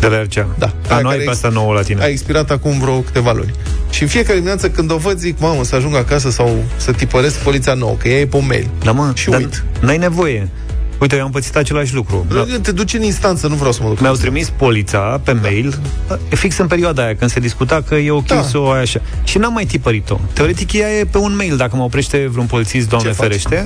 De 0.00 0.06
la 0.06 0.22
RCA. 0.22 0.48
Da. 0.58 0.72
Dar 0.88 0.92
Aia 0.92 1.00
nu 1.00 1.08
ai 1.08 1.14
care 1.14 1.16
pe 1.16 1.22
ex- 1.22 1.32
asta 1.32 1.48
nouă 1.48 1.72
la 1.74 1.82
tine. 1.82 2.02
A 2.02 2.06
expirat 2.06 2.50
acum 2.50 2.78
vreo 2.78 2.98
câteva 3.00 3.32
luni. 3.32 3.52
Și 3.90 4.02
în 4.02 4.08
fiecare 4.08 4.34
dimineață 4.34 4.70
când 4.70 4.90
o 4.92 4.96
văd, 4.96 5.18
zic, 5.18 5.40
mamă, 5.40 5.64
să 5.64 5.74
ajung 5.74 5.96
acasă 5.96 6.30
sau 6.30 6.64
să 6.76 6.92
tipăresc 6.92 7.36
poliția 7.38 7.74
nouă, 7.74 7.94
că 7.98 8.08
ea 8.08 8.18
e 8.18 8.26
pe 8.26 8.36
un 8.36 8.44
mail. 8.46 8.68
Da, 8.84 8.92
mă, 8.92 9.10
Și 9.14 9.28
dar 9.28 9.40
uit. 9.40 9.64
n-ai 9.80 9.96
nevoie. 9.96 10.48
Uite, 11.00 11.16
eu 11.16 11.24
am 11.24 11.30
pățit 11.30 11.56
același 11.56 11.94
lucru. 11.94 12.26
Te 12.62 12.72
duci 12.72 12.94
în 12.94 13.02
instanță, 13.02 13.46
nu 13.46 13.54
vreau 13.54 13.72
să 13.72 13.80
mă 13.82 13.88
duc. 13.88 14.00
Mi-au 14.00 14.14
trimis 14.14 14.50
polița 14.50 15.20
pe 15.24 15.32
mail, 15.32 15.78
fix 16.28 16.58
în 16.58 16.66
perioada 16.66 17.02
aia, 17.04 17.14
când 17.16 17.30
se 17.30 17.40
discuta 17.40 17.82
că 17.88 17.94
e 17.94 18.10
ok 18.10 18.26
Da. 18.26 18.42
să 18.42 18.58
o 18.58 18.70
ai 18.70 18.80
așa. 18.80 19.00
Și 19.24 19.38
n-am 19.38 19.52
mai 19.52 19.64
tipărit-o. 19.64 20.18
Teoretic, 20.32 20.72
ea 20.72 20.98
e 20.98 21.04
pe 21.04 21.18
un 21.18 21.36
mail, 21.36 21.56
dacă 21.56 21.76
mă 21.76 21.82
oprește 21.82 22.28
vreun 22.30 22.46
polițist, 22.46 22.88
doamne 22.88 23.08
Ce 23.08 23.14
faci? 23.14 23.26
ferește. 23.26 23.64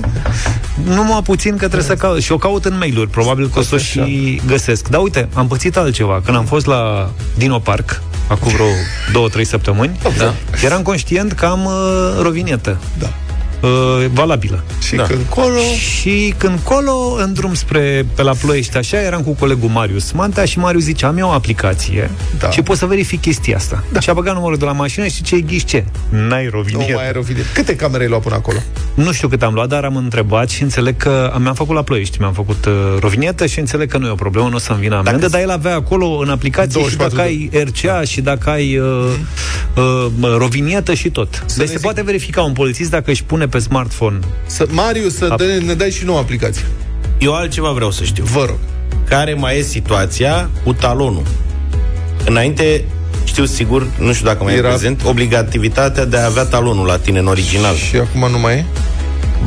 Nu 0.83 1.03
mă 1.03 1.21
puțin 1.23 1.51
că 1.51 1.57
trebuie 1.57 1.81
să 1.81 1.95
caut. 1.95 2.21
Și 2.21 2.31
o 2.31 2.37
caut 2.37 2.65
în 2.65 2.77
mail-uri, 2.77 3.09
probabil 3.09 3.49
că 3.49 3.59
o 3.59 3.61
să 3.61 3.75
o 3.75 3.77
și 3.77 4.41
găsesc. 4.47 4.87
Dar 4.87 5.01
uite, 5.01 5.27
am 5.33 5.47
pățit 5.47 5.77
altceva. 5.77 6.21
Când 6.25 6.37
am 6.37 6.45
fost 6.45 6.65
la 6.65 7.09
Dino 7.37 7.59
Park, 7.59 8.01
acum 8.27 8.51
vreo 8.51 8.65
două, 9.11 9.29
trei 9.29 9.45
săptămâni, 9.45 9.99
da. 10.17 10.33
eram 10.63 10.81
conștient 10.81 11.31
că 11.31 11.45
am 11.45 11.65
uh, 11.65 11.73
rovinietă. 12.21 12.77
Da. 12.99 13.13
Uh, 13.65 14.05
valabilă. 14.13 14.63
Și 14.87 14.95
da. 14.95 15.03
când 15.03 15.19
colo... 15.29 15.59
Și 15.99 16.33
când 16.37 16.59
colo, 16.63 17.15
în 17.23 17.33
drum 17.33 17.53
spre 17.53 18.05
pe 18.15 18.21
la 18.21 18.31
Ploiești, 18.41 18.77
așa, 18.77 19.01
eram 19.01 19.21
cu 19.21 19.31
colegul 19.31 19.69
Marius 19.69 20.11
Mantea 20.11 20.45
și 20.45 20.59
Marius 20.59 20.83
zice, 20.83 21.05
am 21.05 21.17
eu 21.17 21.27
o 21.27 21.31
aplicație 21.31 22.09
Da. 22.39 22.49
și 22.49 22.61
pot 22.61 22.77
să 22.77 22.85
verific 22.85 23.21
chestia 23.21 23.55
asta. 23.57 23.83
Da. 23.91 23.99
Și 23.99 24.09
a 24.09 24.13
băgat 24.13 24.33
numărul 24.33 24.57
de 24.57 24.65
la 24.65 24.71
mașină 24.71 25.07
și 25.07 25.23
ce 25.23 25.39
ghiși 25.39 25.65
ce? 25.65 25.83
N-ai 26.09 26.43
Nu 26.43 26.49
rovinietă. 26.49 26.91
mai 26.93 27.05
ai 27.05 27.11
rovinietă. 27.11 27.47
Câte 27.53 27.75
camere 27.75 28.03
ai 28.03 28.09
luat 28.09 28.21
până 28.21 28.35
acolo? 28.35 28.57
Nu 28.93 29.11
știu 29.11 29.27
cât 29.27 29.43
am 29.43 29.53
luat, 29.53 29.67
dar 29.67 29.83
am 29.83 29.95
întrebat 29.95 30.49
și 30.49 30.61
înțeleg 30.63 30.97
că 30.97 31.35
mi-am 31.41 31.53
făcut 31.53 31.75
la 31.75 31.81
Ploiești, 31.83 32.17
mi-am 32.19 32.33
făcut 32.33 32.65
uh, 32.65 32.73
rovinietă 32.99 33.45
și 33.45 33.59
înțeleg 33.59 33.89
că 33.91 33.97
nu 33.97 34.07
e 34.07 34.09
o 34.09 34.15
problemă, 34.15 34.47
nu 34.49 34.55
o 34.55 34.59
să-mi 34.59 34.79
vină 34.79 34.95
amendă, 34.95 35.27
dar 35.27 35.41
el 35.41 35.49
avea 35.49 35.75
acolo 35.75 36.05
în 36.17 36.29
aplicație 36.29 36.81
și 36.83 36.95
24 36.97 37.15
dacă 37.15 37.27
ai 37.27 37.49
RCA 37.63 38.01
și 38.03 38.21
dacă 38.21 38.49
ai 38.49 38.77
uh, 38.77 38.87
uh, 39.75 40.35
rovinietă 40.37 40.93
și 40.93 41.09
tot. 41.09 41.39
Deci 41.47 41.55
ne 41.57 41.65
se 41.65 41.77
zic- 41.77 41.81
poate 41.81 42.01
verifica 42.03 42.41
un 42.41 42.53
polițist 42.53 42.89
dacă 42.89 43.11
își 43.11 43.23
pune 43.23 43.47
pe 43.55 43.61
smartphone 43.61 44.19
Să, 44.45 44.65
Marius, 44.69 45.15
să 45.15 45.33
Ap- 45.33 45.37
dă, 45.37 45.43
ne 45.65 45.73
dai 45.73 45.89
și 45.91 46.05
nouă 46.05 46.19
aplicație. 46.19 46.65
Eu 47.17 47.33
altceva 47.33 47.71
vreau 47.71 47.91
să 47.91 48.03
știu. 48.03 48.23
Vă 48.23 48.45
rog. 48.47 48.57
Care 49.09 49.33
mai 49.33 49.57
e 49.57 49.61
situația 49.61 50.49
cu 50.63 50.73
talonul? 50.73 51.23
Înainte, 52.25 52.85
știu 53.23 53.45
sigur, 53.45 53.87
nu 53.99 54.13
știu 54.13 54.25
dacă 54.25 54.43
mai 54.43 54.55
Era- 54.55 54.67
e 54.67 54.69
prezent, 54.69 55.03
obligativitatea 55.05 56.05
de 56.05 56.17
a 56.17 56.25
avea 56.25 56.43
talonul 56.43 56.85
la 56.85 56.97
tine 56.97 57.19
în 57.19 57.27
original. 57.27 57.75
Și 57.75 57.95
acum 57.95 58.29
nu 58.31 58.39
mai 58.39 58.53
e? 58.53 58.65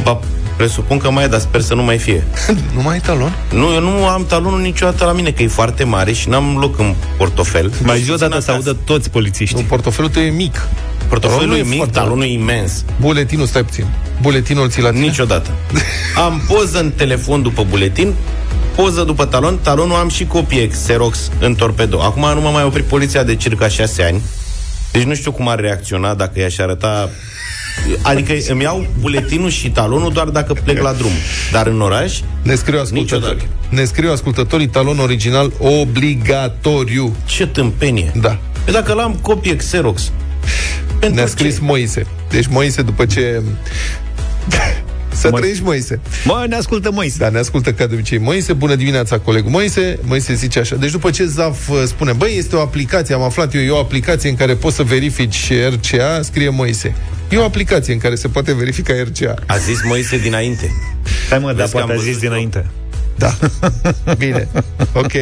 Ba, 0.02 0.20
presupun 0.58 0.98
că 0.98 1.10
mai 1.10 1.24
e, 1.24 1.26
dar 1.26 1.40
sper 1.40 1.60
să 1.60 1.74
nu 1.74 1.82
mai 1.82 1.98
fie. 1.98 2.24
Nu 2.74 2.82
mai 2.82 2.92
ai 2.94 3.00
talon? 3.00 3.32
Nu, 3.52 3.72
eu 3.72 3.80
nu 3.80 4.06
am 4.06 4.24
talonul 4.26 4.60
niciodată 4.60 5.04
la 5.04 5.12
mine, 5.12 5.30
că 5.30 5.42
e 5.42 5.46
foarte 5.48 5.84
mare 5.84 6.12
și 6.12 6.28
n-am 6.28 6.56
loc 6.60 6.78
în 6.78 6.94
portofel. 7.16 7.72
mai 7.82 8.00
zi 8.00 8.10
o 8.10 8.16
dată 8.16 8.32
Țin 8.32 8.40
să 8.42 8.50
acasă. 8.50 8.68
audă 8.68 8.80
toți 8.84 9.10
polițiștii. 9.10 9.60
Nu, 9.60 9.66
portofelul 9.66 10.10
tău 10.10 10.22
e 10.22 10.30
mic. 10.30 10.68
Portofelul 11.08 11.42
Talonul 11.42 11.64
e 11.64 11.66
e 11.66 11.68
mic, 11.68 11.76
foarte 11.76 11.98
talonul 11.98 12.24
e 12.24 12.32
imens. 12.32 12.84
Buletinul, 13.00 13.46
stai 13.46 13.64
puțin. 13.64 13.86
Buletinul 14.22 14.68
ți 14.70 14.80
la 14.80 14.90
tine? 14.90 15.02
Niciodată. 15.04 15.50
Am 16.26 16.42
poză 16.48 16.78
în 16.80 16.90
telefon 16.90 17.42
după 17.42 17.64
buletin, 17.68 18.14
poză 18.74 19.02
după 19.02 19.24
talon, 19.24 19.58
talonul 19.62 19.96
am 19.96 20.08
și 20.08 20.26
copie 20.26 20.68
Xerox 20.68 21.30
în 21.40 21.54
torpedo. 21.54 22.00
Acum 22.00 22.32
nu 22.34 22.40
m-a 22.40 22.50
mai 22.50 22.62
oprit 22.64 22.84
poliția 22.84 23.22
de 23.22 23.34
circa 23.36 23.68
șase 23.68 24.02
ani, 24.02 24.22
deci 24.92 25.02
nu 25.02 25.14
știu 25.14 25.32
cum 25.32 25.48
ar 25.48 25.60
reacționa 25.60 26.14
dacă 26.14 26.40
i-aș 26.40 26.58
arăta... 26.58 27.08
Adică 28.02 28.32
îmi 28.48 28.62
iau 28.62 28.86
buletinul 29.00 29.50
și 29.50 29.70
talonul 29.70 30.12
doar 30.12 30.28
dacă 30.28 30.52
plec 30.64 30.82
la 30.82 30.92
drum. 30.92 31.10
Dar 31.52 31.66
în 31.66 31.80
oraș, 31.80 32.20
Ne 32.42 32.54
scriu 32.54 32.80
ascultătorii. 32.80 33.24
Niciodată. 33.24 33.44
Ne 33.68 33.84
scriu 33.84 34.10
ascultătorii 34.10 34.68
talon 34.68 34.98
original 34.98 35.52
obligatoriu. 35.58 37.16
ce 37.26 37.46
tâmpenie. 37.46 38.12
Da. 38.20 38.38
Păi 38.64 38.72
dacă 38.72 38.92
l-am 38.92 39.14
copie 39.14 39.56
Xerox, 39.56 40.10
pentru 40.88 41.14
Ne-a 41.14 41.24
ce? 41.24 41.30
scris 41.30 41.58
Moise. 41.58 42.06
Deci 42.30 42.46
Moise 42.46 42.82
după 42.82 43.06
ce... 43.06 43.42
Să 45.18 45.28
Moi- 45.30 45.40
trăiești, 45.40 45.62
Moise. 45.62 46.00
Mă, 46.24 46.44
ne 46.48 46.56
ascultă 46.56 46.90
Moise. 46.90 47.16
Da, 47.18 47.28
ne 47.28 47.38
ascultă 47.38 47.72
ca 47.72 47.86
de 47.86 47.94
obicei 47.94 48.18
Moise. 48.18 48.52
Bună 48.52 48.74
dimineața, 48.74 49.18
colegul 49.18 49.50
Moise. 49.50 49.98
Moise 50.02 50.34
zice 50.34 50.58
așa. 50.58 50.76
Deci 50.76 50.90
după 50.90 51.10
ce 51.10 51.24
Zaf 51.24 51.68
uh, 51.68 51.82
spune, 51.86 52.12
băi, 52.12 52.34
este 52.38 52.56
o 52.56 52.60
aplicație, 52.60 53.14
am 53.14 53.22
aflat 53.22 53.54
eu, 53.54 53.60
e 53.60 53.70
o 53.70 53.78
aplicație 53.78 54.28
în 54.28 54.36
care 54.36 54.54
poți 54.54 54.76
să 54.76 54.82
verifici 54.82 55.52
RCA, 55.68 56.20
scrie 56.22 56.48
Moise. 56.48 56.94
E 57.28 57.36
o 57.36 57.44
aplicație 57.44 57.92
în 57.92 57.98
care 57.98 58.14
se 58.14 58.28
poate 58.28 58.52
verifica 58.54 58.92
RCA. 59.02 59.34
A 59.46 59.56
zis 59.56 59.78
Moise 59.84 60.18
dinainte. 60.18 60.70
Hai 61.30 61.38
mă, 61.38 61.46
dar 61.46 61.54
Vezi 61.56 61.70
că 61.72 61.76
poate 61.78 61.92
am 61.92 61.98
a 61.98 62.02
zis 62.02 62.06
văzut 62.12 62.22
eu. 62.22 62.28
dinainte. 62.28 62.66
Da. 63.16 63.36
Bine. 64.18 64.48
Ok. 64.92 65.12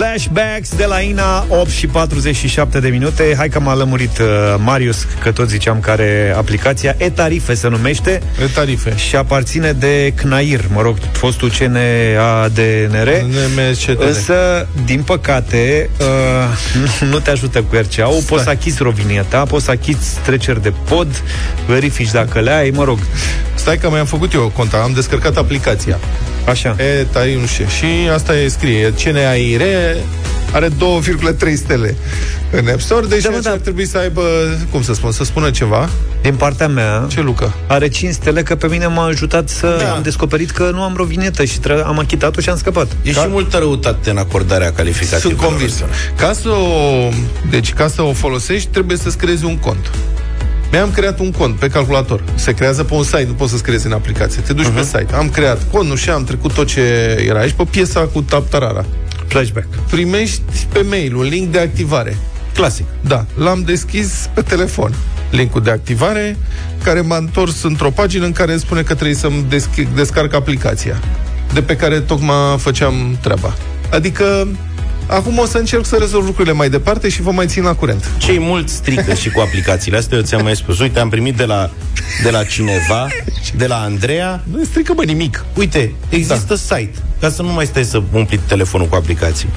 Flashbacks 0.00 0.74
de 0.76 0.84
la 0.84 1.00
Ina, 1.00 1.46
8 1.48 1.70
și 1.70 1.86
47 1.86 2.80
de 2.80 2.88
minute. 2.88 3.34
Hai 3.36 3.48
că 3.48 3.60
m-a 3.60 3.74
lămurit 3.74 4.18
uh, 4.18 4.26
Marius, 4.58 5.06
că 5.22 5.32
tot 5.32 5.48
ziceam 5.48 5.80
că 5.80 5.90
are 5.90 6.34
aplicația 6.36 6.94
E-Tarife 6.98 7.54
se 7.54 7.68
numește 7.68 8.22
E 8.42 8.44
tarife. 8.54 8.96
și 8.96 9.16
aparține 9.16 9.72
de 9.72 10.12
CNAIR, 10.16 10.64
mă 10.72 10.82
rog, 10.82 10.96
fostul 11.12 11.50
CNADNR. 11.58 13.08
NMCDD. 13.28 14.02
Însă, 14.02 14.66
din 14.84 15.02
păcate, 15.02 15.90
uh, 16.00 17.06
nu 17.10 17.18
te 17.18 17.30
ajută 17.30 17.62
cu 17.62 17.74
RCA-ul, 17.76 18.22
poți 18.26 18.42
să 18.42 18.50
achizi 18.50 18.82
rovinieta, 18.82 19.42
poți 19.42 19.64
să 19.64 19.70
achizi 19.70 20.18
treceri 20.24 20.62
de 20.62 20.72
pod, 20.88 21.22
verifici 21.66 22.10
dacă 22.10 22.40
le 22.40 22.50
ai, 22.50 22.70
mă 22.70 22.84
rog, 22.84 22.98
Stai 23.54 23.78
că 23.78 23.90
mi-am 23.90 24.06
făcut 24.06 24.32
eu 24.32 24.52
conta, 24.56 24.76
am 24.76 24.92
descărcat 24.92 25.36
aplicația. 25.36 25.98
așa. 26.48 26.76
E, 26.78 27.04
tai, 27.12 27.34
nu 27.40 27.46
știu. 27.46 27.64
Și 27.66 27.86
asta 28.14 28.36
e 28.36 28.48
scrie. 28.48 28.92
CNAIR 29.02 29.60
are 30.52 30.68
2,3 30.68 31.54
stele 31.56 31.94
în 32.50 32.68
App 32.68 32.80
Store, 32.80 33.06
deci 33.06 33.22
Da, 33.22 33.28
da, 33.28 33.34
mă, 33.36 33.40
da. 33.42 33.50
ar 33.50 33.56
trebui 33.56 33.86
să 33.86 33.98
aibă, 33.98 34.22
cum 34.70 34.82
să 34.82 34.94
spun, 34.94 35.12
să 35.12 35.24
spună 35.24 35.50
ceva. 35.50 35.88
Din 36.22 36.34
partea 36.34 36.68
mea, 36.68 37.06
Ce, 37.08 37.20
Luca? 37.20 37.54
are 37.66 37.88
5 37.88 38.12
stele 38.14 38.42
că 38.42 38.54
pe 38.54 38.66
mine 38.66 38.86
m-a 38.86 39.04
ajutat 39.04 39.48
să 39.48 39.76
Da. 39.82 39.92
am 39.92 40.02
descoperit 40.02 40.50
că 40.50 40.70
nu 40.72 40.82
am 40.82 40.92
rovinetă 40.96 41.44
și 41.44 41.58
tre- 41.58 41.82
am 41.86 41.98
achitat-o 41.98 42.40
și 42.40 42.48
am 42.48 42.56
scăpat. 42.56 42.86
E 43.02 43.12
și 43.12 43.18
multă 43.28 43.56
răutate 43.58 44.10
în 44.10 44.16
acordarea 44.16 44.72
calificației. 44.72 45.20
Sunt 45.20 45.36
convins. 45.36 45.84
Ca 46.16 46.32
să 46.32 46.48
o, 46.48 47.08
deci 47.50 47.72
ca 47.72 47.88
să 47.88 48.02
o 48.02 48.12
folosești, 48.12 48.68
trebuie 48.68 48.96
să-ți 48.96 49.16
creezi 49.16 49.44
un 49.44 49.56
cont. 49.58 49.90
Mi-am 50.72 50.90
creat 50.90 51.18
un 51.18 51.30
cont 51.30 51.56
pe 51.58 51.68
calculator. 51.68 52.22
Se 52.34 52.52
creează 52.52 52.84
pe 52.84 52.94
un 52.94 53.02
site, 53.02 53.24
nu 53.26 53.32
poți 53.32 53.50
să-ți 53.50 53.62
creezi 53.62 53.86
în 53.86 53.92
aplicație. 53.92 54.40
Te 54.46 54.52
duci 54.52 54.66
uh-huh. 54.66 54.74
pe 54.74 54.82
site. 54.82 55.06
Am 55.14 55.28
creat 55.28 55.70
contul 55.70 55.96
și 55.96 56.10
am 56.10 56.24
trecut 56.24 56.52
tot 56.52 56.66
ce 56.66 56.80
era 57.28 57.38
aici 57.38 57.52
pe 57.52 57.64
piesa 57.70 58.00
cu 58.00 58.22
taptarara. 58.22 58.84
Flashback. 59.30 59.66
Primești 59.90 60.40
pe 60.72 60.80
mail 60.88 61.14
un 61.16 61.22
link 61.22 61.52
de 61.52 61.58
activare. 61.58 62.16
Clasic. 62.54 62.84
Da, 63.00 63.24
l-am 63.34 63.62
deschis 63.62 64.28
pe 64.34 64.42
telefon. 64.42 64.94
Linkul 65.30 65.62
de 65.62 65.70
activare, 65.70 66.36
care 66.82 67.00
m-a 67.00 67.16
întors 67.16 67.62
într-o 67.62 67.90
pagină 67.90 68.24
în 68.24 68.32
care 68.32 68.50
îmi 68.52 68.60
spune 68.60 68.82
că 68.82 68.94
trebuie 68.94 69.16
să-mi 69.16 69.44
deschi- 69.48 69.94
descarc 69.94 70.34
aplicația, 70.34 71.00
de 71.52 71.62
pe 71.62 71.76
care 71.76 72.00
tocmai 72.00 72.58
făceam 72.58 73.18
treaba. 73.20 73.54
Adică, 73.90 74.48
acum 75.06 75.38
o 75.38 75.44
să 75.46 75.58
încerc 75.58 75.84
să 75.86 75.96
rezolv 75.96 76.24
lucrurile 76.24 76.54
mai 76.54 76.70
departe 76.70 77.08
și 77.08 77.22
vă 77.22 77.30
mai 77.30 77.46
țin 77.46 77.62
la 77.62 77.74
curent. 77.74 78.10
Cei 78.18 78.38
mulți 78.38 78.74
strică 78.74 79.14
și 79.14 79.30
cu 79.30 79.40
aplicațiile 79.40 79.96
astea, 79.96 80.16
eu 80.16 80.22
ți-am 80.24 80.42
mai 80.42 80.56
spus. 80.56 80.78
Uite, 80.78 80.98
am 80.98 81.08
primit 81.08 81.36
de 81.36 81.44
la, 81.44 81.70
de 82.22 82.30
la 82.30 82.44
cineva, 82.44 83.08
de 83.56 83.66
la 83.66 83.76
Andreea, 83.76 84.42
Nu 84.52 84.64
strică, 84.64 84.92
bă, 84.92 85.04
nimic. 85.04 85.44
Uite, 85.56 85.92
există 86.08 86.44
da. 86.68 86.74
site, 86.76 86.98
ca 87.20 87.30
să 87.30 87.42
nu 87.42 87.52
mai 87.52 87.66
stai 87.66 87.84
să 87.84 88.02
umpli 88.12 88.40
telefonul 88.46 88.86
cu 88.86 88.94
aplicații. 88.94 89.48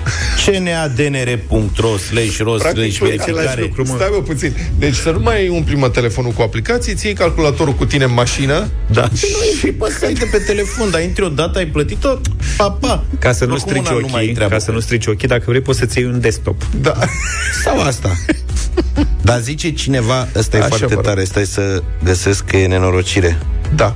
cnadnr.ro 0.45 1.97
slash 1.97 2.37
ro 2.39 2.57
slash 2.57 2.77
e 2.77 2.79
același 2.79 3.21
verificare. 3.23 3.61
lucru, 3.61 3.83
mă. 3.87 3.93
Stai, 3.95 4.07
bă, 4.11 4.21
puțin. 4.21 4.53
Deci 4.77 4.95
să 4.95 5.11
nu 5.11 5.19
mai 5.19 5.47
umpli, 5.47 5.75
mă, 5.75 5.89
telefonul 5.89 6.31
cu 6.31 6.41
aplicații, 6.41 6.95
ții 6.95 7.13
calculatorul 7.13 7.73
cu 7.73 7.85
tine 7.85 8.03
în 8.03 8.13
mașină, 8.13 8.67
Da. 8.91 9.09
Și 9.59 9.67
pe 9.71 9.85
site 10.07 10.25
pe 10.31 10.37
telefon, 10.37 10.89
dar 10.91 11.01
intri 11.01 11.23
odată, 11.23 11.57
ai 11.57 11.65
plătit-o, 11.65 12.09
pa, 12.57 12.71
pa. 12.71 13.03
Ca 13.19 13.31
să 13.31 13.45
nu 13.45 13.51
Oricum 13.53 13.69
strici 13.69 13.87
una 13.89 13.99
nu 13.99 14.07
mai 14.11 14.21
ochii, 14.21 14.33
treabă 14.33 14.53
ca 14.53 14.59
să 14.59 14.65
cu 14.65 14.71
nu 14.71 14.79
strici 14.79 15.05
ochii, 15.07 15.27
dacă 15.27 15.43
vrei 15.47 15.61
poți 15.61 15.79
să-ți 15.79 15.97
iei 15.99 16.07
un 16.07 16.19
desktop. 16.19 16.63
da. 16.81 16.93
Sau 17.63 17.81
asta. 17.81 18.09
Dar 19.21 19.39
zice 19.39 19.71
cineva, 19.71 20.27
ăsta 20.35 20.57
e 20.57 20.59
Așa, 20.59 20.67
foarte 20.67 20.85
mă 20.95 21.01
rog. 21.01 21.03
tare, 21.09 21.23
stai 21.23 21.45
să 21.45 21.83
găsesc 22.03 22.45
că 22.45 22.57
e 22.57 22.67
nenorocire. 22.67 23.37
Da. 23.75 23.95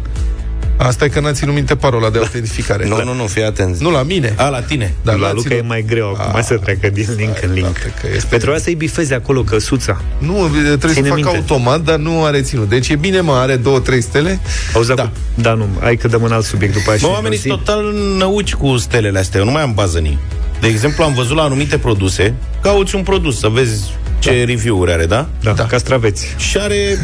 Asta 0.77 1.05
e 1.05 1.07
că 1.07 1.19
n-a 1.19 1.31
ținut 1.31 1.53
minte 1.53 1.75
parola 1.75 2.09
de 2.09 2.17
autentificare. 2.17 2.87
Nu, 2.87 3.03
nu, 3.03 3.13
nu, 3.13 3.25
fii 3.27 3.43
atent. 3.43 3.77
Nu 3.77 3.91
la 3.91 4.03
mine. 4.03 4.33
A, 4.37 4.47
la 4.47 4.61
tine. 4.61 4.93
Da, 5.01 5.11
la 5.11 5.17
l-a 5.17 5.31
Luca 5.33 5.47
ținut- 5.47 5.63
e 5.63 5.67
mai 5.67 5.83
greu 5.87 6.09
acum 6.17 6.35
A, 6.35 6.41
să 6.41 6.57
treacă 6.57 6.89
din 6.89 7.07
link 7.17 7.37
în 7.43 7.53
link. 7.53 7.65
frate, 7.77 7.93
că 8.01 8.07
este- 8.15 8.27
Pe 8.29 8.37
trebuia 8.37 8.59
să-i 8.59 8.75
bifezi 8.75 9.13
acolo 9.13 9.41
căsuța. 9.41 10.01
Nu, 10.17 10.33
trebuie 10.47 10.77
Ține 10.77 10.93
să 10.93 11.01
fac 11.01 11.15
minte. 11.15 11.35
automat, 11.35 11.81
dar 11.81 11.97
nu 11.97 12.23
are 12.23 12.41
ținut. 12.41 12.69
Deci 12.69 12.89
e 12.89 12.95
bine, 12.95 13.19
mă, 13.21 13.33
are 13.33 13.55
două, 13.55 13.79
trei 13.79 14.01
stele. 14.01 14.39
Auzi, 14.73 14.87
Da. 14.87 14.93
da. 14.93 15.11
da, 15.35 15.53
nu, 15.53 15.67
hai 15.81 15.95
că 15.95 16.07
dăm 16.07 16.23
în 16.23 16.31
alt 16.31 16.45
subiect 16.45 16.73
după 16.73 16.89
aia. 16.89 16.97
și 16.97 17.03
Bă, 17.03 17.09
ne 17.09 17.13
oamenii 17.15 17.37
găsim. 17.37 17.51
sunt 17.51 17.63
total 17.63 17.93
năuci 18.17 18.53
cu 18.53 18.77
stelele 18.77 19.19
astea. 19.19 19.39
Eu 19.39 19.45
nu 19.45 19.51
mai 19.51 19.61
am 19.61 19.73
bază 19.73 19.97
în 19.97 20.05
ei. 20.05 20.17
De 20.61 20.67
exemplu, 20.67 21.03
am 21.03 21.13
văzut 21.13 21.35
la 21.35 21.43
anumite 21.43 21.77
produse, 21.77 22.33
cauți 22.61 22.95
un 22.95 23.03
produs, 23.03 23.39
să 23.39 23.47
vezi 23.47 23.83
ce 24.19 24.43
review-uri 24.43 24.91
are, 24.91 25.05
da? 25.05 25.27
Da, 25.41 25.51
da. 25.51 25.65
castraveți. 25.65 26.27
Și 26.37 26.57
are 26.57 26.97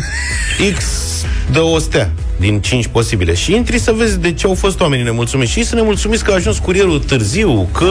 X 0.78 0.84
de 1.52 1.60
o 1.60 1.78
stea 1.80 2.12
din 2.40 2.62
5 2.62 2.88
posibile. 2.88 3.34
Și 3.34 3.54
intri 3.54 3.80
să 3.80 3.92
vezi 3.92 4.20
de 4.20 4.34
ce 4.34 4.48
au 4.48 4.54
fost 4.54 4.80
oamenii 4.80 5.04
nemulțumiți. 5.06 5.52
Și 5.52 5.60
ei 5.60 5.66
să 5.66 5.76
nemulțumiți 5.76 6.24
că 6.24 6.32
a 6.32 6.36
ajuns 6.36 6.58
curierul 6.60 7.00
târziu, 7.00 7.70
că 7.72 7.88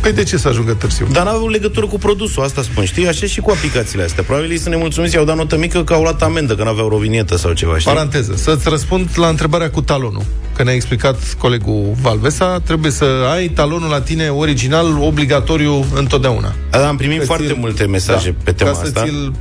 Păi 0.00 0.12
de 0.12 0.22
ce 0.22 0.36
să 0.36 0.48
ajungă 0.48 0.72
târziu? 0.72 1.06
Dar 1.12 1.24
n-au 1.24 1.48
legătură 1.48 1.86
cu 1.86 1.98
produsul, 1.98 2.42
asta 2.42 2.62
spun, 2.62 2.84
știi? 2.84 3.08
Așa 3.08 3.26
și 3.26 3.40
cu 3.40 3.50
aplicațiile 3.50 4.04
astea. 4.04 4.22
Probabil 4.22 4.50
ei 4.50 4.58
să 4.58 4.68
ne 4.68 4.76
mulțumiți, 4.76 5.14
i-au 5.14 5.24
dat 5.24 5.36
notă 5.36 5.56
mică 5.58 5.84
că 5.84 5.92
au 5.92 6.02
luat 6.02 6.22
amendă, 6.22 6.54
că 6.54 6.64
n-aveau 6.64 6.88
rovinietă 6.88 7.36
sau 7.36 7.52
ceva, 7.52 7.78
știi? 7.78 7.92
Paranteză, 7.92 8.32
să-ți 8.36 8.68
răspund 8.68 9.08
la 9.16 9.28
întrebarea 9.28 9.70
cu 9.70 9.82
talonul. 9.82 10.22
Că 10.56 10.62
ne-a 10.62 10.74
explicat 10.74 11.34
colegul 11.38 11.92
Valvesa, 12.02 12.60
trebuie 12.64 12.90
să 12.90 13.04
ai 13.34 13.48
talonul 13.48 13.88
la 13.88 14.00
tine 14.00 14.28
original, 14.28 14.98
obligatoriu 15.00 15.84
întotdeauna. 15.94 16.54
Dar 16.70 16.82
am 16.84 16.96
primit 16.96 17.18
Că 17.18 17.24
foarte 17.24 17.46
ți-l- 17.46 17.56
multe 17.58 17.86
mesaje 17.86 18.30
da, 18.30 18.36
pe 18.44 18.52
tema 18.52 18.70
ca 18.70 18.78
asta. 18.78 19.00
să 19.00 19.06
ți-l 19.06 19.32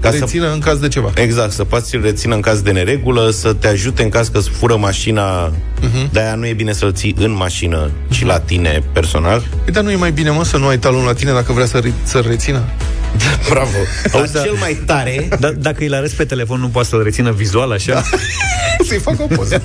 Ca 0.00 0.10
să- 0.10 0.16
rețină 0.18 0.52
în 0.52 0.58
caz 0.58 0.78
de 0.78 0.88
ceva. 0.88 1.10
Exact, 1.14 1.52
să 1.52 1.64
poți 1.64 1.90
să-l 1.90 2.00
rețină 2.02 2.34
în 2.34 2.40
caz 2.40 2.60
de 2.60 2.70
neregulă, 2.70 3.30
să 3.30 3.52
te 3.52 3.66
ajute 3.68 4.02
în 4.02 4.08
caz 4.08 4.28
că 4.28 4.38
îți 4.38 4.48
fură 4.50 4.76
mașina, 4.76 5.50
uh-huh. 5.50 6.10
de-aia 6.12 6.34
nu 6.34 6.46
e 6.46 6.52
bine 6.52 6.72
să-l 6.72 6.92
ții 6.92 7.14
în 7.18 7.30
mașină, 7.32 7.90
ci 8.10 8.24
la 8.24 8.38
tine 8.40 8.82
personal. 8.92 9.42
Păi, 9.64 9.72
dar 9.72 9.82
nu 9.82 9.90
e 9.90 9.96
mai 9.96 10.10
bine, 10.10 10.30
mă, 10.30 10.44
să 10.44 10.56
nu 10.56 10.66
ai 10.66 10.78
talonul 10.78 11.06
la 11.06 11.12
tine 11.12 11.32
dacă 11.32 11.52
vrea 11.52 11.66
să, 11.66 11.78
re- 11.78 11.92
să 12.02 12.22
rețină? 12.28 12.62
Bravo! 13.50 13.68
Auzi, 14.12 14.32
Dar 14.32 14.42
da. 14.42 14.48
cel 14.48 14.56
mai 14.60 14.82
tare, 14.86 15.28
Da, 15.40 15.50
dacă 15.50 15.84
îl 15.84 15.94
arăți 15.94 16.14
pe 16.16 16.24
telefon, 16.24 16.60
nu 16.60 16.68
poate 16.68 16.88
să-l 16.88 17.02
rețină 17.02 17.30
vizual, 17.32 17.70
așa? 17.72 17.92
Da. 17.92 18.02
Să-i 18.88 18.98
fac 18.98 19.20
o 19.20 19.26
poză. 19.34 19.62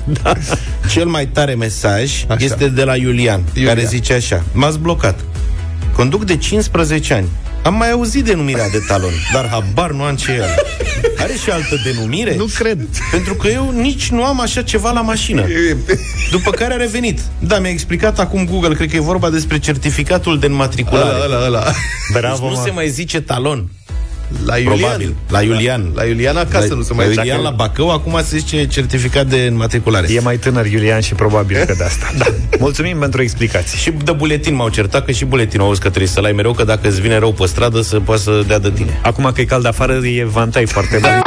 cel 0.90 1.06
mai 1.06 1.26
tare 1.26 1.54
mesaj 1.54 2.24
Așa. 2.28 2.36
este 2.44 2.68
de 2.68 2.84
la 2.84 2.96
Iulian, 2.96 3.42
Iulian. 3.54 3.74
care 3.74 3.86
zice 3.86 4.12
așa, 4.12 4.42
m-ați 4.52 4.78
blocat. 4.78 5.20
Conduc 5.92 6.24
de 6.24 6.36
15 6.36 7.14
ani. 7.14 7.28
Am 7.64 7.74
mai 7.74 7.90
auzit 7.90 8.24
denumirea 8.24 8.68
de 8.68 8.78
talon, 8.78 9.12
dar 9.32 9.48
habar 9.48 9.90
nu 9.90 10.02
am 10.02 10.16
ce 10.16 10.32
e 10.32 10.36
ăla. 10.36 10.54
Are 11.18 11.32
și 11.42 11.50
altă 11.50 11.80
denumire? 11.84 12.36
Nu 12.36 12.44
cred. 12.54 12.88
Pentru 13.10 13.34
că 13.34 13.48
eu 13.48 13.70
nici 13.70 14.08
nu 14.10 14.24
am 14.24 14.40
așa 14.40 14.62
ceva 14.62 14.90
la 14.90 15.00
mașină. 15.00 15.46
După 16.30 16.50
care 16.50 16.74
a 16.74 16.76
revenit. 16.76 17.20
Da, 17.38 17.58
mi-a 17.58 17.70
explicat 17.70 18.18
acum 18.18 18.44
Google, 18.46 18.74
cred 18.74 18.90
că 18.90 18.96
e 18.96 19.00
vorba 19.00 19.30
despre 19.30 19.58
certificatul 19.58 20.38
de 20.38 20.46
înmatriculare. 20.46 21.08
Ăla, 21.24 21.34
ăla, 21.34 21.46
ăla. 21.46 21.64
Bravo, 22.12 22.34
deci 22.34 22.50
nu 22.50 22.56
mă. 22.56 22.62
se 22.64 22.70
mai 22.70 22.88
zice 22.88 23.20
talon. 23.20 23.68
La 24.44 24.56
Iulian. 24.56 24.78
Probabil. 24.78 25.14
La 25.28 25.40
Iulian. 25.40 25.90
La 25.94 26.04
Iulian 26.04 26.36
acasă 26.36 26.66
la, 26.68 26.74
nu 26.74 26.82
se 26.82 26.90
la 26.90 26.96
mai 26.96 27.06
zice. 27.06 27.20
Iulian 27.20 27.40
la 27.40 27.50
Bacău, 27.50 27.90
acum 27.90 28.20
se 28.24 28.38
zice 28.38 28.66
certificat 28.66 29.26
de 29.26 29.36
înmatriculare. 29.36 30.12
E 30.12 30.20
mai 30.20 30.36
tânăr 30.36 30.66
Iulian 30.66 31.00
și 31.00 31.14
probabil 31.14 31.56
că 31.56 31.74
de 31.76 31.84
asta. 31.84 32.12
Da. 32.18 32.24
Mulțumim 32.58 32.98
pentru 32.98 33.22
explicații. 33.22 33.78
Și 33.78 33.90
de 33.90 34.12
buletin 34.12 34.54
m-au 34.54 34.68
certat, 34.68 35.04
că 35.04 35.12
și 35.12 35.24
buletinul 35.24 35.66
auzi 35.66 35.80
că 35.80 35.88
trebuie 35.88 36.08
să-l 36.08 36.24
ai 36.24 36.32
mereu, 36.32 36.52
că 36.52 36.64
dacă 36.64 36.88
îți 36.88 37.00
vine 37.00 37.18
rău 37.18 37.32
pe 37.32 37.46
stradă, 37.46 37.80
să 37.80 38.00
poată 38.00 38.20
să 38.20 38.42
dea 38.46 38.58
de 38.58 38.70
tine. 38.70 39.00
Acum 39.02 39.30
că 39.34 39.40
e 39.40 39.44
cald 39.44 39.66
afară, 39.66 39.92
e 39.92 40.24
vantai 40.24 40.66
foarte 40.66 40.98
mare. 41.02 41.22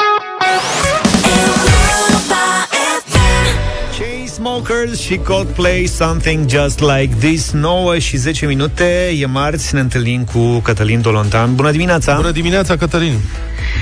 Chainsmokers 4.47 4.99
și 4.99 5.17
Coldplay 5.17 5.85
Something 5.85 6.49
Just 6.49 6.79
Like 6.79 7.15
This 7.19 7.51
9 7.51 7.97
și 7.99 8.17
10 8.17 8.45
minute 8.45 9.13
E 9.19 9.25
marți, 9.25 9.73
ne 9.73 9.79
întâlnim 9.79 10.23
cu 10.23 10.59
Cătălin 10.59 11.01
Tolontan 11.01 11.55
Bună 11.55 11.71
dimineața! 11.71 12.15
Bună 12.15 12.31
dimineața, 12.31 12.77
Cătălin. 12.77 13.13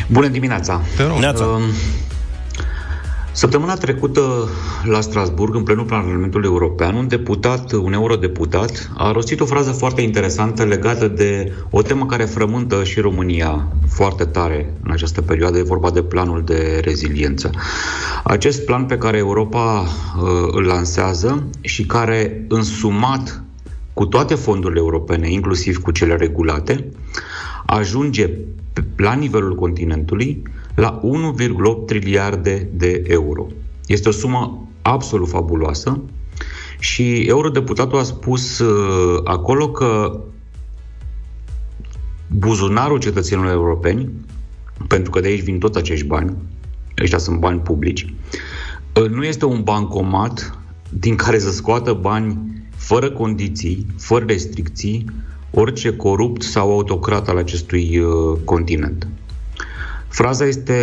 Bună 0.08 0.28
dimineața! 0.28 0.82
Te 0.96 1.04
rog. 1.04 1.18
Neața. 1.20 1.44
Um, 1.44 1.62
Săptămâna 3.36 3.74
trecută 3.76 4.50
la 4.84 5.02
Strasburg, 5.02 5.56
în 5.56 5.64
plenul 5.64 5.86
Parlamentului 5.86 6.48
European, 6.48 6.96
un 6.96 7.08
deputat, 7.08 7.72
un 7.72 7.94
eurodeputat, 7.94 8.92
a 8.98 9.12
rostit 9.12 9.40
o 9.40 9.46
frază 9.46 9.72
foarte 9.72 10.02
interesantă 10.02 10.64
legată 10.64 11.08
de 11.08 11.54
o 11.70 11.82
temă 11.82 12.06
care 12.06 12.24
frământă 12.26 12.84
și 12.84 13.00
România 13.00 13.68
foarte 13.88 14.24
tare 14.24 14.74
în 14.84 14.92
această 14.92 15.22
perioadă, 15.22 15.58
e 15.58 15.64
vorba 15.64 15.92
de 15.92 16.04
planul 16.04 16.44
de 16.44 16.80
reziliență. 16.84 17.50
Acest 18.24 18.66
plan 18.66 18.86
pe 18.86 18.98
care 18.98 19.18
Europa 19.18 19.82
uh, 19.82 20.30
îl 20.52 20.64
lansează 20.64 21.50
și 21.62 21.86
care, 21.86 22.46
însumat 22.48 23.44
cu 23.94 24.06
toate 24.06 24.36
fondurile 24.36 24.80
europene, 24.80 25.32
inclusiv 25.32 25.78
cu 25.78 25.92
cele 25.92 26.16
regulate, 26.16 26.86
ajunge 27.66 28.30
pe- 28.74 28.84
la 28.96 29.14
nivelul 29.14 29.56
continentului 29.56 30.44
la 30.76 31.02
1,8 31.02 31.86
triliarde 31.86 32.70
de 32.74 33.04
euro. 33.08 33.48
Este 33.88 34.10
o 34.10 34.12
sumă 34.12 34.68
absolut 34.82 35.30
fabuloasă 35.30 36.02
și 36.80 37.22
eurodeputatul 37.22 38.00
a 38.00 38.04
spus 38.04 38.60
uh, 38.60 39.22
acolo 39.24 39.70
că 39.70 40.20
buzunarul 42.28 43.00
cetățenilor 43.00 43.52
europeni, 43.52 44.12
pentru 44.88 45.12
că 45.12 45.20
de 45.20 45.28
aici 45.28 45.44
vin 45.44 45.60
tot 45.60 45.76
acești 45.76 46.06
bani, 46.06 46.36
ăștia 47.02 47.18
sunt 47.18 47.40
bani 47.40 47.60
publici, 47.60 48.14
uh, 49.02 49.10
nu 49.10 49.24
este 49.24 49.46
un 49.46 49.64
bancomat 49.64 50.60
din 50.90 51.16
care 51.16 51.40
să 51.40 51.52
scoată 51.52 51.94
bani 51.94 52.38
fără 52.76 53.12
condiții, 53.12 53.86
fără 53.98 54.26
restricții, 54.28 55.06
orice 55.52 55.96
corupt 55.96 56.42
sau 56.42 56.72
autocrat 56.72 57.28
al 57.30 57.38
acestui 57.38 58.00
uh, 58.00 58.38
continent. 58.44 59.08
Fraza 60.16 60.46
este 60.46 60.76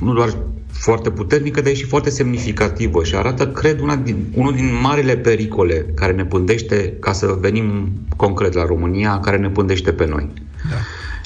nu 0.00 0.12
doar 0.12 0.36
foarte 0.72 1.10
puternică, 1.10 1.60
dar 1.60 1.70
e 1.70 1.74
și 1.74 1.84
foarte 1.84 2.10
semnificativă 2.10 3.04
și 3.04 3.14
arată, 3.16 3.48
cred, 3.48 3.80
una 3.80 3.96
din, 3.96 4.24
unul 4.34 4.54
din 4.54 4.70
marile 4.82 5.16
pericole 5.16 5.86
care 5.94 6.12
ne 6.12 6.24
pândește, 6.24 6.96
ca 7.00 7.12
să 7.12 7.36
venim 7.40 7.92
concret 8.16 8.52
la 8.52 8.64
România, 8.64 9.20
care 9.20 9.36
ne 9.36 9.50
pândește 9.50 9.92
pe 9.92 10.06
noi. 10.06 10.28
Da. 10.70 10.76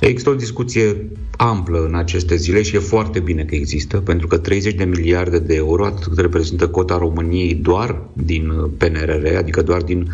Există 0.07 0.30
o 0.30 0.34
discuție 0.34 1.11
amplă 1.36 1.84
în 1.84 1.94
aceste 1.94 2.36
zile 2.36 2.62
și 2.62 2.76
e 2.76 2.78
foarte 2.78 3.20
bine 3.20 3.42
că 3.44 3.55
există, 3.55 3.96
pentru 3.96 4.26
că 4.26 4.36
30 4.38 4.74
de 4.74 4.84
miliarde 4.84 5.38
de 5.38 5.55
euro, 5.55 5.84
atât 5.84 6.05
cât 6.07 6.18
reprezintă 6.18 6.68
cota 6.68 6.99
României 6.99 7.55
doar 7.55 8.03
din 8.12 8.49
uh, 8.49 8.70
PNRR, 8.76 9.36
adică 9.36 9.62
doar 9.62 9.82
din 9.82 10.12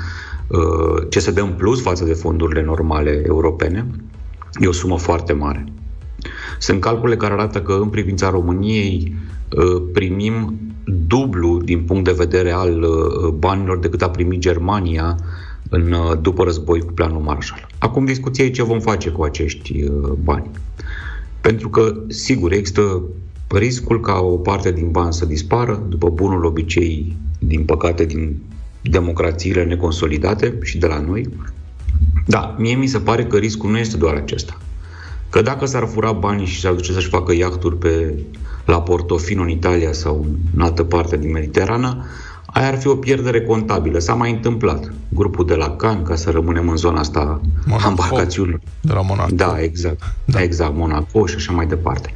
uh, 0.49 1.07
ce 1.09 1.21
se 1.21 1.31
dă 1.31 1.41
în 1.41 1.53
plus 1.53 1.83
față 1.83 2.05
de 2.05 2.13
fondurile 2.13 2.63
normale 2.63 3.23
europene, 3.27 3.87
e 4.61 4.67
o 4.67 4.73
sumă 4.73 4.99
foarte 4.99 5.33
mare. 5.33 5.65
Sunt 6.59 6.81
calcule 6.81 7.17
care 7.17 7.33
arată 7.33 7.63
că 7.63 7.73
în 7.73 7.89
privința 7.89 8.31
României 8.31 9.15
uh, 9.57 9.83
primim 9.93 10.59
dublu 10.85 11.61
din 11.65 11.83
punct 11.83 12.05
de 12.05 12.13
vedere 12.13 12.51
al 12.51 12.83
uh, 12.83 13.29
banilor 13.29 13.79
decât 13.79 14.03
a 14.03 14.11
primit 14.11 14.39
Germania 14.39 15.17
în, 15.69 15.93
uh, 15.93 16.19
după 16.21 16.45
război 16.45 16.81
cu 16.81 16.93
planul 16.93 17.21
Marshall. 17.21 17.67
Acum 17.79 18.05
discuția 18.05 18.45
e 18.45 18.51
ce 18.51 18.63
vom 18.63 18.81
face 18.81 19.11
cu 19.11 19.23
acești 19.23 19.83
uh, 19.83 20.11
bani. 20.23 20.51
Pentru 21.41 21.69
că, 21.69 21.95
sigur, 22.09 22.53
există 22.53 23.03
riscul 23.49 24.01
ca 24.01 24.19
o 24.19 24.37
parte 24.37 24.73
din 24.73 24.91
bani 24.91 25.13
să 25.13 25.27
dispară, 25.27 25.83
după 25.89 26.11
bunul 26.11 26.45
obicei, 26.45 27.17
din 27.39 27.65
păcate, 27.65 28.05
din 28.05 28.37
democrațiile 28.83 29.65
neconsolidate 29.65 30.59
și 30.63 30.79
de 30.79 30.87
la 30.87 31.01
noi. 31.01 31.29
Da, 32.27 32.55
mie 32.59 32.75
mi 32.75 32.87
se 32.87 32.99
pare 32.99 33.25
că 33.25 33.37
riscul 33.37 33.71
nu 33.71 33.79
este 33.79 33.97
doar 33.97 34.15
acesta. 34.15 34.59
Că 35.35 35.43
dacă 35.43 35.67
s-ar 35.67 35.87
fura 35.87 36.13
banii 36.13 36.47
și 36.47 36.61
s-ar 36.61 36.73
duce 36.73 36.93
să-și 36.93 37.09
facă 37.09 37.35
iahturi 37.35 37.77
pe, 37.77 38.19
la 38.65 38.83
Portofino 38.83 39.43
în 39.43 39.49
Italia 39.49 39.93
sau 39.93 40.27
în 40.55 40.61
altă 40.61 40.85
parte 40.85 41.17
din 41.17 41.31
Mediterană, 41.31 42.05
aia 42.47 42.67
ar 42.67 42.79
fi 42.79 42.89
o 42.89 42.95
pierdere 42.95 43.43
contabilă. 43.43 43.99
S-a 43.99 44.15
mai 44.15 44.31
întâmplat. 44.31 44.93
Grupul 45.09 45.47
de 45.47 45.55
la 45.55 45.77
Cannes, 45.77 46.09
ca 46.09 46.15
să 46.15 46.31
rămânem 46.31 46.69
în 46.69 46.77
zona 46.77 46.99
asta 46.99 47.41
Monaco. 47.67 47.87
a 47.87 47.89
embarcațiunilor. 47.89 48.61
De 48.81 48.93
la 48.93 49.01
Monaco. 49.01 49.35
Da, 49.35 49.57
exact. 49.61 50.03
Da. 50.25 50.43
Exact, 50.43 50.75
Monaco 50.77 51.27
și 51.27 51.35
așa 51.35 51.53
mai 51.53 51.67
departe. 51.67 52.13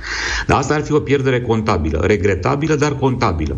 Dar 0.46 0.58
asta 0.58 0.74
ar 0.74 0.82
fi 0.82 0.92
o 0.92 1.00
pierdere 1.00 1.40
contabilă, 1.40 2.00
regretabilă, 2.04 2.74
dar 2.74 2.96
contabilă. 2.96 3.56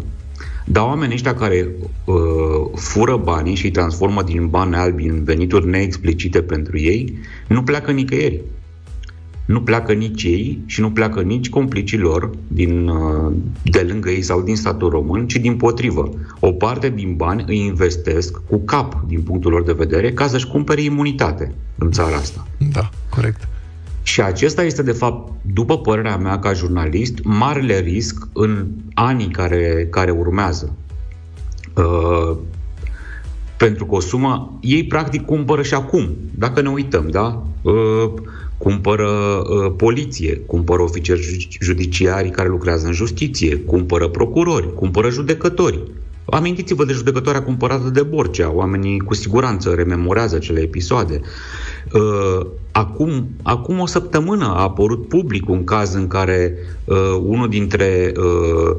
Dar 0.64 0.84
oamenii 0.84 1.14
ăștia 1.14 1.34
care 1.34 1.68
uh, 2.04 2.14
fură 2.74 3.16
banii 3.16 3.54
și 3.54 3.64
îi 3.64 3.70
transformă 3.70 4.22
din 4.22 4.48
bani 4.48 4.74
albi 4.74 5.06
în 5.06 5.24
venituri 5.24 5.68
neexplicite 5.68 6.42
pentru 6.42 6.78
ei, 6.78 7.18
nu 7.46 7.62
pleacă 7.62 7.90
nicăieri. 7.90 8.40
Nu 9.50 9.62
pleacă 9.62 9.92
nici 9.92 10.22
ei 10.22 10.62
și 10.66 10.80
nu 10.80 10.90
pleacă 10.90 11.20
nici 11.20 11.48
complicii 11.48 11.98
lor 11.98 12.30
din, 12.48 12.88
uh, 12.88 13.32
de 13.62 13.86
lângă 13.88 14.08
ei 14.08 14.22
sau 14.22 14.42
din 14.42 14.56
statul 14.56 14.88
român, 14.88 15.26
ci 15.26 15.36
din 15.36 15.56
potrivă. 15.56 16.10
O 16.40 16.52
parte 16.52 16.88
din 16.88 17.14
bani 17.16 17.44
îi 17.46 17.58
investesc 17.58 18.40
cu 18.48 18.58
cap, 18.58 19.02
din 19.06 19.22
punctul 19.22 19.50
lor 19.50 19.62
de 19.62 19.72
vedere, 19.72 20.12
ca 20.12 20.26
să-și 20.26 20.46
cumpere 20.46 20.82
imunitate 20.82 21.54
în 21.78 21.90
țara 21.90 22.16
asta. 22.16 22.46
Da, 22.72 22.90
corect. 23.08 23.48
Și 24.02 24.22
acesta 24.22 24.62
este, 24.62 24.82
de 24.82 24.92
fapt, 24.92 25.32
după 25.42 25.78
părerea 25.78 26.16
mea 26.16 26.38
ca 26.38 26.52
jurnalist, 26.52 27.18
marele 27.22 27.78
risc 27.78 28.28
în 28.32 28.66
anii 28.94 29.28
care, 29.28 29.86
care 29.90 30.10
urmează. 30.10 30.76
Uh, 31.76 32.36
pentru 33.56 33.86
că 33.86 33.94
o 33.94 34.00
sumă, 34.00 34.58
ei 34.60 34.84
practic 34.84 35.24
cumpără 35.24 35.62
și 35.62 35.74
acum, 35.74 36.08
dacă 36.34 36.60
ne 36.60 36.68
uităm, 36.68 37.08
da? 37.10 37.42
Uh, 37.62 38.12
cumpără 38.62 39.08
uh, 39.08 39.72
poliție, 39.76 40.36
cumpără 40.46 40.82
ofițeri 40.82 41.20
ju- 41.20 41.48
judiciari 41.60 42.30
care 42.30 42.48
lucrează 42.48 42.86
în 42.86 42.92
justiție, 42.92 43.56
cumpără 43.56 44.08
procurori, 44.08 44.74
cumpără 44.74 45.10
judecători. 45.10 45.82
Amintiți-vă 46.24 46.84
de 46.84 46.92
judecătoarea 46.92 47.42
cumpărată 47.42 47.88
de 47.88 48.02
Borcea. 48.02 48.52
Oamenii 48.52 48.98
cu 48.98 49.14
siguranță 49.14 49.70
rememorează 49.70 50.36
acele 50.36 50.60
episoade. 50.60 51.20
Uh, 51.92 52.46
acum, 52.72 53.28
acum 53.42 53.78
o 53.78 53.86
săptămână 53.86 54.44
a 54.44 54.62
apărut 54.62 55.08
public 55.08 55.48
un 55.48 55.64
caz 55.64 55.94
în 55.94 56.06
care 56.06 56.54
uh, 56.84 56.96
unul 57.22 57.48
dintre 57.48 58.12
uh, 58.16 58.76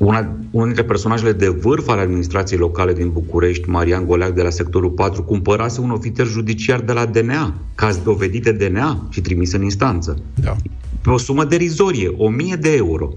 una, 0.00 0.36
unul 0.50 0.66
dintre 0.66 0.84
personajele 0.84 1.32
de 1.32 1.48
vârf 1.48 1.88
ale 1.88 2.00
administrației 2.00 2.58
locale 2.58 2.92
din 2.92 3.10
București, 3.10 3.68
Marian 3.68 4.06
Goleac 4.06 4.34
de 4.34 4.42
la 4.42 4.50
sectorul 4.50 4.90
4, 4.90 5.22
cumpărase 5.22 5.80
un 5.80 5.90
ofițer 5.90 6.26
judiciar 6.26 6.80
de 6.80 6.92
la 6.92 7.06
DNA, 7.06 7.54
caz 7.74 7.96
dovedit 7.96 8.42
de 8.42 8.52
DNA 8.52 9.06
și 9.10 9.20
trimis 9.20 9.52
în 9.52 9.62
instanță. 9.62 10.22
Da. 10.34 10.56
Pe 11.02 11.10
o 11.10 11.18
sumă 11.18 11.44
derizorie, 11.44 12.14
1000 12.16 12.54
de 12.60 12.74
euro. 12.74 13.12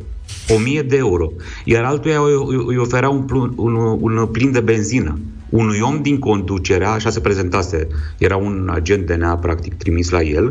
1000 0.55 0.81
de 0.81 0.95
euro. 0.95 1.31
Iar 1.65 1.83
altuia 1.83 2.19
îi, 2.19 2.63
îi 2.67 2.77
oferea 2.77 3.09
un, 3.09 3.21
pl- 3.21 3.53
un, 3.55 3.73
un 3.99 4.25
plin 4.31 4.51
de 4.51 4.59
benzină. 4.59 5.19
Unui 5.49 5.79
om 5.81 5.99
din 6.01 6.19
conducere, 6.19 6.85
așa 6.85 7.09
se 7.09 7.19
prezentase, 7.19 7.87
era 8.17 8.35
un 8.35 8.69
agent 8.73 9.05
DNA 9.05 9.37
practic 9.37 9.73
trimis 9.73 10.09
la 10.09 10.21
el, 10.21 10.45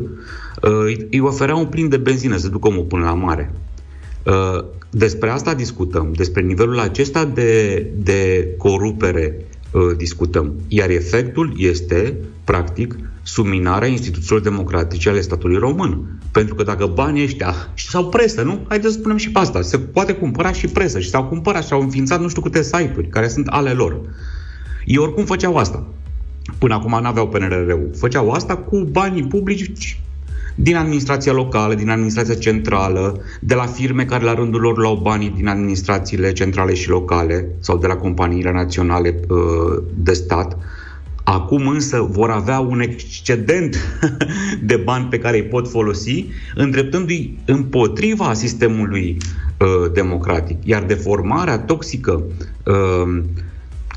uh, 0.62 0.70
îi- 0.84 1.06
îi 1.10 1.20
oferea 1.20 1.54
un 1.54 1.66
plin 1.66 1.88
de 1.88 1.96
benzină 1.96 2.36
să 2.36 2.48
ducă 2.48 2.68
omul 2.68 2.84
până 2.84 3.04
la 3.04 3.14
mare. 3.14 3.52
Uh, 4.24 4.64
Despre 4.90 5.30
asta 5.30 5.54
discutăm, 5.54 6.12
despre 6.12 6.42
nivelul 6.42 6.78
acesta 6.78 7.24
de, 7.24 7.86
de 7.96 8.48
corupere 8.58 9.36
uh, 9.70 9.96
discutăm. 9.96 10.52
Iar 10.68 10.90
efectul 10.90 11.54
este, 11.56 12.16
practic, 12.44 12.96
subminarea 13.22 13.88
instituțiilor 13.88 14.40
democratice 14.40 15.08
ale 15.08 15.20
statului 15.20 15.56
român. 15.56 16.18
Pentru 16.32 16.54
că 16.54 16.62
dacă 16.62 16.86
banii 16.86 17.22
ăștia, 17.22 17.54
sau 17.74 18.08
presă, 18.08 18.42
nu? 18.42 18.64
Haideți 18.68 18.92
să 18.92 18.98
spunem 18.98 19.16
și 19.16 19.30
pe 19.30 19.38
asta, 19.38 19.62
se 19.62 19.78
poate 19.78 20.12
cumpăra 20.12 20.52
și 20.52 20.66
presă 20.66 21.00
și 21.00 21.08
s-au 21.08 21.24
cumpărat 21.24 21.64
și 21.66 21.72
au 21.72 21.80
înființat 21.80 22.20
nu 22.20 22.28
știu 22.28 22.42
câte 22.42 22.62
site-uri 22.62 23.08
care 23.08 23.28
sunt 23.28 23.46
ale 23.46 23.70
lor. 23.70 24.00
Ei 24.84 24.98
oricum 24.98 25.24
făceau 25.24 25.56
asta. 25.56 25.86
Până 26.58 26.74
acum 26.74 27.02
n-aveau 27.02 27.28
PNRR-ul. 27.28 27.90
Făceau 27.96 28.30
asta 28.30 28.56
cu 28.56 28.80
banii 28.90 29.22
publici 29.22 30.00
din 30.54 30.76
administrația 30.76 31.32
locală, 31.32 31.74
din 31.74 31.90
administrația 31.90 32.34
centrală, 32.34 33.20
de 33.40 33.54
la 33.54 33.66
firme 33.66 34.04
care 34.04 34.24
la 34.24 34.34
rândul 34.34 34.60
lor 34.60 34.78
luau 34.78 35.00
banii 35.02 35.32
din 35.36 35.48
administrațiile 35.48 36.32
centrale 36.32 36.74
și 36.74 36.88
locale 36.88 37.48
sau 37.60 37.78
de 37.78 37.86
la 37.86 37.96
companiile 37.96 38.52
naționale 38.52 39.20
uh, 39.28 39.82
de 39.94 40.12
stat. 40.12 40.58
Acum 41.24 41.68
însă 41.68 42.08
vor 42.10 42.30
avea 42.30 42.58
un 42.58 42.80
excedent 42.80 43.76
de 44.70 44.76
bani 44.76 45.06
pe 45.10 45.18
care 45.18 45.36
îi 45.36 45.44
pot 45.44 45.68
folosi, 45.68 46.26
îndreptându-i 46.54 47.38
împotriva 47.44 48.32
sistemului 48.32 49.16
uh, 49.58 49.92
democratic. 49.92 50.56
Iar 50.64 50.82
deformarea 50.82 51.58
toxică 51.58 52.22
uh, 52.66 53.22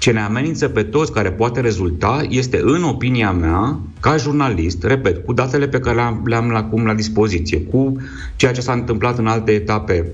ce 0.05 0.11
ne 0.11 0.21
amenință 0.21 0.67
pe 0.67 0.83
toți, 0.83 1.11
care 1.11 1.31
poate 1.31 1.59
rezulta, 1.59 2.21
este, 2.29 2.59
în 2.63 2.83
opinia 2.83 3.31
mea, 3.31 3.79
ca 3.99 4.17
jurnalist, 4.17 4.83
repet, 4.83 5.25
cu 5.25 5.33
datele 5.33 5.67
pe 5.67 5.79
care 5.79 5.95
le-am, 5.95 6.21
le-am 6.25 6.49
la, 6.49 6.57
acum 6.57 6.85
la 6.85 6.93
dispoziție, 6.93 7.61
cu 7.61 7.95
ceea 8.35 8.51
ce 8.51 8.61
s-a 8.61 8.73
întâmplat 8.73 9.17
în 9.17 9.27
alte 9.27 9.51
etape 9.51 10.05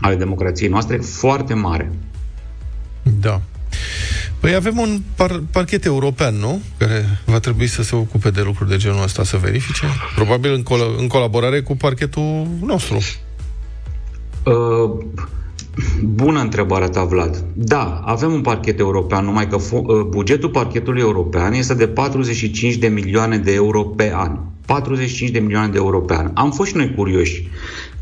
ale 0.00 0.14
democrației 0.14 0.68
noastre, 0.68 0.96
foarte 0.96 1.54
mare. 1.54 1.92
Da. 3.20 3.40
Păi 4.40 4.54
avem 4.54 4.78
un 4.78 5.00
par- 5.14 5.42
parchet 5.50 5.84
european, 5.84 6.34
nu? 6.34 6.60
Care 6.78 7.20
va 7.24 7.38
trebui 7.38 7.66
să 7.66 7.82
se 7.82 7.96
ocupe 7.96 8.30
de 8.30 8.42
lucruri 8.42 8.70
de 8.70 8.76
genul 8.76 9.02
ăsta, 9.02 9.24
să 9.24 9.36
verifice. 9.36 9.86
Probabil 10.14 10.52
în, 10.52 10.62
col- 10.62 10.96
în 10.98 11.06
colaborare 11.06 11.60
cu 11.60 11.76
parchetul 11.76 12.46
nostru. 12.60 12.98
Uh, 14.44 15.04
bună 16.02 16.40
întrebarea 16.40 16.88
ta, 16.88 17.04
Vlad. 17.04 17.44
Da, 17.54 18.02
avem 18.04 18.32
un 18.32 18.40
parchet 18.40 18.78
european, 18.78 19.24
numai 19.24 19.48
că 19.48 19.56
fo- 19.56 19.86
uh, 19.86 20.00
bugetul 20.08 20.48
parchetului 20.48 21.00
european 21.00 21.52
este 21.52 21.74
de 21.74 21.86
45 21.86 22.74
de 22.74 22.86
milioane 22.86 23.38
de 23.38 23.52
euro 23.52 23.82
pe 23.82 24.12
an. 24.14 24.38
45 24.66 25.30
de 25.30 25.38
milioane 25.38 25.68
de 25.68 25.76
euro 25.76 26.00
pe 26.00 26.14
an. 26.14 26.30
Am 26.34 26.50
fost 26.50 26.70
și 26.70 26.76
noi 26.76 26.94
curioși. 26.94 27.48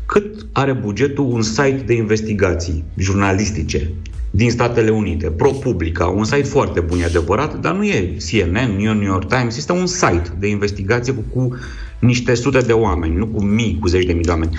Cât 0.05 0.45
are 0.51 0.73
bugetul 0.73 1.25
un 1.25 1.41
site 1.41 1.83
de 1.85 1.93
investigații 1.93 2.83
jurnalistice 2.97 3.91
din 4.31 4.51
Statele 4.51 4.89
Unite, 4.89 5.27
ProPublica, 5.27 6.07
un 6.07 6.23
site 6.23 6.43
foarte 6.43 6.79
bun, 6.79 6.99
e 6.99 7.03
adevărat, 7.03 7.59
dar 7.59 7.75
nu 7.75 7.83
e 7.83 8.17
CNN, 8.29 8.75
nu 8.75 8.81
e 8.81 8.93
New 8.93 9.01
York 9.01 9.27
Times, 9.27 9.57
este 9.57 9.71
un 9.71 9.85
site 9.85 10.31
de 10.39 10.47
investigație 10.47 11.13
cu, 11.13 11.23
cu 11.33 11.55
niște 11.99 12.33
sute 12.33 12.59
de 12.59 12.73
oameni, 12.73 13.15
nu 13.15 13.27
cu 13.27 13.43
mii, 13.43 13.77
cu 13.79 13.87
zeci 13.87 14.05
de 14.05 14.13
mii 14.13 14.23
de 14.23 14.29
oameni. 14.29 14.57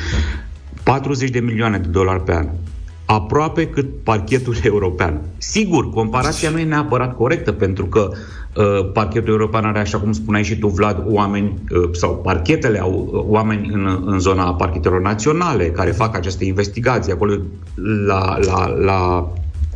40 0.82 1.30
de 1.30 1.40
milioane 1.40 1.78
de 1.78 1.88
dolari 1.88 2.24
pe 2.24 2.34
an. 2.34 2.46
Aproape 3.12 3.66
cât 3.66 4.02
parchetul 4.02 4.54
european. 4.72 5.20
Sigur, 5.38 5.90
comparația 5.90 6.50
nu 6.50 6.58
e 6.58 6.64
neapărat 6.64 7.16
corectă, 7.16 7.52
pentru 7.52 7.86
că 7.86 8.10
uh, 8.56 8.92
parchetul 8.92 9.28
european 9.28 9.64
are, 9.64 9.78
așa 9.78 9.98
cum 9.98 10.12
spuneai 10.12 10.44
și 10.44 10.58
tu, 10.58 10.66
Vlad, 10.66 11.04
oameni, 11.06 11.54
uh, 11.70 11.88
sau 11.92 12.16
parchetele 12.16 12.80
au 12.80 13.10
uh, 13.12 13.24
oameni 13.26 13.68
în, 13.72 14.02
în 14.04 14.18
zona 14.18 14.54
parchetelor 14.54 15.00
naționale 15.00 15.70
care 15.70 15.90
fac 15.90 16.16
aceste 16.16 16.44
investigații. 16.44 17.12
Acolo, 17.12 17.32
la, 18.06 18.38
la, 18.46 18.66
la, 18.66 19.32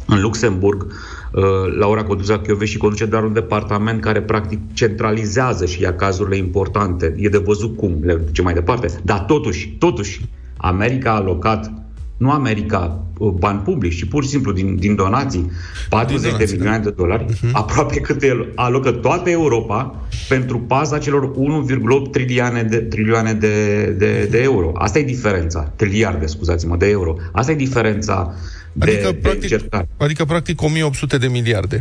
în 0.06 0.20
Luxemburg, 0.20 0.86
uh, 1.32 1.42
Laura 1.78 2.04
Coduza 2.04 2.40
și 2.64 2.78
conduce 2.78 3.04
doar 3.04 3.24
un 3.24 3.32
departament 3.32 4.00
care 4.00 4.22
practic 4.22 4.58
centralizează 4.72 5.66
și 5.66 5.82
ia 5.82 5.94
cazurile 5.94 6.36
importante. 6.36 7.14
E 7.16 7.28
de 7.28 7.38
văzut 7.38 7.76
cum 7.76 7.98
le 8.02 8.14
duce 8.14 8.42
mai 8.42 8.54
departe. 8.54 8.86
Dar 9.02 9.20
totuși, 9.20 9.76
totuși, 9.78 10.24
America 10.56 11.10
a 11.10 11.14
alocat 11.14 11.85
nu 12.16 12.30
America 12.30 13.04
uh, 13.18 13.30
bani 13.30 13.58
publici, 13.58 13.96
ci 13.96 14.04
pur 14.04 14.22
și 14.22 14.28
simplu 14.28 14.52
din, 14.52 14.76
din 14.76 14.94
donații, 14.94 15.50
40 15.88 16.20
Din 16.20 16.30
donații, 16.30 16.46
de 16.46 16.52
milioane 16.56 16.82
de 16.82 16.90
dolari, 16.90 17.24
uh-huh. 17.24 17.50
aproape 17.52 18.00
cât 18.00 18.22
el 18.22 18.52
alocă 18.54 18.90
toată 18.90 19.30
Europa 19.30 20.06
pentru 20.28 20.58
paza 20.58 20.98
celor 20.98 21.30
1,8 21.30 22.10
trilioane 22.10 22.62
de, 22.62 22.76
trilioane 22.76 23.32
de, 23.32 23.84
de, 23.98 24.26
de 24.30 24.38
euro. 24.42 24.72
Asta 24.74 24.98
e 24.98 25.02
diferența. 25.02 25.72
Triliarde, 25.76 26.26
scuzați-mă, 26.26 26.76
de 26.76 26.88
euro. 26.88 27.16
Asta 27.32 27.52
e 27.52 27.54
diferența 27.54 28.34
de, 28.72 28.90
Adică, 28.90 29.10
de 29.10 29.14
practic, 29.14 29.48
cercare. 29.48 29.88
adică, 29.96 30.24
practic, 30.24 30.62
1800 30.62 31.18
de 31.18 31.26
miliarde. 31.26 31.80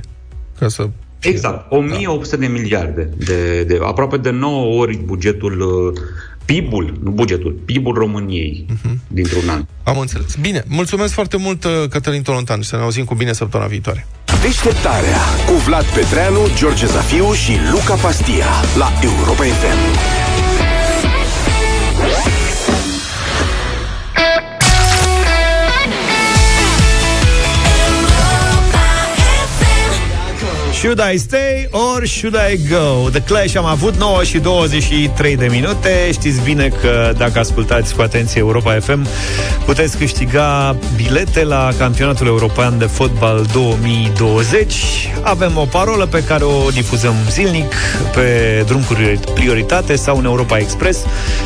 Ca 0.59 0.67
să... 0.67 0.89
Exact, 1.19 1.71
1800 1.71 2.37
de 2.37 2.47
miliarde, 2.47 3.09
de, 3.17 3.63
de, 3.63 3.79
aproape 3.83 4.17
de 4.17 4.29
9 4.29 4.81
ori 4.81 4.97
bugetul, 4.97 5.59
uh, 5.59 6.01
PIB-ul, 6.45 6.99
nu 7.03 7.11
bugetul, 7.11 7.51
PIB-ul 7.65 7.93
României 7.93 8.65
uh-huh. 8.69 8.95
dintr-un 9.07 9.49
an. 9.49 9.65
Am 9.83 9.97
înțeles. 9.99 10.35
Bine, 10.35 10.63
mulțumesc 10.67 11.13
foarte 11.13 11.37
mult, 11.37 11.63
uh, 11.63 11.71
Cătălin 11.89 12.21
Tolontan, 12.21 12.61
și 12.61 12.69
să 12.69 12.75
ne 12.75 12.81
auzim 12.81 13.05
cu 13.05 13.15
bine 13.15 13.33
săptămâna 13.33 13.69
viitoare. 13.69 14.07
Deșteptarea 14.41 15.17
cu 15.45 15.53
Vlad 15.53 15.85
Petreanu, 15.85 16.39
George 16.55 16.85
Zafiu 16.85 17.33
și 17.33 17.51
Luca 17.71 17.93
Pastia 17.93 18.47
la 18.77 18.91
Europa 19.03 19.43
FM. 19.43 20.24
Should 30.85 31.01
I 31.13 31.17
stay 31.17 31.67
or 31.71 32.05
should 32.05 32.35
I 32.35 32.57
go? 32.69 33.09
The 33.09 33.21
Clash 33.21 33.55
am 33.55 33.65
avut 33.65 33.95
9 33.95 34.23
și 34.23 34.37
23 34.37 35.35
de 35.35 35.47
minute. 35.47 36.09
Știți 36.11 36.41
bine 36.41 36.67
că 36.81 37.13
dacă 37.17 37.39
ascultați 37.39 37.95
cu 37.95 38.01
atenție 38.01 38.39
Europa 38.39 38.79
FM, 38.79 39.07
puteți 39.65 39.97
câștiga 39.97 40.75
bilete 40.95 41.43
la 41.43 41.69
campionatul 41.77 42.27
european 42.27 42.77
de 42.77 42.85
fotbal 42.85 43.45
2020. 43.53 44.73
Avem 45.21 45.57
o 45.57 45.65
parolă 45.65 46.05
pe 46.05 46.23
care 46.23 46.43
o 46.43 46.69
difuzăm 46.69 47.15
zilnic 47.29 47.73
pe 48.13 48.63
drum 48.67 48.81
cu 48.81 48.95
prioritate 49.33 49.95
sau 49.95 50.17
în 50.17 50.25
Europa 50.25 50.57
Express. 50.57 50.99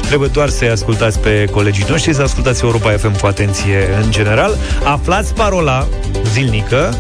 Trebuie 0.08 0.30
doar 0.34 0.50
să-i 0.50 0.70
ascultați 0.70 1.20
pe 1.20 1.48
colegii 1.52 1.86
noștri, 1.90 2.14
să 2.14 2.22
ascultați 2.22 2.64
Europa 2.64 2.92
FM 2.92 3.20
cu 3.20 3.26
atenție 3.26 3.88
în 4.04 4.12
general. 4.12 4.58
Aflați 4.84 5.34
parola 5.34 5.88
zilnică 6.34 6.98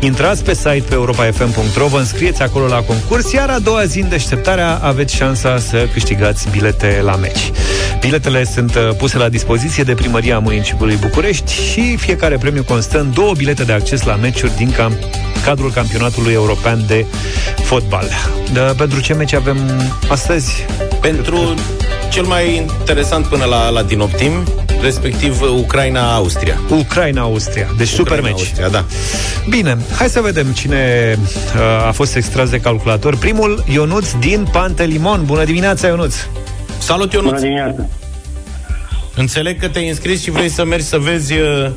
Intrați 0.00 0.44
pe 0.44 0.54
site 0.54 0.84
pe 0.88 0.94
europafm.ro, 0.94 1.86
vă 1.86 1.98
înscrieți 1.98 2.42
acolo 2.42 2.66
la 2.66 2.82
concurs, 2.82 3.32
iar 3.32 3.50
a 3.50 3.58
doua 3.58 3.84
zi 3.84 4.00
în 4.00 4.08
deșteptarea 4.08 4.78
aveți 4.82 5.14
șansa 5.14 5.58
să 5.58 5.88
câștigați 5.92 6.50
bilete 6.50 7.00
la 7.02 7.16
meci. 7.16 7.50
Biletele 8.00 8.44
sunt 8.44 8.74
uh, 8.74 8.94
puse 8.96 9.18
la 9.18 9.28
dispoziție 9.28 9.82
de 9.82 9.94
Primăria 9.94 10.38
Municipiului 10.38 10.96
București 10.96 11.52
și 11.52 11.96
fiecare 11.96 12.36
premiu 12.36 12.64
constă 12.64 13.00
în 13.00 13.12
două 13.12 13.32
bilete 13.32 13.64
de 13.64 13.72
acces 13.72 14.02
la 14.02 14.14
meciuri 14.14 14.56
din 14.56 14.72
cam- 14.72 14.98
cadrul 15.44 15.72
campionatului 15.72 16.32
european 16.32 16.84
de 16.86 17.06
fotbal. 17.62 18.08
De, 18.52 18.60
pentru 18.76 19.00
ce 19.00 19.14
meci 19.14 19.32
avem 19.32 19.58
astăzi? 20.08 20.66
Pentru 21.00 21.54
cel 22.10 22.24
mai 22.24 22.56
interesant 22.56 23.26
până 23.26 23.44
la, 23.44 23.68
la 23.68 23.82
din 23.82 24.00
optim, 24.00 24.32
respectiv 24.82 25.40
Ucraina-Austria. 25.40 26.60
Ucraina-Austria. 26.70 27.68
Deci 27.76 27.88
super 27.88 28.20
meci. 28.20 28.32
Austria, 28.32 28.68
da. 28.68 28.84
Bine, 29.48 29.78
hai 29.96 30.08
să 30.08 30.20
vedem 30.20 30.46
cine 30.46 31.16
uh, 31.18 31.86
a 31.86 31.90
fost 31.90 32.16
extras 32.16 32.50
de 32.50 32.60
calculator. 32.60 33.16
Primul, 33.16 33.64
Ionuț 33.72 34.12
din 34.12 34.46
Pantelimon. 34.52 35.24
Bună 35.24 35.44
dimineața, 35.44 35.86
Ionuț! 35.86 36.14
Salut, 36.78 37.12
Ionuț! 37.12 37.30
Bună 37.30 37.40
dimineața! 37.42 37.86
Înțeleg 39.16 39.60
că 39.60 39.68
te-ai 39.68 39.88
înscris 39.88 40.22
și 40.22 40.30
vrei 40.30 40.48
să 40.48 40.64
mergi 40.64 40.84
să 40.84 40.98
vezi 40.98 41.32
uh, 41.32 41.70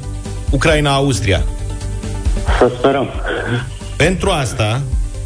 Ucraina-Austria. 0.50 1.44
Să 2.58 2.72
sperăm. 2.78 3.10
Pentru 3.96 4.30
asta, 4.30 4.82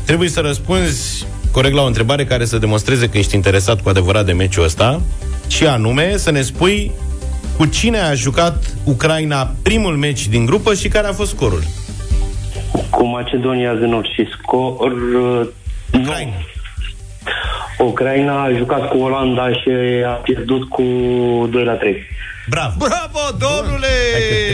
trebuie 0.06 0.30
să 0.30 0.40
răspunzi 0.40 1.26
corect 1.58 1.76
la 1.76 1.82
o 1.82 1.86
întrebare 1.86 2.26
care 2.26 2.46
să 2.46 2.58
demonstreze 2.58 3.10
că 3.10 3.18
ești 3.18 3.36
interesat 3.36 3.82
cu 3.82 3.90
adevărat 3.90 4.26
de 4.26 4.32
meciul 4.32 4.64
ăsta 4.64 5.02
și 5.48 5.68
anume 5.68 6.18
să 6.18 6.32
ne 6.32 6.42
spui 6.42 6.92
cu 7.58 7.66
cine 7.66 8.00
a 8.00 8.14
jucat 8.14 8.76
Ucraina 8.84 9.52
primul 9.64 9.96
meci 9.96 10.28
din 10.28 10.46
grupă 10.46 10.74
și 10.74 10.88
care 10.88 11.08
a 11.08 11.12
fost 11.14 11.30
scorul. 11.30 11.62
Cu 12.90 13.06
Macedonia 13.06 13.74
de 13.74 13.86
Nord 13.86 14.06
și 14.06 14.28
scor... 14.38 14.92
uh, 14.92 15.48
Nu. 15.92 16.14
Ucraina 17.78 18.44
a 18.44 18.52
jucat 18.52 18.90
cu 18.90 18.98
Olanda 18.98 19.52
și 19.52 19.70
a 20.06 20.10
pierdut 20.10 20.70
cu 20.70 20.84
2 21.52 21.64
la 21.64 21.74
3. 21.74 21.96
Bravo! 22.50 22.74
Bravo, 22.78 23.20
domnule! 23.38 23.88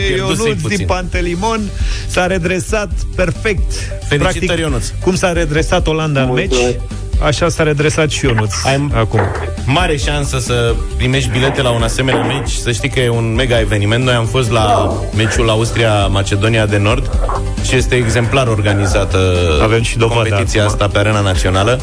pierdusei 0.08 0.44
Ionuț 0.46 0.60
puțin. 0.62 0.76
din 0.76 0.86
Pantelimon 0.86 1.60
s-a 2.06 2.26
redresat 2.26 2.90
perfect. 3.16 3.72
Felicitări, 4.08 4.60
Ionuț. 4.60 4.86
cum 5.02 5.14
s-a 5.14 5.32
redresat 5.32 5.86
Olanda 5.86 6.22
în 6.22 6.32
meci, 6.32 6.48
Mulțumesc. 6.50 6.76
așa 7.22 7.48
s-a 7.48 7.62
redresat 7.62 8.10
și 8.10 8.24
Ionuț 8.24 8.52
Ai- 8.64 8.88
acum. 8.94 9.20
Mare 9.64 9.96
șansă 9.96 10.38
să 10.38 10.74
primești 10.96 11.30
bilete 11.30 11.62
la 11.62 11.70
un 11.70 11.82
asemenea 11.82 12.22
meci, 12.22 12.50
să 12.50 12.72
știi 12.72 12.88
că 12.88 13.00
e 13.00 13.08
un 13.08 13.34
mega 13.34 13.60
eveniment. 13.60 14.04
Noi 14.04 14.14
am 14.14 14.26
fost 14.26 14.50
la 14.50 14.92
meciul 15.16 15.48
Austria-Macedonia 15.50 16.66
de 16.66 16.76
Nord 16.78 17.10
și 17.68 17.76
este 17.76 17.94
exemplar 17.94 18.46
organizată 18.46 19.18
Avem 19.62 19.82
și 19.82 19.96
dovadă 19.98 20.28
competiția 20.28 20.60
acum. 20.62 20.72
asta 20.72 20.88
pe 20.88 20.98
arena 20.98 21.20
națională. 21.20 21.80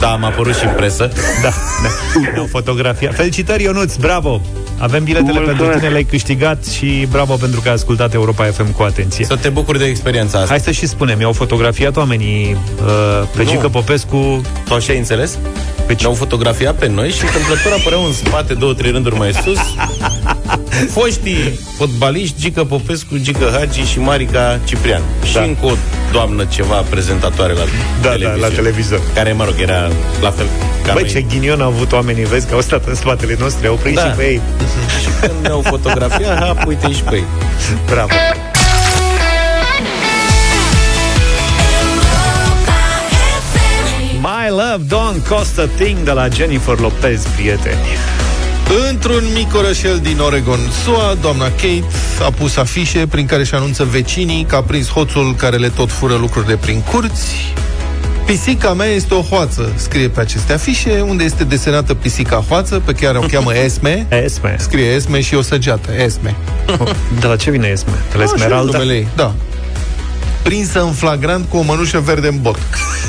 Da, 0.00 0.10
am 0.10 0.24
apărut 0.24 0.54
și 0.56 0.64
în 0.64 0.72
presă. 0.76 1.10
Da, 1.42 1.48
da. 1.82 2.40
O 2.42 2.46
fotografie. 2.46 3.08
Felicitări, 3.10 3.62
Ionuț, 3.62 3.94
bravo! 3.96 4.40
Avem 4.78 5.04
biletele 5.04 5.32
Mulțumesc. 5.32 5.58
pentru 5.58 5.78
tine, 5.78 5.90
le-ai 5.90 6.04
câștigat 6.04 6.64
și 6.66 7.06
bravo 7.10 7.34
pentru 7.34 7.60
că 7.60 7.68
ai 7.68 7.74
ascultat 7.74 8.14
Europa 8.14 8.44
FM 8.44 8.72
cu 8.72 8.82
atenție. 8.82 9.24
Să 9.24 9.36
te 9.36 9.48
bucuri 9.48 9.78
de 9.78 9.84
experiența 9.84 10.38
asta. 10.38 10.50
Hai 10.50 10.60
să 10.60 10.70
și 10.70 10.86
spunem, 10.86 11.20
i-au 11.20 11.32
fotografiat 11.32 11.96
oamenii 11.96 12.56
uh, 12.84 13.28
pe 13.36 13.42
Nu. 13.42 13.50
Gică 13.50 13.68
Popescu 13.68 14.42
Tu 14.64 14.74
așa 14.74 14.92
ai 14.92 14.98
înțeles? 14.98 15.38
Pe 15.86 15.94
ce? 15.94 16.02
Ne-au 16.02 16.14
fotografiat 16.14 16.74
pe 16.74 16.88
noi 16.88 17.10
și 17.10 17.24
întâmplător 17.24 17.72
apăreau 17.78 18.04
în 18.04 18.12
spate 18.12 18.54
două, 18.54 18.74
trei 18.74 18.90
rânduri 18.90 19.16
mai 19.16 19.32
sus 19.44 19.58
foștii 20.96 21.60
fotbaliști 21.76 22.40
Gică 22.40 22.64
Popescu, 22.64 23.16
Gică 23.16 23.50
Hagi 23.58 23.80
și 23.82 23.98
Marica 23.98 24.58
Ciprian. 24.64 25.02
Și 25.24 25.32
Da. 25.34 25.42
încă 25.42 25.66
o 25.66 25.72
doamnă 26.12 26.44
ceva 26.44 26.74
prezentatoare 26.74 27.52
la 27.52 27.64
da, 28.02 28.08
televiziune. 28.10 28.46
la 28.48 28.54
televizor. 28.54 29.00
Care, 29.14 29.32
mă 29.32 29.44
rog, 29.44 29.54
era 29.58 29.88
la 30.20 30.30
fel 30.30 30.46
ca 30.86 30.92
Băi, 30.92 31.02
noi. 31.02 31.10
ce 31.12 31.20
ghinion 31.20 31.60
au 31.60 31.68
avut 31.68 31.92
oamenii, 31.92 32.24
vezi, 32.24 32.46
că 32.46 32.54
au 32.54 32.60
stat 32.60 32.86
în 32.86 32.94
spatele 32.94 33.36
nostru, 33.38 33.68
au 33.68 33.74
prins 33.74 33.96
Da. 33.96 34.02
și 34.10 34.16
pe 34.16 34.22
ei. 34.22 34.40
Și 35.02 35.08
când 35.20 35.32
ne-au 35.42 35.60
fotografiat, 35.60 36.38
hap, 36.44 36.66
uite 36.66 36.92
și 36.92 37.02
pe 37.02 37.14
ei. 37.14 37.24
Bravo! 37.90 38.12
My 44.20 44.48
Love 44.50 44.84
Don't 44.88 45.28
Cost 45.28 45.58
a 45.58 45.68
Thing 45.78 45.98
de 45.98 46.10
la 46.12 46.28
Jennifer 46.28 46.78
Lopez, 46.78 47.26
prieteni. 47.36 47.76
Într-un 48.90 49.24
mic 49.34 49.54
orășel 49.54 49.98
din 50.02 50.18
Oregon, 50.18 50.58
SUA, 50.84 51.16
doamna 51.20 51.44
Kate 51.44 51.84
a 52.24 52.30
pus 52.30 52.56
afișe 52.56 53.06
prin 53.06 53.26
care 53.26 53.40
își 53.42 53.54
anunță 53.54 53.84
vecinii 53.84 54.44
că 54.48 54.56
a 54.56 54.62
prins 54.62 54.88
hoțul 54.88 55.34
care 55.36 55.56
le 55.56 55.68
tot 55.68 55.90
fură 55.90 56.14
lucrurile 56.14 56.56
prin 56.56 56.80
curți. 56.80 57.54
Pisica 58.26 58.72
mea 58.72 58.86
este 58.86 59.14
o 59.14 59.20
hoață, 59.20 59.72
scrie 59.76 60.08
pe 60.08 60.20
aceste 60.20 60.52
afișe, 60.52 61.00
unde 61.00 61.24
este 61.24 61.44
desenată 61.44 61.94
pisica 61.94 62.44
hoață, 62.48 62.82
pe 62.84 62.92
care 62.92 63.18
o 63.18 63.20
cheamă 63.20 63.54
Esme. 63.64 64.06
Esme. 64.24 64.56
Scrie 64.58 64.84
Esme 64.84 65.20
și 65.20 65.34
o 65.34 65.42
săgeată, 65.42 65.90
Esme. 66.04 66.34
De 67.20 67.26
la 67.26 67.36
ce 67.36 67.50
vine 67.50 67.68
Esme? 67.68 67.92
De 68.10 68.16
la 68.16 68.22
Așa 68.22 68.32
e 68.32 68.34
Esmeralda? 68.36 68.78
numele 68.78 68.94
ei, 68.98 69.08
Da. 69.16 69.34
Prinsă 70.42 70.82
în 70.82 70.92
flagrant 70.92 71.46
cu 71.48 71.56
o 71.56 71.62
mănușă 71.62 72.00
verde 72.00 72.28
în 72.28 72.38
bot, 72.40 72.58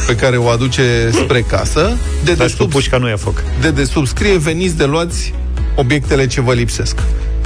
pe 0.07 0.16
care 0.16 0.38
o 0.38 0.47
aduce 0.47 1.10
spre 1.14 1.41
casă. 1.41 1.91
De 2.24 2.34
Dar 2.34 2.47
și 2.49 2.55
cu 2.55 2.57
desubt 2.57 2.70
pușca 2.70 2.97
nu 2.97 3.07
ia 3.07 3.18
foc. 3.18 3.43
de 3.62 3.72
desubt 3.72 4.07
scrie 4.07 4.38
veniți 4.38 4.78
de 4.78 4.86
luați 4.86 5.34
obiectele 5.76 6.28
ce 6.28 6.41
vă 6.41 6.53
lipsesc. 6.53 6.99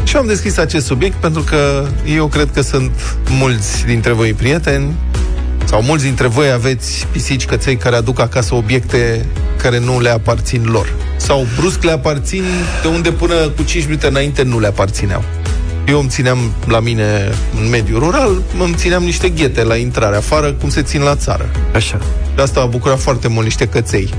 Și 0.03 0.15
am 0.15 0.27
deschis 0.27 0.57
acest 0.57 0.85
subiect 0.85 1.15
pentru 1.15 1.41
că 1.41 1.87
eu 2.15 2.27
cred 2.27 2.49
că 2.53 2.61
sunt 2.61 2.91
mulți 3.29 3.85
dintre 3.85 4.11
voi 4.11 4.33
prieteni 4.33 4.93
sau 5.65 5.81
mulți 5.81 6.03
dintre 6.03 6.27
voi 6.27 6.51
aveți 6.51 7.07
pisici 7.11 7.45
căței 7.45 7.75
care 7.75 7.95
aduc 7.95 8.19
acasă 8.19 8.55
obiecte 8.55 9.25
care 9.61 9.79
nu 9.79 9.99
le 9.99 10.09
aparțin 10.09 10.65
lor. 10.65 10.93
Sau 11.17 11.47
brusc 11.57 11.83
le 11.83 11.91
aparțin 11.91 12.43
de 12.81 12.87
unde 12.87 13.11
până 13.11 13.35
cu 13.35 13.63
5 13.63 13.85
minute 13.85 14.07
înainte 14.07 14.43
nu 14.43 14.59
le 14.59 14.67
aparțineau. 14.67 15.23
Eu 15.87 15.99
îmi 15.99 16.09
țineam 16.09 16.53
la 16.67 16.79
mine 16.79 17.31
în 17.61 17.69
mediul 17.69 17.99
rural, 17.99 18.41
îmi 18.59 18.73
țineam 18.75 19.03
niște 19.03 19.29
ghete 19.29 19.63
la 19.63 19.75
intrare 19.75 20.15
afară, 20.15 20.51
cum 20.51 20.69
se 20.69 20.81
țin 20.81 21.01
la 21.01 21.15
țară. 21.15 21.49
Așa. 21.75 21.99
De 22.35 22.41
asta 22.41 22.59
a 22.61 22.65
bucurat 22.65 22.99
foarte 22.99 23.27
mult 23.27 23.45
niște 23.45 23.67
căței. 23.67 24.13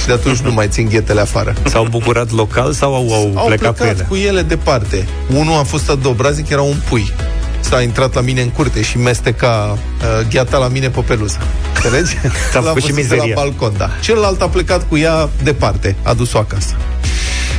Și 0.00 0.06
de 0.06 0.12
atunci 0.12 0.38
nu 0.38 0.52
mai 0.52 0.68
țin 0.68 0.88
ghetele 0.88 1.20
afară. 1.20 1.54
S-au 1.64 1.86
bucurat 1.90 2.30
local 2.32 2.72
sau 2.72 2.94
au, 2.94 3.12
au, 3.12 3.32
Au 3.34 3.46
plecat, 3.46 3.74
plecat, 3.74 3.76
cu 3.78 3.84
ele? 3.84 4.06
cu 4.08 4.14
ele 4.28 4.42
departe. 4.42 5.08
Unul 5.34 5.58
a 5.58 5.62
fost 5.62 5.90
adobrazic, 5.90 6.48
era 6.48 6.62
un 6.62 6.76
pui. 6.88 7.12
S-a 7.60 7.82
intrat 7.82 8.14
la 8.14 8.20
mine 8.20 8.40
în 8.42 8.48
curte 8.48 8.82
și 8.82 8.98
mesteca 8.98 9.78
uh, 10.00 10.26
gheata 10.30 10.58
la 10.58 10.68
mine 10.68 10.88
pe 10.88 11.00
peluză. 11.00 11.38
Înțelegi? 11.74 12.10
Ți-a 12.50 12.60
L-am 12.60 12.62
făcut 12.62 12.82
și 12.82 12.92
văzut 12.92 13.08
de 13.08 13.14
mizeria. 13.14 13.34
la 13.34 13.40
balcon, 13.40 13.72
da. 13.76 13.90
Celălalt 14.02 14.40
a 14.42 14.48
plecat 14.48 14.88
cu 14.88 14.96
ea 14.96 15.28
departe, 15.42 15.96
a 16.02 16.14
dus-o 16.14 16.38
acasă. 16.38 16.74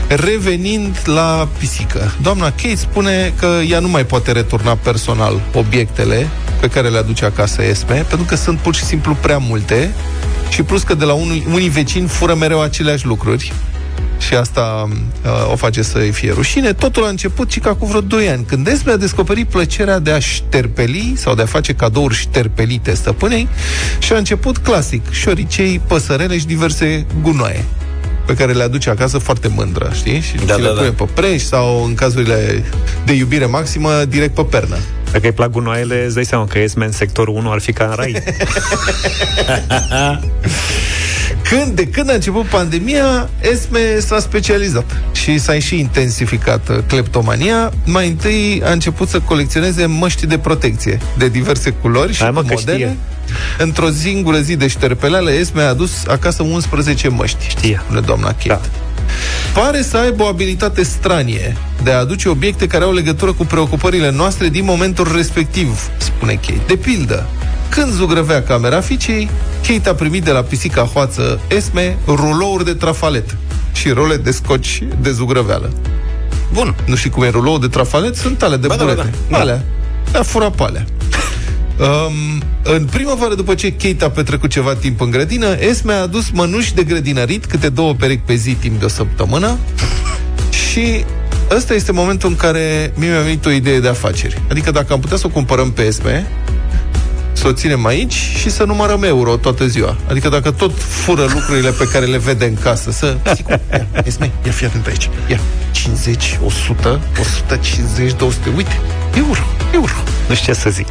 Revenind 0.08 1.01
la 1.05 1.47
pisică, 1.58 2.14
doamna 2.22 2.45
Kate 2.45 2.76
spune 2.76 3.34
că 3.39 3.60
ea 3.70 3.80
nu 3.80 3.88
mai 3.88 4.05
poate 4.05 4.32
returna 4.32 4.76
personal 4.76 5.41
obiectele 5.53 6.28
pe 6.60 6.68
care 6.68 6.89
le 6.89 6.97
aduce 6.97 7.26
acasă 7.26 7.64
Esme, 7.64 8.05
pentru 8.10 8.26
că 8.28 8.36
sunt 8.36 8.60
pur 8.60 8.76
și 8.76 8.84
simplu 8.84 9.18
prea 9.22 9.38
multe 9.38 9.91
și 10.49 10.64
plus 10.64 10.84
că 10.84 10.93
de 10.93 11.05
la 11.05 11.14
unii, 11.14 11.47
unii 11.53 11.70
vecini 11.70 12.08
fură 12.08 12.36
mereu 12.36 12.62
aceleași 12.62 13.05
lucruri 13.05 13.53
și 14.20 14.34
asta 14.34 14.89
uh, 14.89 15.51
o 15.51 15.55
face 15.55 15.82
să-i 15.82 16.12
fie 16.12 16.32
rușine. 16.32 16.74
Totul 16.74 17.05
a 17.05 17.10
început 17.10 17.51
și 17.51 17.60
ca 17.60 17.76
cu 17.76 17.86
vreo 17.86 18.01
2 18.01 18.30
ani, 18.30 18.43
când 18.43 18.68
Esme 18.68 18.91
a 18.91 18.97
descoperit 18.97 19.47
plăcerea 19.47 19.99
de 19.99 20.12
a 20.12 20.20
șterpeli 20.20 21.14
sau 21.16 21.36
de 21.36 21.41
a 21.41 21.45
face 21.45 21.74
cadouri 21.74 22.16
șterpelite 22.16 22.93
stăpânei 22.93 23.47
și 23.99 24.14
a 24.14 24.18
început 24.18 24.58
clasic, 24.58 25.12
șoricei, 25.12 25.82
păsărele 25.88 26.38
și 26.38 26.45
diverse 26.45 27.05
gunoaie 27.22 27.66
pe 28.28 28.34
care 28.34 28.51
le 28.53 28.63
aduce 28.63 28.89
acasă 28.89 29.17
foarte 29.17 29.47
mândră, 29.47 29.91
știi? 29.93 30.19
Și 30.21 30.36
Da, 30.45 30.53
ți 30.53 30.61
le 30.61 30.67
da, 30.67 30.73
da. 30.73 30.80
pune 30.80 30.89
pe 30.89 31.03
preș 31.13 31.41
sau, 31.41 31.84
în 31.86 31.93
cazurile 31.95 32.63
de 33.05 33.13
iubire 33.13 33.45
maximă, 33.45 34.03
direct 34.07 34.34
pe 34.36 34.43
pernă. 34.43 34.78
Dacă 35.11 35.25
îi 35.25 35.32
plac 35.32 35.49
gunoaiele, 35.49 36.03
îți 36.05 36.13
dai 36.15 36.25
seama 36.25 36.45
că 36.45 36.59
Esme 36.59 36.86
în 36.86 36.91
sectorul 36.91 37.36
1 37.36 37.51
ar 37.51 37.59
fi 37.59 37.73
ca 37.73 37.86
în 37.86 37.93
rai. 37.95 38.23
Când, 41.49 41.75
de 41.75 41.88
când 41.88 42.09
a 42.09 42.13
început 42.13 42.45
pandemia, 42.45 43.30
Esme 43.41 43.99
s-a 43.99 44.19
specializat 44.19 44.97
și 45.11 45.38
s-a 45.38 45.59
și 45.59 45.80
intensificat 45.80 46.69
uh, 46.69 46.78
cleptomania. 46.88 47.71
Mai 47.86 48.07
întâi 48.07 48.61
a 48.65 48.71
început 48.71 49.09
să 49.09 49.19
colecționeze 49.19 49.86
măști 49.86 50.25
de 50.25 50.38
protecție 50.38 50.99
de 51.17 51.28
diverse 51.30 51.69
culori 51.69 52.13
și 52.13 52.21
Hai, 52.21 52.32
mă, 52.32 52.41
cu 52.41 52.47
că 52.47 52.53
modele. 52.57 52.78
știe. 52.78 52.97
Într-o 53.57 53.89
singură 53.89 54.37
zi 54.39 54.55
de 54.55 54.67
șterpeleală, 54.67 55.31
Esme 55.31 55.61
a 55.61 55.67
adus 55.69 55.91
acasă 56.07 56.43
11 56.43 57.07
măști. 57.07 57.47
Știe. 57.47 57.81
Spune 57.85 57.99
doamna 57.99 58.27
Kate. 58.27 58.47
Da. 58.47 58.59
Pare 59.61 59.81
să 59.81 59.97
aibă 59.97 60.23
o 60.23 60.27
abilitate 60.27 60.83
stranie 60.83 61.57
de 61.83 61.91
a 61.91 61.99
aduce 61.99 62.29
obiecte 62.29 62.67
care 62.67 62.83
au 62.83 62.93
legătură 62.93 63.33
cu 63.33 63.45
preocupările 63.45 64.11
noastre 64.11 64.47
din 64.49 64.63
momentul 64.65 65.11
respectiv, 65.15 65.89
spune 65.97 66.33
Kate. 66.33 66.61
De 66.67 66.75
pildă, 66.75 67.25
când 67.69 67.91
zugrăvea 67.91 68.43
camera 68.43 68.81
ficei, 68.81 69.29
Kate 69.67 69.89
a 69.89 69.93
primit 69.93 70.23
de 70.23 70.31
la 70.31 70.41
pisica 70.41 70.81
hoață 70.81 71.39
Esme 71.47 71.97
rulouri 72.07 72.65
de 72.65 72.73
trafalet 72.73 73.37
și 73.73 73.89
role 73.89 74.15
de 74.17 74.31
scoci 74.31 74.83
de 75.01 75.11
zugrăveală. 75.11 75.69
Bun. 76.53 76.75
Nu 76.85 76.95
știi 76.95 77.09
cum 77.09 77.23
e 77.23 77.29
rulou 77.29 77.57
de 77.57 77.67
trafalet? 77.67 78.15
Sunt 78.15 78.41
ale 78.43 78.57
de 78.57 78.67
Ba 78.67 78.75
da, 78.75 78.83
ba 78.85 78.91
burete. 78.93 79.13
da. 79.29 79.35
Da. 79.35 79.41
Alea. 79.41 79.63
A 80.19 80.21
furat 80.21 80.51
pe 80.55 80.63
alea. 80.63 80.85
Um, 81.80 82.41
în 82.63 82.86
primăvară, 82.86 83.36
după 83.36 83.55
ce 83.55 83.73
Kate 83.73 84.03
a 84.03 84.09
petrecut 84.09 84.49
ceva 84.49 84.75
timp 84.75 85.01
în 85.01 85.11
grădină, 85.11 85.55
Esme 85.59 85.93
a 85.93 86.01
adus 86.01 86.30
mănuși 86.30 86.73
de 86.73 86.84
grădinărit, 86.84 87.45
câte 87.45 87.69
două 87.69 87.93
perechi 87.93 88.21
pe 88.25 88.36
zi 88.36 88.53
timp 88.53 88.80
de 88.80 88.86
o 88.86 88.88
săptămână 88.88 89.57
și 90.49 91.05
ăsta 91.55 91.73
este 91.73 91.91
momentul 91.91 92.30
în 92.30 92.36
care 92.36 92.93
mie 92.95 93.09
mi-a 93.09 93.21
venit 93.21 93.45
o 93.45 93.49
idee 93.49 93.80
de 93.80 93.88
afaceri. 93.88 94.41
Adică 94.49 94.71
dacă 94.71 94.93
am 94.93 94.99
putea 94.99 95.17
să 95.17 95.25
o 95.25 95.30
cumpărăm 95.30 95.71
pe 95.71 95.82
Esme, 95.82 96.28
să 97.34 97.47
o 97.47 97.51
ținem 97.51 97.86
aici 97.86 98.13
și 98.13 98.49
să 98.49 98.63
numărăm 98.63 99.03
euro 99.03 99.36
toată 99.36 99.67
ziua. 99.67 99.97
Adică 100.09 100.30
dacă 100.30 100.51
tot 100.51 100.71
fură 100.82 101.25
lucrurile 101.34 101.69
pe 101.69 101.88
care 101.91 102.05
le 102.05 102.17
vede 102.17 102.45
în 102.45 102.55
casă, 102.55 102.91
să... 102.91 103.17
Zic, 103.36 103.47
ia, 103.47 103.88
Esme, 104.03 104.32
ia 104.45 104.51
fii 104.51 104.65
atent 104.65 104.88
aici. 104.88 105.09
Ia, 105.30 105.39
50, 105.71 106.39
100, 106.45 107.01
150, 107.19 108.13
200, 108.13 108.49
uite, 108.55 108.80
euro, 109.15 109.39
euro. 109.73 109.93
nu 110.28 110.36
știu 110.36 110.53
ce 110.53 110.59
să 110.59 110.69
zic. 110.69 110.88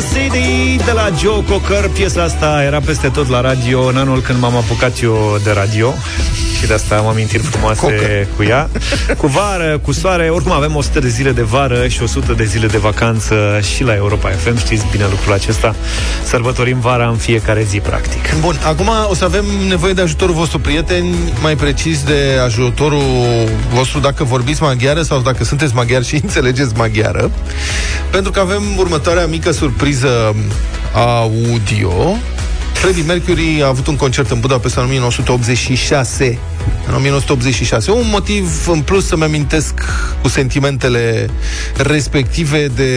The 0.00 0.04
City 0.04 0.76
de 0.84 0.92
la 0.92 1.10
Joe 1.20 1.42
Cocker. 1.42 1.88
Piesa 1.88 2.22
asta 2.22 2.62
era 2.62 2.80
peste 2.80 3.08
tot 3.08 3.28
la 3.28 3.40
radio 3.40 3.86
În 3.86 3.96
anul 3.96 4.20
când 4.20 4.40
m-am 4.40 4.56
apucat 4.56 5.00
eu 5.00 5.38
de 5.44 5.50
radio 5.50 5.94
și 6.60 6.66
de 6.66 6.74
asta 6.74 6.96
am 6.96 7.06
amintiri 7.06 7.42
frumoase 7.42 7.80
Cocă. 7.80 8.26
cu 8.36 8.42
ea. 8.42 8.70
Cu 9.16 9.26
vară, 9.26 9.78
cu 9.82 9.92
soare, 9.92 10.28
oricum 10.28 10.52
avem 10.52 10.76
100 10.76 10.98
de 10.98 11.08
zile 11.08 11.32
de 11.32 11.42
vară 11.42 11.88
și 11.88 12.02
100 12.02 12.32
de 12.32 12.44
zile 12.44 12.66
de 12.66 12.78
vacanță 12.78 13.60
și 13.74 13.84
la 13.84 13.94
Europa 13.94 14.28
FM, 14.28 14.58
știți 14.58 14.84
bine 14.90 15.04
lucrul 15.10 15.32
acesta. 15.32 15.74
Sărbătorim 16.24 16.80
vara 16.80 17.08
în 17.08 17.16
fiecare 17.16 17.62
zi, 17.62 17.78
practic. 17.78 18.34
Bun, 18.40 18.60
acum 18.64 18.90
o 19.08 19.14
să 19.14 19.24
avem 19.24 19.44
nevoie 19.68 19.92
de 19.92 20.00
ajutorul 20.00 20.34
vostru, 20.34 20.58
prieteni, 20.58 21.14
mai 21.42 21.56
precis 21.56 22.02
de 22.02 22.38
ajutorul 22.44 23.02
vostru 23.72 23.98
dacă 23.98 24.24
vorbiți 24.24 24.62
maghiară 24.62 25.02
sau 25.02 25.20
dacă 25.20 25.44
sunteți 25.44 25.74
maghiari 25.74 26.06
și 26.06 26.20
înțelegeți 26.22 26.72
maghiară, 26.76 27.30
pentru 28.10 28.30
că 28.30 28.40
avem 28.40 28.62
următoarea 28.76 29.26
mică 29.26 29.50
surpriză 29.50 30.34
audio. 30.94 32.16
Freddie 32.80 33.02
Mercury 33.02 33.62
a 33.62 33.66
avut 33.66 33.86
un 33.86 33.96
concert 33.96 34.30
în 34.30 34.40
Budapesta 34.40 34.80
în 34.80 34.86
1986. 34.86 36.38
În 36.88 36.94
1986. 36.94 37.90
Un 37.90 38.06
motiv 38.10 38.68
în 38.72 38.80
plus 38.80 39.06
să-mi 39.06 39.22
amintesc 39.22 39.74
cu 40.22 40.28
sentimentele 40.28 41.28
respective 41.76 42.66
de 42.76 42.90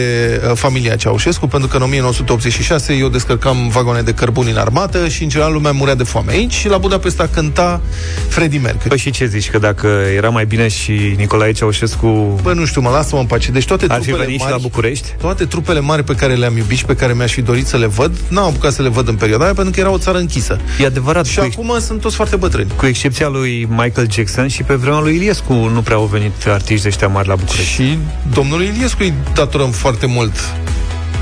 uh, 0.48 0.52
familia 0.56 0.96
Ceaușescu, 0.96 1.46
pentru 1.46 1.68
că 1.68 1.76
în 1.76 1.82
1986 1.82 2.92
eu 2.92 3.08
descărcam 3.08 3.68
vagoane 3.68 4.00
de 4.02 4.12
cărbuni 4.12 4.50
în 4.50 4.56
armată 4.56 5.08
și 5.08 5.22
în 5.22 5.28
general 5.28 5.52
lumea 5.52 5.72
murea 5.72 5.94
de 5.94 6.02
foame 6.02 6.32
aici 6.32 6.52
și 6.52 6.68
la 6.68 6.78
Budapesta 6.78 7.28
cânta 7.32 7.80
Freddie 8.28 8.58
Mercury. 8.58 8.88
Păi 8.88 8.98
și 8.98 9.10
ce 9.10 9.26
zici, 9.26 9.50
că 9.50 9.58
dacă 9.58 9.86
era 10.16 10.28
mai 10.28 10.44
bine 10.44 10.68
și 10.68 11.14
Nicolae 11.16 11.52
Ceaușescu 11.52 12.40
Bă, 12.42 12.52
nu 12.52 12.64
știu, 12.64 12.80
mă 12.80 12.88
lasă-mă 12.90 13.20
în 13.20 13.26
pace. 13.26 13.50
Deci 13.50 13.64
toate 13.64 13.84
ar 13.88 13.98
fi 13.98 14.02
trupele 14.02 14.24
venit 14.24 14.38
și 14.40 14.44
mari, 14.46 14.56
la 14.56 14.62
București? 14.68 15.08
toate 15.20 15.44
trupele 15.44 15.80
mari 15.80 16.04
pe 16.04 16.14
care 16.14 16.34
le-am 16.34 16.56
iubit 16.56 16.76
și 16.78 16.84
pe 16.84 16.94
care 16.94 17.12
mi-aș 17.12 17.32
fi 17.32 17.42
dorit 17.42 17.66
să 17.66 17.76
le 17.76 17.86
văd, 17.86 18.12
n-am 18.28 18.44
apucat 18.44 18.72
să 18.72 18.82
le 18.82 18.88
văd 18.88 19.08
în 19.08 19.14
perioada 19.14 19.44
aia 19.44 19.54
pentru 19.54 19.72
că 19.72 19.80
era 19.80 19.90
o 19.90 19.98
țară 19.98 20.18
închisă. 20.18 20.58
E 20.80 20.86
adevărat, 20.86 21.26
Și 21.26 21.38
cu, 21.38 21.44
ex- 21.44 21.56
acum 21.56 21.76
sunt 21.80 22.00
toți 22.00 22.14
foarte 22.14 22.36
bătrâni. 22.36 22.70
cu 22.76 22.86
excepția 22.86 23.28
lui 23.28 23.61
Michael 23.68 24.10
Jackson 24.10 24.48
și 24.48 24.62
pe 24.62 24.74
vremea 24.74 24.98
lui 25.00 25.14
Iliescu 25.14 25.52
nu 25.52 25.80
prea 25.80 25.96
au 25.96 26.04
venit 26.04 26.46
artiști 26.46 26.82
de 26.82 26.88
ăștia 26.88 27.08
mari 27.08 27.28
la 27.28 27.34
București. 27.34 27.70
Și 27.72 27.98
domnului 28.34 28.66
Iliescu 28.66 29.02
îi 29.02 29.12
datorăm 29.34 29.70
foarte 29.70 30.06
mult 30.06 30.32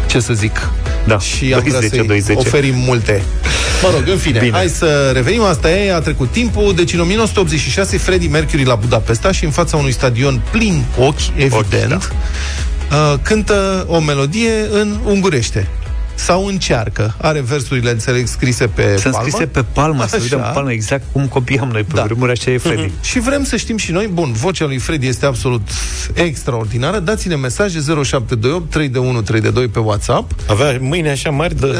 ce 0.07 0.21
să 0.21 0.33
zic. 0.33 0.69
Da, 1.07 1.19
Și 1.19 1.53
am 1.55 1.61
2-10, 1.61 1.65
vrea 1.65 1.81
să-i 1.89 2.23
2-10. 2.35 2.35
oferim 2.35 2.75
multe. 2.77 3.23
Mă 3.83 3.89
rog, 3.95 4.09
în 4.09 4.17
fine, 4.17 4.39
Bine. 4.39 4.53
hai 4.53 4.69
să 4.69 5.11
revenim. 5.15 5.43
Asta 5.43 5.71
e, 5.71 5.95
a 5.95 6.01
trecut 6.01 6.31
timpul. 6.31 6.75
Deci 6.75 6.93
în 6.93 7.01
1986 7.01 7.99
Freddie 7.99 8.29
Mercury 8.29 8.65
la 8.65 8.75
Budapesta 8.75 9.33
și 9.33 9.45
în 9.45 9.51
fața 9.51 9.77
unui 9.77 9.93
stadion 9.93 10.43
plin 10.51 10.85
ochi, 10.99 11.21
evident, 11.37 12.13
uh, 12.91 13.15
cântă 13.23 13.85
o 13.89 14.01
melodie 14.01 14.51
în 14.73 14.99
ungurește. 15.05 15.69
Sau 16.25 16.47
încearcă. 16.47 17.15
Are 17.21 17.41
versurile, 17.41 17.91
înțeleg, 17.91 18.27
scrise 18.27 18.67
pe 18.67 18.97
Sunt 18.99 19.15
palmă. 19.15 19.29
scrise 19.29 19.47
pe 19.47 19.63
palmă, 19.73 20.07
să 20.07 20.15
Așa. 20.17 20.23
vedem 20.23 20.51
palmă, 20.55 20.73
exact 20.73 21.03
cum 21.13 21.27
copiam 21.27 21.69
noi 21.69 21.83
pe 21.83 21.93
Da. 21.95 22.03
vremuri, 22.03 22.31
așa 22.31 22.51
e 22.51 22.59
Freddy. 22.59 22.83
Mhm. 22.83 23.03
Și 23.03 23.19
vrem 23.21 23.45
să 23.45 23.57
știm 23.57 23.77
și 23.77 23.93
noi, 23.93 24.11
bun, 24.13 24.33
vocea 24.33 24.65
lui 24.67 24.79
Freddy 24.79 25.07
este 25.07 25.27
absolut 25.27 25.69
extraordinară. 26.15 26.99
Dați-ne 26.99 27.37
mesaje 27.37 27.79
0728 27.81 28.71
321 28.71 29.23
322 29.23 29.69
pe 29.69 29.79
WhatsApp. 29.79 30.33
Avea 30.47 30.77
mâine 30.81 31.11
așa 31.11 31.31
mari 31.31 31.55
de... 31.61 31.67
Uh, 31.67 31.75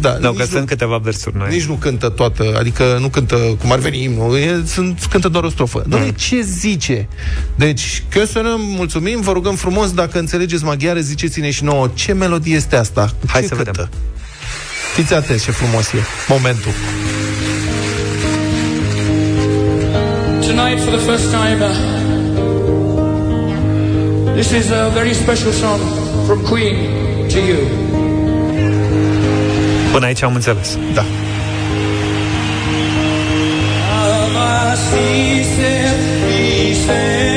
da, 0.00 0.10
Da, 0.10 0.28
nici 0.28 0.36
că 0.38 0.42
nu- 0.42 0.48
sunt 0.50 0.66
câteva 0.66 0.96
versuri 0.96 1.36
noi. 1.36 1.48
Nici 1.50 1.64
nu 1.64 1.74
cântă 1.74 2.08
toată, 2.08 2.56
adică 2.58 2.96
nu 3.00 3.08
cântă 3.08 3.36
cum 3.60 3.72
ar 3.72 3.78
veni 3.78 4.02
imnul, 4.02 4.36
e, 4.36 4.62
sunt, 4.66 5.06
cântă 5.10 5.28
doar 5.28 5.44
o 5.44 5.48
strofă. 5.50 5.78
Mm. 5.84 5.90
Doamne, 5.90 6.12
ce 6.12 6.40
zice? 6.40 7.08
Deci, 7.54 8.02
Köszönöm, 8.10 8.58
mulțumim, 8.76 9.20
vă 9.20 9.32
rugăm 9.32 9.54
frumos, 9.54 9.90
dacă 9.92 10.18
înțelegeți 10.18 10.64
maghiară, 10.64 11.00
ziceți-ne 11.00 11.50
și 11.50 11.64
nouă 11.64 11.90
ce 11.94 12.12
melodie 12.12 12.54
este 12.54 12.76
asta. 12.76 13.10
Hai 13.26 13.40
ce 13.40 13.46
să 13.46 13.54
vedem. 13.70 13.88
Fiți 14.94 15.14
atenți 15.14 15.44
ce 15.44 15.50
frumos 15.50 15.92
e 15.92 15.98
momentul. 16.28 16.72
Tonight, 20.46 20.80
for 20.84 20.92
the 20.98 21.04
first 21.10 21.30
time, 21.30 21.58
uh, 21.62 21.70
this 24.34 24.50
is 24.50 24.70
a 24.70 24.88
very 24.98 25.14
special 25.14 25.52
song 25.52 25.80
from 26.26 26.38
Queen 26.50 26.76
to 27.32 27.38
you. 27.38 27.58
Până 29.92 30.06
aici 30.06 30.22
am 30.22 30.34
înțeles. 30.34 30.78
Da. 30.94 31.04
Înțeleg 36.80 36.86
că 36.86 37.29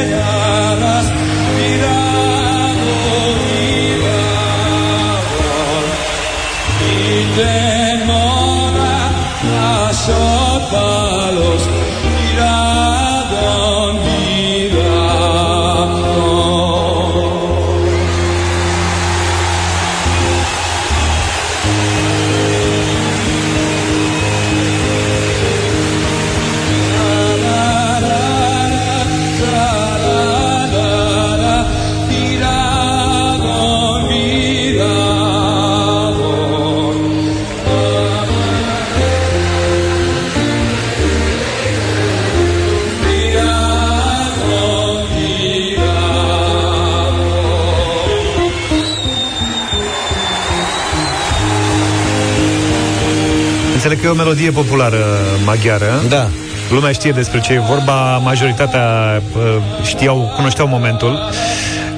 melodie 54.43 54.61
populară 54.61 55.05
maghiară. 55.45 56.01
Da. 56.09 56.27
Lumea 56.69 56.91
știe 56.91 57.11
despre 57.11 57.39
ce 57.39 57.53
e 57.53 57.59
vorba, 57.59 58.17
majoritatea 58.17 59.21
uh, 59.35 59.57
știau, 59.83 60.33
cunoșteau 60.35 60.67
momentul. 60.67 61.29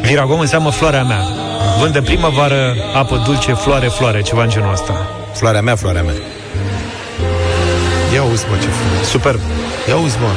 Viragom 0.01 0.39
înseamnă 0.39 0.69
floarea 0.69 1.03
mea. 1.03 1.23
Vânt 1.79 1.93
de 1.93 2.01
primăvară, 2.01 2.75
apă 2.95 3.21
dulce, 3.25 3.53
floare, 3.53 3.87
floare, 3.87 4.21
ceva 4.21 4.43
în 4.43 4.49
genul 4.49 4.71
ăsta. 4.71 5.07
Floarea 5.33 5.61
mea, 5.61 5.75
floarea 5.75 6.03
mea. 6.03 6.13
Ia 8.13 8.23
uzi, 8.23 8.45
mă, 8.49 8.55
ce 8.61 8.67
frumos. 8.67 9.07
Superb. 9.07 9.39
Ia 9.87 9.95
uzi, 9.95 10.17
mă. 10.19 10.29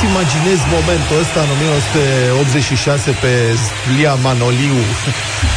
Nu-ți 0.00 0.10
imaginezi 0.10 0.62
momentul 0.78 1.16
ăsta 1.24 1.40
în 1.40 1.50
1986 1.56 3.10
pe 3.10 3.32
Lia 3.96 4.14
Manoliu 4.14 4.76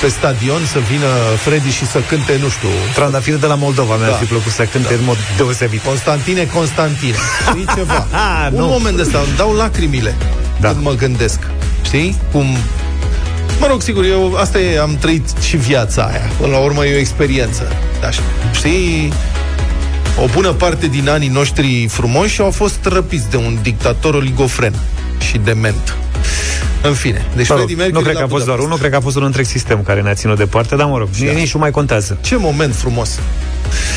pe 0.02 0.08
stadion 0.08 0.62
să 0.74 0.80
vină 0.92 1.08
Freddy 1.46 1.70
și 1.70 1.86
să 1.86 2.00
cânte, 2.00 2.38
nu 2.42 2.50
știu, 2.50 2.68
Trandafir 2.94 3.36
de 3.36 3.46
la 3.46 3.56
Moldova 3.56 3.96
mi-ar 3.96 4.10
Da. 4.10 4.16
fi 4.16 4.26
plăcut 4.26 4.52
să 4.52 4.64
cânte 4.64 4.94
în 4.94 5.04
mod 5.04 5.18
deosebit. 5.38 5.82
Constantine 5.84 6.44
Constantine. 6.54 7.16
Știi 7.50 7.66
ceva? 7.78 8.08
Ah, 8.12 8.48
Un 8.52 8.60
nu. 8.60 8.66
moment 8.68 9.00
ăsta 9.00 9.18
îmi 9.18 9.36
dau 9.38 9.54
lacrimile 9.54 10.16
Da. 10.60 10.68
când 10.72 10.84
mă 10.84 10.92
gândesc. 10.92 11.40
Știi? 11.86 12.18
Cum 12.32 12.46
Mă 13.60 13.68
rog, 13.68 13.82
sigur, 13.82 14.04
eu 14.06 14.36
asta 14.40 14.60
e, 14.60 14.80
am 14.80 14.98
trăit 15.00 15.30
și 15.42 15.58
viața 15.58 16.02
aia. 16.12 16.26
Până 16.40 16.52
la 16.52 16.58
urmă 16.58 16.86
e 16.86 16.96
o 16.96 17.00
experiență. 17.00 17.64
Da, 18.02 18.10
știi, 18.54 19.14
o 20.18 20.26
bună 20.34 20.52
parte 20.52 20.88
din 20.88 21.10
anii 21.10 21.28
noștri 21.30 21.86
frumoși 21.90 22.42
au 22.42 22.52
fost 22.52 22.80
răpiți 22.86 23.30
de 23.30 23.38
un 23.38 23.58
dictator 23.62 24.14
oligofren 24.14 24.74
și 25.30 25.38
dement. 25.38 25.96
În 26.84 26.94
fine, 26.94 27.26
deci 27.36 27.48
Mă 27.50 27.56
rog, 27.56 27.64
Freddie 27.66 27.76
Mercury 27.76 27.94
nu 27.94 28.00
cred 28.02 28.14
la 28.14 28.20
că 28.20 28.26
a 28.26 28.30
fost 28.30 28.46
doar 28.46 28.58
Budapesta. 28.58 28.66
unul, 28.66 28.78
cred 28.78 28.92
că 28.92 28.98
a 28.98 29.00
fost 29.00 29.16
un 29.16 29.24
întreg 29.24 29.46
sistem 29.46 29.84
care 29.84 30.02
ne-a 30.02 30.14
ținut 30.14 30.38
departe, 30.38 30.76
dar 30.76 30.88
mă 30.88 30.98
rog, 30.98 31.08
Da. 31.26 31.32
nici 31.32 31.54
nu 31.54 31.60
mai 31.60 31.72
contează. 31.72 32.18
Ce 32.22 32.36
moment 32.38 32.76
frumos! 32.76 33.20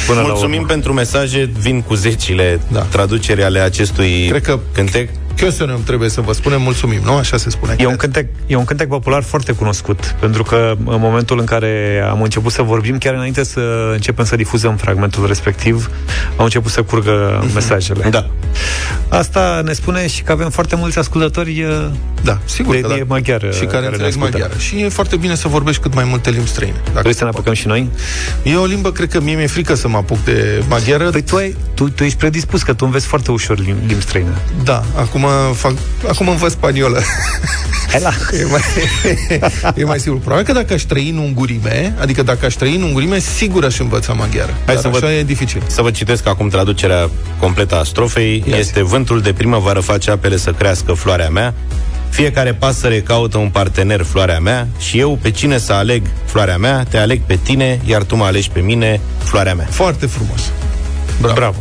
Până 0.07 0.21
la 0.21 0.27
Mulțumim 0.27 0.55
urmă. 0.61 0.67
pentru 0.67 0.93
mesaje, 0.93 1.51
vin 1.59 1.81
cu 1.81 1.95
zecile 1.95 2.61
Da. 2.69 2.81
traduceri 2.81 3.43
ale 3.45 3.59
acestui 3.61 4.27
Cred 4.29 4.43
că- 4.43 4.59
cântec. 4.73 5.09
Köszönöm 5.37 5.83
trebuie 5.85 6.09
să 6.09 6.21
vă 6.21 6.33
spunem 6.33 6.63
mulțumim, 6.63 7.01
nu? 7.05 7.13
Așa 7.17 7.37
se 7.37 7.51
spune. 7.51 7.77
E 7.79 7.87
un, 7.87 7.97
cântec, 7.97 8.27
e 8.47 8.57
un 8.57 8.65
cântec 8.65 8.89
popular 8.89 9.23
foarte 9.23 9.53
cunoscut, 9.53 10.15
pentru 10.21 10.43
că 10.43 10.73
în 10.87 11.01
momentul 11.01 11.39
în 11.39 11.45
care 11.45 12.05
am 12.11 12.23
început 12.23 12.53
să 12.53 12.63
vorbim, 12.63 12.99
chiar 12.99 13.15
înainte 13.15 13.45
să 13.45 13.91
începem 13.93 14.25
să 14.25 14.37
difuzăm 14.37 14.77
fragmentul 14.77 15.27
respectiv, 15.27 15.91
au 16.37 16.45
început 16.45 16.71
să 16.71 16.83
curgă 16.83 17.45
mesajele. 17.55 18.09
Da. 18.11 18.27
Asta 19.09 19.61
ne 19.65 19.73
spune 19.73 20.07
și 20.09 20.23
că 20.23 20.33
avem 20.33 20.51
foarte 20.51 20.77
mulți 20.77 20.99
ascultători 20.99 21.63
uh, 21.63 21.87
Da, 22.23 22.39
sigur 22.45 22.75
de 22.75 22.81
că 22.81 22.87
da. 22.87 22.93
etnie 22.95 23.07
maghiară 23.09 23.51
Și 23.51 23.65
care 23.65 23.81
ne 23.81 23.87
înțeleg 23.87 24.07
ascultă. 24.09 24.31
maghiară. 24.39 24.59
Și 24.59 24.81
e 24.83 24.89
foarte 24.89 25.17
bine 25.17 25.35
să 25.35 25.49
vorbești 25.49 25.83
cât 25.83 25.95
mai 25.95 26.05
multe 26.05 26.31
limbi 26.31 26.49
străine. 26.49 26.77
Dacă 26.85 27.01
Vrei 27.01 27.15
să 27.15 27.25
ne 27.25 27.31
apucăm 27.31 27.53
și 27.53 27.67
noi? 27.67 27.89
E 28.43 28.57
o 28.57 28.65
limbă, 28.65 28.93
cred 28.93 29.09
că 29.11 29.21
mie 29.21 29.35
mi-e 29.35 29.47
frică 29.47 29.75
să 29.75 29.89
mă 29.89 29.97
apuc 29.97 30.25
de 30.25 30.63
maghiară. 30.69 31.11
Păi 31.11 31.23
tu, 31.23 31.37
ai, 31.37 31.57
tu, 31.75 31.89
tu 31.89 32.05
ești 32.05 32.19
predispus 32.19 32.63
că 32.63 32.73
tu 32.73 32.85
înveți 32.85 33.07
foarte 33.07 33.31
ușor 33.31 33.59
limbi, 33.59 33.87
limbi 33.87 34.03
străine. 34.03 34.29
Da, 34.65 34.83
acum, 34.97 35.24
fac, 35.55 35.73
acum 36.09 36.29
învăț 36.29 36.51
spaniolă. 36.53 37.01
Hai 37.91 38.01
la. 38.01 38.11
E 38.41 38.45
mai, 38.51 38.61
e 39.75 39.85
mai 39.85 39.99
sigur. 39.99 40.19
Probabil 40.19 40.45
că 40.45 40.53
dacă 40.53 40.73
aș 40.73 40.83
trăi 40.83 41.09
în 41.09 41.17
ungurime, 41.17 41.95
adică 42.01 42.23
dacă 42.23 42.47
aș 42.47 42.55
trăi 42.55 42.75
în 42.75 42.83
ungurime, 42.83 43.19
sigur 43.19 43.65
aș 43.65 43.79
învăța 43.79 44.13
maghiară. 44.13 44.51
Hai 44.67 44.75
Dar 44.75 44.77
să 44.77 44.89
așa 44.89 44.99
văd. 44.99 45.09
e 45.11 45.23
dificil. 45.23 45.63
Să 45.67 45.83
vă 45.83 45.91
citesc 45.91 46.27
acum 46.27 46.49
traducerea 46.49 47.11
completă 47.41 47.79
a 47.79 47.85
strofei. 47.85 48.45
Ia 48.47 48.55
zi. 48.55 48.61
este 48.61 48.83
vântul 48.83 49.21
de 49.21 49.33
primăvară 49.33 49.81
face 49.81 50.11
apele 50.11 50.37
să 50.37 50.51
crească 50.51 50.93
floarea 50.93 51.29
mea. 51.29 51.55
Fiecare 52.09 52.53
pasăre 52.55 53.01
caută 53.01 53.39
un 53.39 53.49
partener, 53.49 54.03
floarea 54.03 54.39
mea, 54.41 54.69
și 54.79 54.99
eu 54.99 55.19
pe 55.23 55.31
cine 55.31 55.59
să 55.59 55.73
aleg, 55.73 56.03
floarea 56.25 56.57
mea, 56.57 56.85
te 56.89 56.99
aleg 56.99 57.21
pe 57.27 57.39
tine, 57.43 57.81
iar 57.85 58.03
tu 58.03 58.17
mă 58.17 58.25
alegi 58.25 58.51
pe 58.51 58.61
mine, 58.61 59.01
floarea 59.25 59.55
mea. 59.55 59.67
Foarte 59.71 60.07
frumos. 60.07 60.41
Bravo. 61.21 61.35
Bravo. 61.35 61.57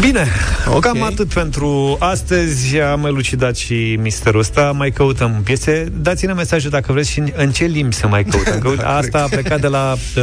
Bine, 0.00 0.26
Ok. 0.66 0.74
okay. 0.76 0.90
cam 0.92 1.02
atât 1.02 1.32
pentru 1.32 1.96
astăzi. 1.98 2.78
Am 2.80 3.04
elucidat 3.06 3.56
și 3.56 3.98
misterul 4.02 4.40
ăsta. 4.40 4.72
Mai 4.76 4.90
căutăm 4.90 5.40
piese. 5.44 5.92
Dați-ne 6.00 6.32
mesajul 6.32 6.70
dacă 6.70 6.92
vreți 6.92 7.10
și 7.10 7.18
în, 7.18 7.28
în 7.36 7.50
ce 7.50 7.64
limbi 7.64 7.94
să 7.94 8.06
mai 8.08 8.24
căutăm. 8.24 8.58
Că, 8.62 8.68
uite, 8.68 8.84
asta 8.84 9.18
a 9.22 9.26
plecat 9.30 9.60
de 9.60 9.66
la... 9.66 9.94
Uh, 10.16 10.22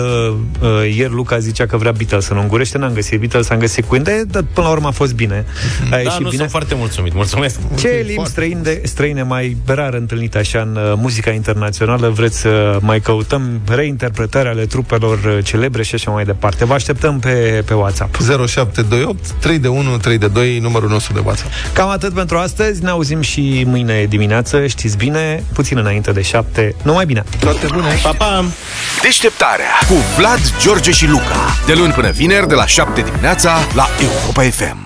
uh, 0.61 0.95
ieri 0.95 1.13
Luca 1.13 1.37
zicea 1.37 1.65
că 1.65 1.77
vrea 1.77 1.91
Beatles 1.91 2.27
în 2.27 2.37
ungurește. 2.37 2.77
N-am 2.77 2.93
găsit 2.93 3.19
Beatles, 3.19 3.49
am 3.49 3.57
găsit 3.59 3.85
Queen 3.85 4.03
Day, 4.03 4.23
dar 4.27 4.43
până 4.53 4.67
la 4.67 4.73
urmă 4.73 4.87
a 4.87 4.91
fost 4.91 5.13
bine. 5.15 5.45
A 5.85 5.89
Da, 5.89 5.97
ieșit 5.97 6.19
nu 6.19 6.25
bine. 6.25 6.37
sunt 6.37 6.49
foarte 6.49 6.75
mulțumit. 6.77 7.13
Mulțumesc. 7.13 7.59
Ce 7.79 8.03
limbi 8.07 8.29
străine, 8.29 8.79
străine 8.83 9.23
mai 9.23 9.57
rar 9.65 9.93
întâlnite 9.93 10.37
așa 10.37 10.59
în 10.59 10.75
uh, 10.75 10.93
muzica 10.95 11.31
internațională 11.31 12.09
vreți 12.09 12.39
să 12.39 12.77
mai 12.81 12.99
căutăm 12.99 13.61
reinterpretări 13.69 14.47
ale 14.47 14.65
trupelor 14.65 15.17
uh, 15.17 15.37
celebre 15.43 15.83
și 15.83 15.95
așa 15.95 16.11
mai 16.11 16.25
departe? 16.25 16.65
Vă 16.65 16.73
așteptăm 16.73 17.19
pe, 17.19 17.63
pe 17.65 17.73
WhatsApp. 17.73 18.15
0728 18.15 19.31
3 19.31 19.59
de 19.65 19.71
1 19.71 19.97
3 19.97 20.17
de 20.17 20.27
2 20.27 20.59
numărul 20.59 20.89
nostru 20.89 21.13
de 21.13 21.21
WhatsApp. 21.23 21.49
Cam 21.73 21.89
atât 21.89 22.13
pentru 22.13 22.37
astăzi, 22.37 22.83
ne 22.83 22.89
auzim 22.89 23.21
și 23.21 23.63
mâine 23.67 24.05
dimineață, 24.09 24.67
știți 24.67 24.97
bine, 24.97 25.43
puțin 25.53 25.77
înainte 25.77 26.11
de 26.11 26.21
șapte. 26.21 26.75
Numai 26.81 27.05
bine! 27.05 27.23
Toate 27.39 27.67
bune! 27.73 27.99
Pa, 28.03 28.11
pa! 28.17 28.45
Deșteptarea 29.01 29.71
cu 29.87 29.93
Vlad, 30.17 30.39
George 30.61 30.91
și 30.91 31.07
Luca. 31.07 31.55
De 31.65 31.73
luni 31.73 31.93
până 31.93 32.09
vineri, 32.09 32.47
de 32.47 32.53
la 32.53 32.65
7 32.65 33.01
dimineața, 33.01 33.57
la 33.75 33.87
Europa 34.01 34.41
FM. 34.41 34.85